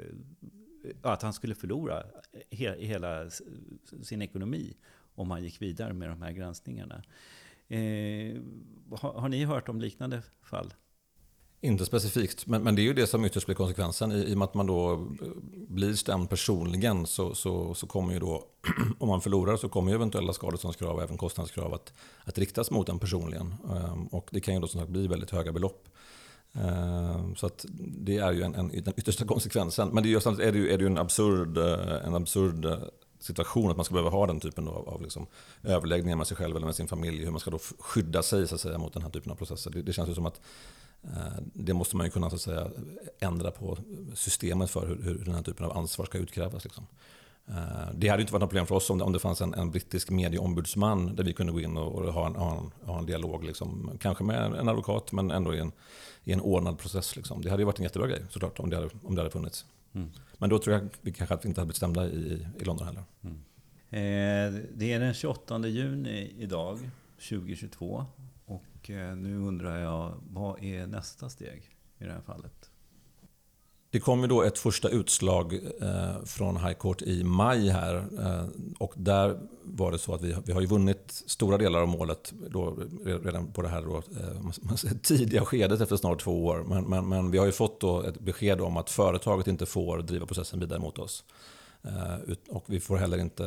eh, 0.85 0.97
att 1.03 1.23
han 1.23 1.33
skulle 1.33 1.55
förlora 1.55 2.03
he, 2.51 2.87
hela 2.87 3.31
sin 4.03 4.23
ekonomi 4.23 4.77
om 5.19 5.29
man 5.29 5.43
gick 5.43 5.63
vidare 5.63 5.93
med 5.93 6.09
de 6.09 6.23
här 6.23 6.33
granskningarna. 6.33 7.03
Eh, 7.69 8.41
har, 9.01 9.13
har 9.13 9.29
ni 9.29 9.45
hört 9.45 9.69
om 9.69 9.81
liknande 9.81 10.23
fall? 10.43 10.75
Inte 11.61 11.85
specifikt, 11.85 12.47
men, 12.47 12.63
men 12.63 12.75
det 12.75 12.83
är 12.83 12.85
ju 12.85 12.95
det 12.95 13.07
som 13.07 13.25
ytterst 13.25 13.47
blir 13.47 13.57
konsekvensen. 13.57 14.13
I, 14.13 14.15
I 14.15 14.35
och 14.35 14.39
med 14.39 14.45
att 14.45 14.55
man 14.55 14.67
då 14.67 14.93
eh, 14.93 15.29
blir 15.69 15.95
stämd 15.95 16.31
personligen 16.31 17.07
så, 17.07 17.35
så, 17.35 17.75
så 17.75 17.87
kommer 17.87 18.13
ju 18.13 18.19
då, 18.19 18.45
om 18.99 19.09
man 19.09 19.21
förlorar 19.21 19.57
så 19.57 19.69
kommer 19.69 19.91
ju 19.91 19.95
eventuella 19.95 20.33
skadeståndskrav 20.33 20.97
och 20.97 21.03
även 21.03 21.17
kostnadskrav 21.17 21.75
att, 21.75 21.93
att 22.25 22.39
riktas 22.39 22.71
mot 22.71 22.89
en 22.89 22.99
personligen. 22.99 23.55
Ehm, 23.71 24.07
Och 24.07 24.29
det 24.33 24.41
kan 24.41 24.55
ju 24.55 24.61
då 24.61 24.67
som 24.67 24.81
sagt 24.81 24.93
bli 24.93 25.07
väldigt 25.07 25.31
höga 25.31 25.53
belopp. 25.53 25.89
Ehm, 26.53 27.37
Så 27.37 27.47
att 27.47 27.65
det 27.79 28.19
är 28.19 28.33
ju 28.33 28.43
en, 28.43 28.55
en, 28.55 28.69
den 28.69 28.95
yttersta 28.97 29.25
konsekvensen. 29.35 29.89
Men 29.89 30.03
det 30.03 30.09
är 30.09 30.11
ju, 30.11 30.49
är 30.49 30.53
det 30.53 30.59
ju, 30.59 30.69
är 30.73 30.79
det 30.79 30.85
ju 30.85 30.91
en 30.91 30.99
absurd, 30.99 31.59
eh, 31.59 32.07
en 32.07 32.15
absurd 32.15 32.65
eh, 32.65 32.79
situation 33.21 33.71
att 33.71 33.77
man 33.77 33.85
ska 33.85 33.95
behöva 33.95 34.11
ha 34.11 34.27
den 34.27 34.41
typen 34.41 34.69
av, 34.69 34.89
av 34.89 35.03
liksom 35.03 35.27
överläggningar 35.63 36.17
med 36.17 36.27
sig 36.27 36.37
själv 36.37 36.57
eller 36.57 36.67
med 36.67 36.75
sin 36.75 36.89
familj. 36.89 37.25
Hur 37.25 37.31
man 37.31 37.41
ska 37.41 37.51
då 37.51 37.59
skydda 37.79 38.23
sig 38.23 38.49
så 38.49 38.55
att 38.55 38.61
säga, 38.61 38.79
mot 38.79 38.93
den 38.93 39.03
här 39.03 39.11
typen 39.11 39.33
av 39.33 39.37
processer. 39.37 39.71
Det, 39.71 39.83
det 39.83 39.93
känns 39.93 40.09
ju 40.09 40.15
som 40.15 40.27
att 40.27 40.41
eh, 41.05 41.43
det 41.55 41.75
måste 41.75 41.97
man 41.97 42.07
ju 42.07 42.11
kunna 42.11 42.31
så 42.31 42.37
att 42.37 42.43
säga, 42.43 42.69
ändra 43.21 43.51
på 43.51 43.79
systemet 44.15 44.71
för 44.71 44.87
hur, 44.87 45.03
hur 45.03 45.25
den 45.25 45.35
här 45.35 45.43
typen 45.43 45.67
av 45.67 45.77
ansvar 45.79 46.07
ska 46.07 46.19
utkrävas. 46.19 46.65
Liksom. 46.65 46.87
Eh, 47.49 47.55
Det 47.95 48.09
hade 48.09 48.23
inte 48.23 48.33
varit 48.33 48.41
något 48.41 48.51
problem 48.51 48.67
för 48.67 48.75
oss 48.75 48.91
om 48.91 48.99
det, 48.99 49.05
om 49.05 49.13
det 49.13 49.19
fanns 49.19 49.41
en, 49.41 49.55
en 49.55 49.71
brittisk 49.71 50.11
medieombudsman 50.11 51.17
där 51.17 51.25
vi 51.25 51.33
kunde 51.33 51.53
gå 51.53 51.61
in 51.61 51.77
och, 51.77 51.95
och 51.95 52.13
ha, 52.13 52.27
en, 52.27 52.37
ha, 52.37 52.59
en, 52.59 52.87
ha 52.87 52.99
en 52.99 53.07
dialog. 53.07 53.45
Liksom. 53.45 53.91
Kanske 54.01 54.25
med 54.25 54.55
en 54.55 54.69
advokat 54.69 55.13
men 55.13 55.31
ändå 55.31 55.55
i 55.55 55.59
en, 55.59 55.73
i 56.25 56.33
en 56.33 56.41
ordnad 56.41 56.79
process. 56.79 57.17
Liksom. 57.17 57.43
Det 57.43 57.51
hade 57.51 57.63
ju 57.63 57.67
varit 57.67 57.79
en 57.79 57.85
jättebra 57.85 58.09
grej 58.09 58.25
såklart 58.31 58.59
om 58.61 58.71
det 58.71 58.77
hade, 58.77 58.89
om 59.03 59.15
det 59.15 59.21
hade 59.21 59.31
funnits. 59.31 59.65
Mm. 59.93 60.11
Men 60.39 60.51
då 60.51 60.59
tror 60.59 60.77
jag 60.77 60.89
vi 61.01 61.13
kanske 61.13 61.35
inte 61.35 61.61
hade 61.61 61.67
blivit 61.67 61.77
stämda 61.77 62.07
i, 62.07 62.47
i 62.59 62.65
London 62.65 62.87
heller. 62.87 63.05
Mm. 63.23 63.37
Eh, 63.91 64.61
det 64.75 64.93
är 64.93 65.01
den 65.01 65.15
28 65.15 65.67
juni 65.67 66.35
idag, 66.39 66.91
2022. 67.29 68.05
Och 68.45 68.91
eh, 68.91 69.17
nu 69.17 69.37
undrar 69.37 69.79
jag, 69.79 70.15
vad 70.31 70.63
är 70.63 70.87
nästa 70.87 71.29
steg 71.29 71.63
i 71.99 72.05
det 72.05 72.13
här 72.13 72.21
fallet? 72.21 72.68
Det 73.91 74.01
kom 74.01 74.21
ju 74.21 74.27
då 74.27 74.43
ett 74.43 74.59
första 74.59 74.89
utslag 74.89 75.55
eh, 75.55 76.25
från 76.25 76.57
High 76.57 76.73
Court 76.79 77.03
i 77.03 77.25
maj 77.25 77.69
här. 77.69 77.97
Eh, 77.97 78.45
och 78.79 78.93
där 78.97 79.39
var 79.63 79.93
det 79.93 79.99
så 79.99 80.15
att 80.15 80.23
vi, 80.23 80.37
vi 80.45 80.53
har 80.53 80.61
ju 80.61 80.67
vunnit 80.67 81.23
stora 81.27 81.59
delar 81.59 81.81
av 81.81 81.89
målet 81.89 82.33
då, 82.51 82.77
redan 83.05 83.53
på 83.53 83.63
det 83.63 83.69
här 83.69 83.83
då, 83.83 83.97
eh, 83.97 84.97
tidiga 85.03 85.45
skedet 85.45 85.81
efter 85.81 85.97
snart 85.97 86.21
två 86.21 86.47
år. 86.47 86.65
Men, 86.69 86.85
men, 86.85 87.09
men 87.09 87.31
vi 87.31 87.39
har 87.39 87.47
ju 87.47 87.53
fått 87.53 87.81
då 87.81 88.03
ett 88.03 88.21
besked 88.21 88.61
om 88.61 88.77
att 88.77 88.91
företaget 88.91 89.47
inte 89.47 89.67
får 89.67 89.99
driva 89.99 90.27
processen 90.27 90.61
vidare 90.61 90.79
mot 90.79 90.99
oss. 90.99 91.25
Eh, 91.83 92.35
och 92.49 92.65
vi, 92.67 92.81
får 92.81 92.97
heller 92.97 93.19
inte, 93.19 93.45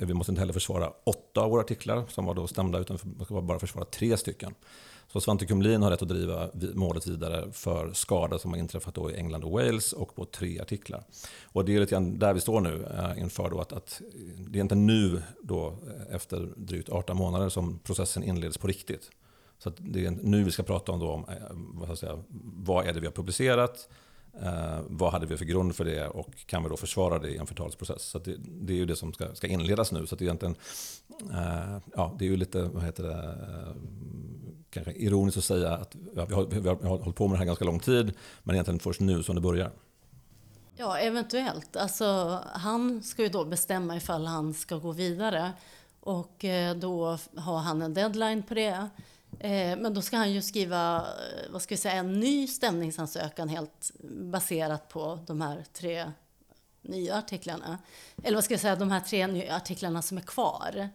eh, 0.00 0.06
vi 0.06 0.14
måste 0.14 0.32
inte 0.32 0.40
heller 0.40 0.52
försvara 0.52 0.92
åtta 1.04 1.40
av 1.40 1.50
våra 1.50 1.60
artiklar 1.60 2.04
som 2.08 2.24
var 2.24 2.34
då 2.34 2.46
stämda, 2.46 2.78
utan 2.78 2.98
vi 3.18 3.24
ska 3.24 3.40
bara 3.40 3.58
försvara 3.58 3.84
tre 3.84 4.16
stycken. 4.16 4.54
Så 5.12 5.20
Svante 5.20 5.46
Kumlin 5.46 5.82
har 5.82 5.90
rätt 5.90 6.02
att 6.02 6.08
driva 6.08 6.50
målet 6.74 7.06
vidare 7.06 7.52
för 7.52 7.92
skada 7.92 8.38
som 8.38 8.50
har 8.50 8.58
inträffat 8.58 8.94
då 8.94 9.10
i 9.10 9.16
England 9.16 9.44
och 9.44 9.50
Wales 9.50 9.92
och 9.92 10.14
på 10.14 10.24
tre 10.24 10.60
artiklar. 10.60 11.04
Och 11.44 11.64
det 11.64 11.76
är 11.76 11.80
lite 11.80 11.90
grann 11.90 12.18
där 12.18 12.34
vi 12.34 12.40
står 12.40 12.60
nu 12.60 12.86
eh, 12.98 13.22
inför 13.22 13.50
då 13.50 13.60
att, 13.60 13.72
att 13.72 14.00
det 14.38 14.58
är 14.58 14.62
inte 14.62 14.74
nu 14.74 15.22
då 15.42 15.66
eh, 15.68 16.14
efter 16.14 16.48
drygt 16.56 16.88
18 16.88 17.16
månader 17.16 17.48
som 17.48 17.78
processen 17.78 18.22
inleds 18.22 18.58
på 18.58 18.66
riktigt. 18.66 19.10
Så 19.58 19.68
att 19.68 19.76
det 19.78 20.06
är 20.06 20.10
nu 20.10 20.44
vi 20.44 20.50
ska 20.50 20.62
prata 20.62 20.92
om, 20.92 21.00
då, 21.00 21.10
om 21.10 21.24
eh, 21.28 21.34
vad, 21.50 21.88
ska 21.88 21.96
säga, 21.96 22.22
vad 22.56 22.86
är 22.86 22.92
det 22.92 23.00
vi 23.00 23.06
har 23.06 23.12
publicerat, 23.12 23.88
eh, 24.42 24.78
vad 24.86 25.12
hade 25.12 25.26
vi 25.26 25.36
för 25.36 25.44
grund 25.44 25.76
för 25.76 25.84
det 25.84 26.08
och 26.08 26.46
kan 26.46 26.62
vi 26.62 26.68
då 26.68 26.76
försvara 26.76 27.18
det 27.18 27.28
i 27.28 27.36
en 27.36 27.46
förtalsprocess. 27.46 28.02
Så 28.02 28.18
att 28.18 28.24
det, 28.24 28.36
det 28.38 28.72
är 28.72 28.76
ju 28.76 28.86
det 28.86 28.96
som 28.96 29.12
ska, 29.12 29.34
ska 29.34 29.46
inledas 29.46 29.92
nu. 29.92 30.06
Så 30.06 30.14
att 30.14 30.18
det 30.18 30.24
är 30.24 30.26
egentligen, 30.26 30.56
eh, 31.30 31.78
ja, 31.94 32.16
det 32.18 32.24
är 32.24 32.28
ju 32.28 32.36
lite, 32.36 32.62
vad 32.62 32.82
heter 32.82 33.02
det, 33.02 33.14
eh, 33.14 33.74
kanske 34.70 34.92
ironiskt 34.92 35.38
att 35.38 35.44
säga 35.44 35.72
att 35.72 35.96
ja, 36.14 36.24
vi, 36.24 36.34
har, 36.34 36.44
vi, 36.44 36.68
har, 36.68 36.76
vi 36.76 36.88
har 36.88 36.98
hållit 36.98 37.16
på 37.16 37.28
med 37.28 37.34
det 37.34 37.38
här 37.38 37.46
ganska 37.46 37.64
lång 37.64 37.80
tid, 37.80 38.12
men 38.42 38.54
egentligen 38.54 38.80
först 38.80 39.00
nu 39.00 39.22
som 39.22 39.34
det 39.34 39.40
börjar. 39.40 39.70
Ja, 40.76 40.98
eventuellt. 40.98 41.76
Alltså, 41.76 42.40
han 42.52 43.02
ska 43.02 43.22
ju 43.22 43.28
då 43.28 43.44
bestämma 43.44 43.96
ifall 43.96 44.26
han 44.26 44.54
ska 44.54 44.76
gå 44.76 44.92
vidare. 44.92 45.52
Och 46.00 46.44
eh, 46.44 46.76
då 46.76 47.18
har 47.36 47.58
han 47.58 47.82
en 47.82 47.94
deadline 47.94 48.42
på 48.42 48.54
det. 48.54 48.88
Eh, 49.38 49.78
men 49.78 49.94
då 49.94 50.02
ska 50.02 50.16
han 50.16 50.32
ju 50.32 50.42
skriva, 50.42 50.96
eh, 50.96 51.50
vad 51.50 51.62
ska 51.62 51.74
vi 51.74 51.78
säga, 51.78 51.94
en 51.94 52.20
ny 52.20 52.46
stämningsansökan 52.46 53.48
helt 53.48 53.92
baserat 54.10 54.88
på 54.88 55.18
de 55.26 55.40
här 55.40 55.64
tre 55.72 56.12
nya 56.82 57.14
artiklarna. 57.14 57.78
Eller 58.22 58.34
vad 58.34 58.44
ska 58.44 58.54
jag 58.54 58.60
säga, 58.60 58.76
de 58.76 58.90
här 58.90 59.00
tre 59.00 59.26
nya 59.26 59.56
artiklarna 59.56 60.02
som 60.02 60.18
är 60.18 60.22
kvar. 60.22 60.88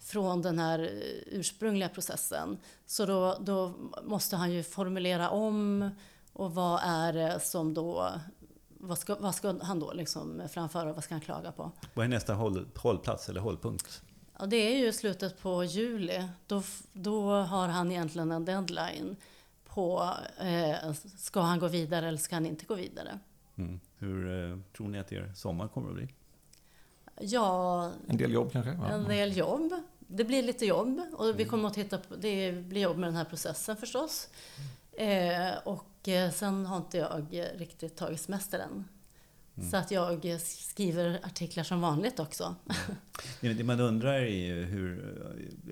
från 0.00 0.42
den 0.42 0.58
här 0.58 0.78
eh, 0.78 1.38
ursprungliga 1.38 1.88
processen. 1.88 2.58
Så 2.86 3.06
då, 3.06 3.36
då 3.40 3.74
måste 4.02 4.36
han 4.36 4.52
ju 4.52 4.62
formulera 4.62 5.30
om 5.30 5.90
och 6.32 6.54
vad 6.54 6.80
är 6.84 7.12
det 7.12 7.40
som 7.40 7.74
då 7.74 8.12
vad 8.86 8.98
ska, 8.98 9.14
vad 9.14 9.34
ska 9.34 9.54
han 9.62 9.80
då 9.80 9.92
liksom 9.92 10.42
framföra? 10.50 10.92
Vad 10.92 11.04
ska 11.04 11.14
han 11.14 11.20
klaga 11.20 11.52
på? 11.52 11.70
Vad 11.94 12.04
är 12.04 12.08
nästa 12.08 12.34
håll, 12.34 12.66
hållplats 12.76 13.28
eller 13.28 13.40
hållpunkt? 13.40 14.02
Ja, 14.44 14.48
det 14.48 14.56
är 14.56 14.78
ju 14.78 14.92
slutet 14.92 15.42
på 15.42 15.64
juli. 15.64 16.28
Då, 16.46 16.62
då 16.92 17.30
har 17.30 17.68
han 17.68 17.92
egentligen 17.92 18.32
en 18.32 18.44
deadline 18.44 19.16
på 19.64 20.10
eh, 20.38 20.92
ska 21.16 21.40
han 21.40 21.58
gå 21.58 21.68
vidare 21.68 22.08
eller 22.08 22.18
ska 22.18 22.36
han 22.36 22.46
inte 22.46 22.66
gå 22.66 22.74
vidare. 22.74 23.18
Mm. 23.56 23.80
Hur 23.98 24.50
eh, 24.50 24.58
tror 24.76 24.88
ni 24.88 24.98
att 24.98 25.12
er 25.12 25.32
sommar 25.34 25.68
kommer 25.68 25.88
att 25.88 25.94
bli? 25.94 26.08
Ja, 27.20 27.90
en 28.08 28.16
del 28.16 28.32
jobb 28.32 28.52
kanske? 28.52 28.72
Ja. 28.72 28.88
En 28.88 29.04
del 29.04 29.36
jobb. 29.36 29.72
Det 29.98 30.24
blir 30.24 30.42
lite 30.42 30.66
jobb 30.66 31.00
och 31.12 31.26
vi 31.26 31.30
mm. 31.30 31.48
kommer 31.48 31.68
att 31.68 31.74
titta 31.74 31.98
på, 31.98 32.16
det 32.16 32.52
blir 32.52 32.80
jobb 32.80 32.98
med 32.98 33.08
den 33.08 33.16
här 33.16 33.24
processen 33.24 33.76
förstås. 33.76 34.28
Eh, 34.92 35.54
och 35.64 36.08
eh, 36.08 36.30
sen 36.30 36.66
har 36.66 36.76
inte 36.76 36.98
jag 36.98 37.26
riktigt 37.56 37.96
tagit 37.96 38.20
semester 38.20 38.58
än. 38.58 38.84
Mm. 39.56 39.70
Så 39.70 39.76
att 39.76 39.90
jag 39.90 40.40
skriver 40.40 41.20
artiklar 41.22 41.64
som 41.64 41.80
vanligt 41.80 42.20
också. 42.20 42.54
Mm. 43.40 43.56
Det 43.56 43.64
man 43.64 43.80
undrar 43.80 44.12
är 44.12 44.26
ju 44.26 44.64
hur, 44.64 45.14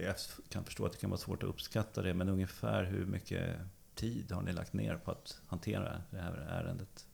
jag 0.04 0.14
kan 0.48 0.64
förstå 0.64 0.86
att 0.86 0.92
det 0.92 0.98
kan 0.98 1.10
vara 1.10 1.20
svårt 1.20 1.42
att 1.42 1.48
uppskatta 1.48 2.02
det, 2.02 2.14
men 2.14 2.28
ungefär 2.28 2.84
hur 2.84 3.06
mycket 3.06 3.56
tid 3.94 4.32
har 4.32 4.42
ni 4.42 4.52
lagt 4.52 4.72
ner 4.72 4.96
på 4.96 5.10
att 5.10 5.40
hantera 5.46 6.02
det 6.10 6.18
här 6.18 6.32
ärendet? 6.50 7.06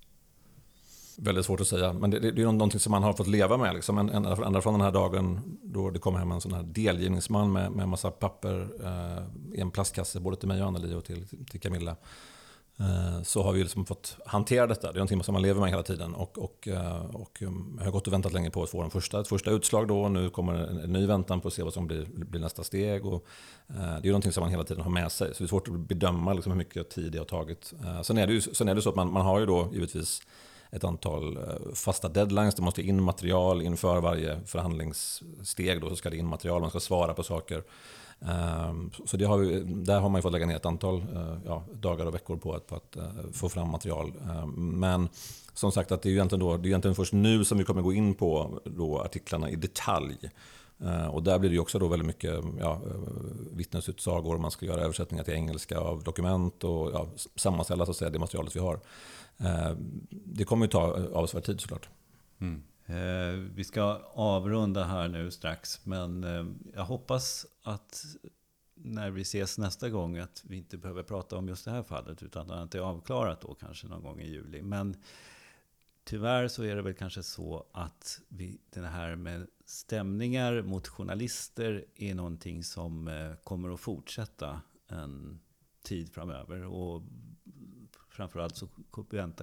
Väldigt 1.20 1.44
svårt 1.44 1.60
att 1.60 1.68
säga, 1.68 1.92
men 1.92 2.10
det, 2.10 2.18
det, 2.18 2.30
det 2.30 2.42
är 2.42 2.44
någonting 2.44 2.80
som 2.80 2.90
man 2.90 3.02
har 3.02 3.12
fått 3.12 3.26
leva 3.26 3.56
med. 3.56 3.74
Liksom. 3.74 3.98
Ända 3.98 4.60
från 4.60 4.74
den 4.74 4.80
här 4.80 4.92
dagen 4.92 5.58
då 5.62 5.90
det 5.90 5.98
kom 5.98 6.16
hem 6.16 6.32
en 6.32 6.40
sån 6.40 6.52
här 6.52 6.62
delgivningsman 6.62 7.52
med, 7.52 7.72
med 7.72 7.82
en 7.82 7.88
massa 7.88 8.10
papper 8.10 8.68
eh, 8.84 9.24
i 9.58 9.60
en 9.60 9.70
plastkasse, 9.70 10.20
både 10.20 10.36
till 10.36 10.48
mig 10.48 10.62
och 10.62 10.68
Anneli 10.68 10.94
och 10.94 11.04
till, 11.04 11.26
till 11.50 11.60
Camilla. 11.60 11.96
Eh, 12.80 13.22
så 13.22 13.42
har 13.42 13.52
vi 13.52 13.62
liksom 13.62 13.86
fått 13.86 14.16
hantera 14.26 14.66
detta. 14.66 14.86
Det 14.86 14.96
är 14.96 14.98
någonting 14.98 15.22
som 15.22 15.32
man 15.32 15.42
lever 15.42 15.60
med 15.60 15.70
hela 15.70 15.82
tiden. 15.82 16.14
Och, 16.14 16.38
och, 16.38 16.68
eh, 16.68 17.04
och 17.14 17.42
jag 17.78 17.84
har 17.84 17.90
gått 17.90 18.06
och 18.06 18.12
väntat 18.12 18.32
länge 18.32 18.50
på 18.50 18.62
att 18.62 18.70
få 18.70 18.82
en 18.82 18.90
första, 18.90 19.20
ett 19.20 19.28
första 19.28 19.50
utslag 19.50 19.88
då. 19.88 20.08
Nu 20.08 20.30
kommer 20.30 20.54
en, 20.54 20.78
en 20.78 20.92
ny 20.92 21.06
väntan 21.06 21.40
på 21.40 21.48
att 21.48 21.54
se 21.54 21.62
vad 21.62 21.72
som 21.72 21.86
blir, 21.86 22.06
blir 22.14 22.40
nästa 22.40 22.64
steg. 22.64 23.06
Och, 23.06 23.24
eh, 23.68 23.74
det 23.76 24.08
är 24.08 24.12
någonting 24.12 24.32
som 24.32 24.40
man 24.40 24.50
hela 24.50 24.64
tiden 24.64 24.82
har 24.82 24.90
med 24.90 25.12
sig. 25.12 25.34
Så 25.34 25.38
det 25.38 25.44
är 25.44 25.48
svårt 25.48 25.68
att 25.68 25.74
bedöma 25.74 26.32
liksom 26.32 26.52
hur 26.52 26.58
mycket 26.58 26.90
tid 26.90 27.12
det 27.12 27.18
har 27.18 27.24
tagit. 27.24 27.72
Sen 28.02 28.18
är 28.18 28.26
det 28.26 28.32
ju 28.32 28.40
sen 28.40 28.68
är 28.68 28.74
det 28.74 28.82
så 28.82 28.88
att 28.88 28.96
man, 28.96 29.12
man 29.12 29.26
har 29.26 29.40
ju 29.40 29.46
då 29.46 29.68
givetvis 29.72 30.22
ett 30.70 30.84
antal 30.84 31.38
fasta 31.74 32.08
deadlines. 32.08 32.54
Det 32.54 32.62
måste 32.62 32.82
in 32.82 33.02
material 33.02 33.62
inför 33.62 34.00
varje 34.00 34.40
förhandlingssteg. 34.46 35.80
Då 35.80 35.88
så 35.88 35.96
ska 35.96 36.10
det 36.10 36.16
in 36.16 36.26
material, 36.26 36.60
man 36.60 36.70
ska 36.70 36.80
svara 36.80 37.14
på 37.14 37.22
saker. 37.22 37.62
Ehm, 38.20 38.90
så 39.06 39.16
det 39.16 39.24
har 39.24 39.38
vi, 39.38 39.60
där 39.60 40.00
har 40.00 40.08
man 40.08 40.22
fått 40.22 40.32
lägga 40.32 40.46
ner 40.46 40.56
ett 40.56 40.66
antal 40.66 40.96
eh, 40.96 41.36
ja, 41.44 41.64
dagar 41.72 42.06
och 42.06 42.14
veckor 42.14 42.36
på 42.36 42.54
att, 42.54 42.66
på 42.66 42.74
att 42.74 42.96
eh, 42.96 43.02
få 43.32 43.48
fram 43.48 43.70
material. 43.70 44.12
Ehm, 44.30 44.50
men 44.80 45.08
som 45.54 45.72
sagt, 45.72 45.92
att 45.92 46.02
det 46.02 46.08
är 46.08 46.12
egentligen, 46.12 46.40
då, 46.40 46.56
det 46.56 46.66
är 46.66 46.70
egentligen 46.70 46.94
först 46.94 47.12
nu 47.12 47.44
som 47.44 47.58
vi 47.58 47.64
kommer 47.64 47.82
gå 47.82 47.92
in 47.92 48.14
på 48.14 48.60
då 48.64 49.00
artiklarna 49.00 49.50
i 49.50 49.56
detalj. 49.56 50.16
Ehm, 50.80 51.10
och 51.10 51.22
där 51.22 51.38
blir 51.38 51.50
det 51.50 51.58
också 51.58 51.78
då 51.78 51.88
väldigt 51.88 52.06
mycket 52.06 52.34
ja, 52.60 52.72
eh, 52.72 53.00
vittnesutsagor, 53.52 54.38
man 54.38 54.50
ska 54.50 54.66
göra 54.66 54.80
översättningar 54.80 55.24
till 55.24 55.34
engelska 55.34 55.78
av 55.78 56.02
dokument 56.02 56.64
och 56.64 56.90
ja, 56.92 57.06
sammanställa 57.36 57.84
så 57.84 57.90
att 57.90 57.96
säga, 57.96 58.10
det 58.10 58.18
materialet 58.18 58.56
vi 58.56 58.60
har. 58.60 58.80
Det 60.10 60.44
kommer 60.44 60.66
ju 60.66 60.70
ta 60.70 60.98
avsevärd 61.14 61.44
tid 61.44 61.60
såklart. 61.60 61.88
Mm. 62.40 62.62
Eh, 62.88 63.32
vi 63.54 63.64
ska 63.64 63.82
avrunda 64.12 64.84
här 64.84 65.08
nu 65.08 65.30
strax, 65.30 65.86
men 65.86 66.24
eh, 66.24 66.46
jag 66.74 66.84
hoppas 66.84 67.46
att 67.62 68.04
när 68.74 69.10
vi 69.10 69.22
ses 69.22 69.58
nästa 69.58 69.90
gång 69.90 70.18
att 70.18 70.42
vi 70.46 70.56
inte 70.56 70.76
behöver 70.76 71.02
prata 71.02 71.36
om 71.36 71.48
just 71.48 71.64
det 71.64 71.70
här 71.70 71.82
fallet, 71.82 72.22
utan 72.22 72.50
att 72.50 72.70
det 72.70 72.78
är 72.78 72.82
avklarat 72.82 73.40
då 73.40 73.54
kanske 73.54 73.86
någon 73.86 74.02
gång 74.02 74.20
i 74.20 74.28
juli. 74.28 74.62
Men 74.62 74.96
tyvärr 76.04 76.48
så 76.48 76.62
är 76.62 76.76
det 76.76 76.82
väl 76.82 76.94
kanske 76.94 77.22
så 77.22 77.66
att 77.72 78.20
vi, 78.28 78.60
det 78.70 78.86
här 78.86 79.16
med 79.16 79.46
stämningar 79.64 80.62
mot 80.62 80.88
journalister 80.88 81.84
är 81.94 82.14
någonting 82.14 82.64
som 82.64 83.08
eh, 83.08 83.34
kommer 83.44 83.74
att 83.74 83.80
fortsätta 83.80 84.60
en 84.88 85.40
tid 85.82 86.12
framöver. 86.12 86.64
Och 86.64 87.02
framförallt 88.18 88.56
så 88.56 88.68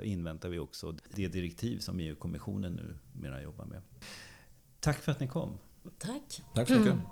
inväntar 0.04 0.50
vi 0.50 0.60
också 0.60 0.96
det 1.16 1.28
direktiv 1.28 1.80
som 1.80 2.00
EU-kommissionen 2.00 2.74
nu 2.74 2.98
mera 3.14 3.42
jobbar 3.42 3.66
med. 3.66 3.82
Tack 4.80 4.98
för 4.98 5.12
att 5.12 5.20
ni 5.20 5.28
kom. 5.28 5.58
Tack. 5.98 6.42
Tack 6.54 6.68
så 6.68 6.74
mycket. 6.74 6.94
Mm. 6.94 7.06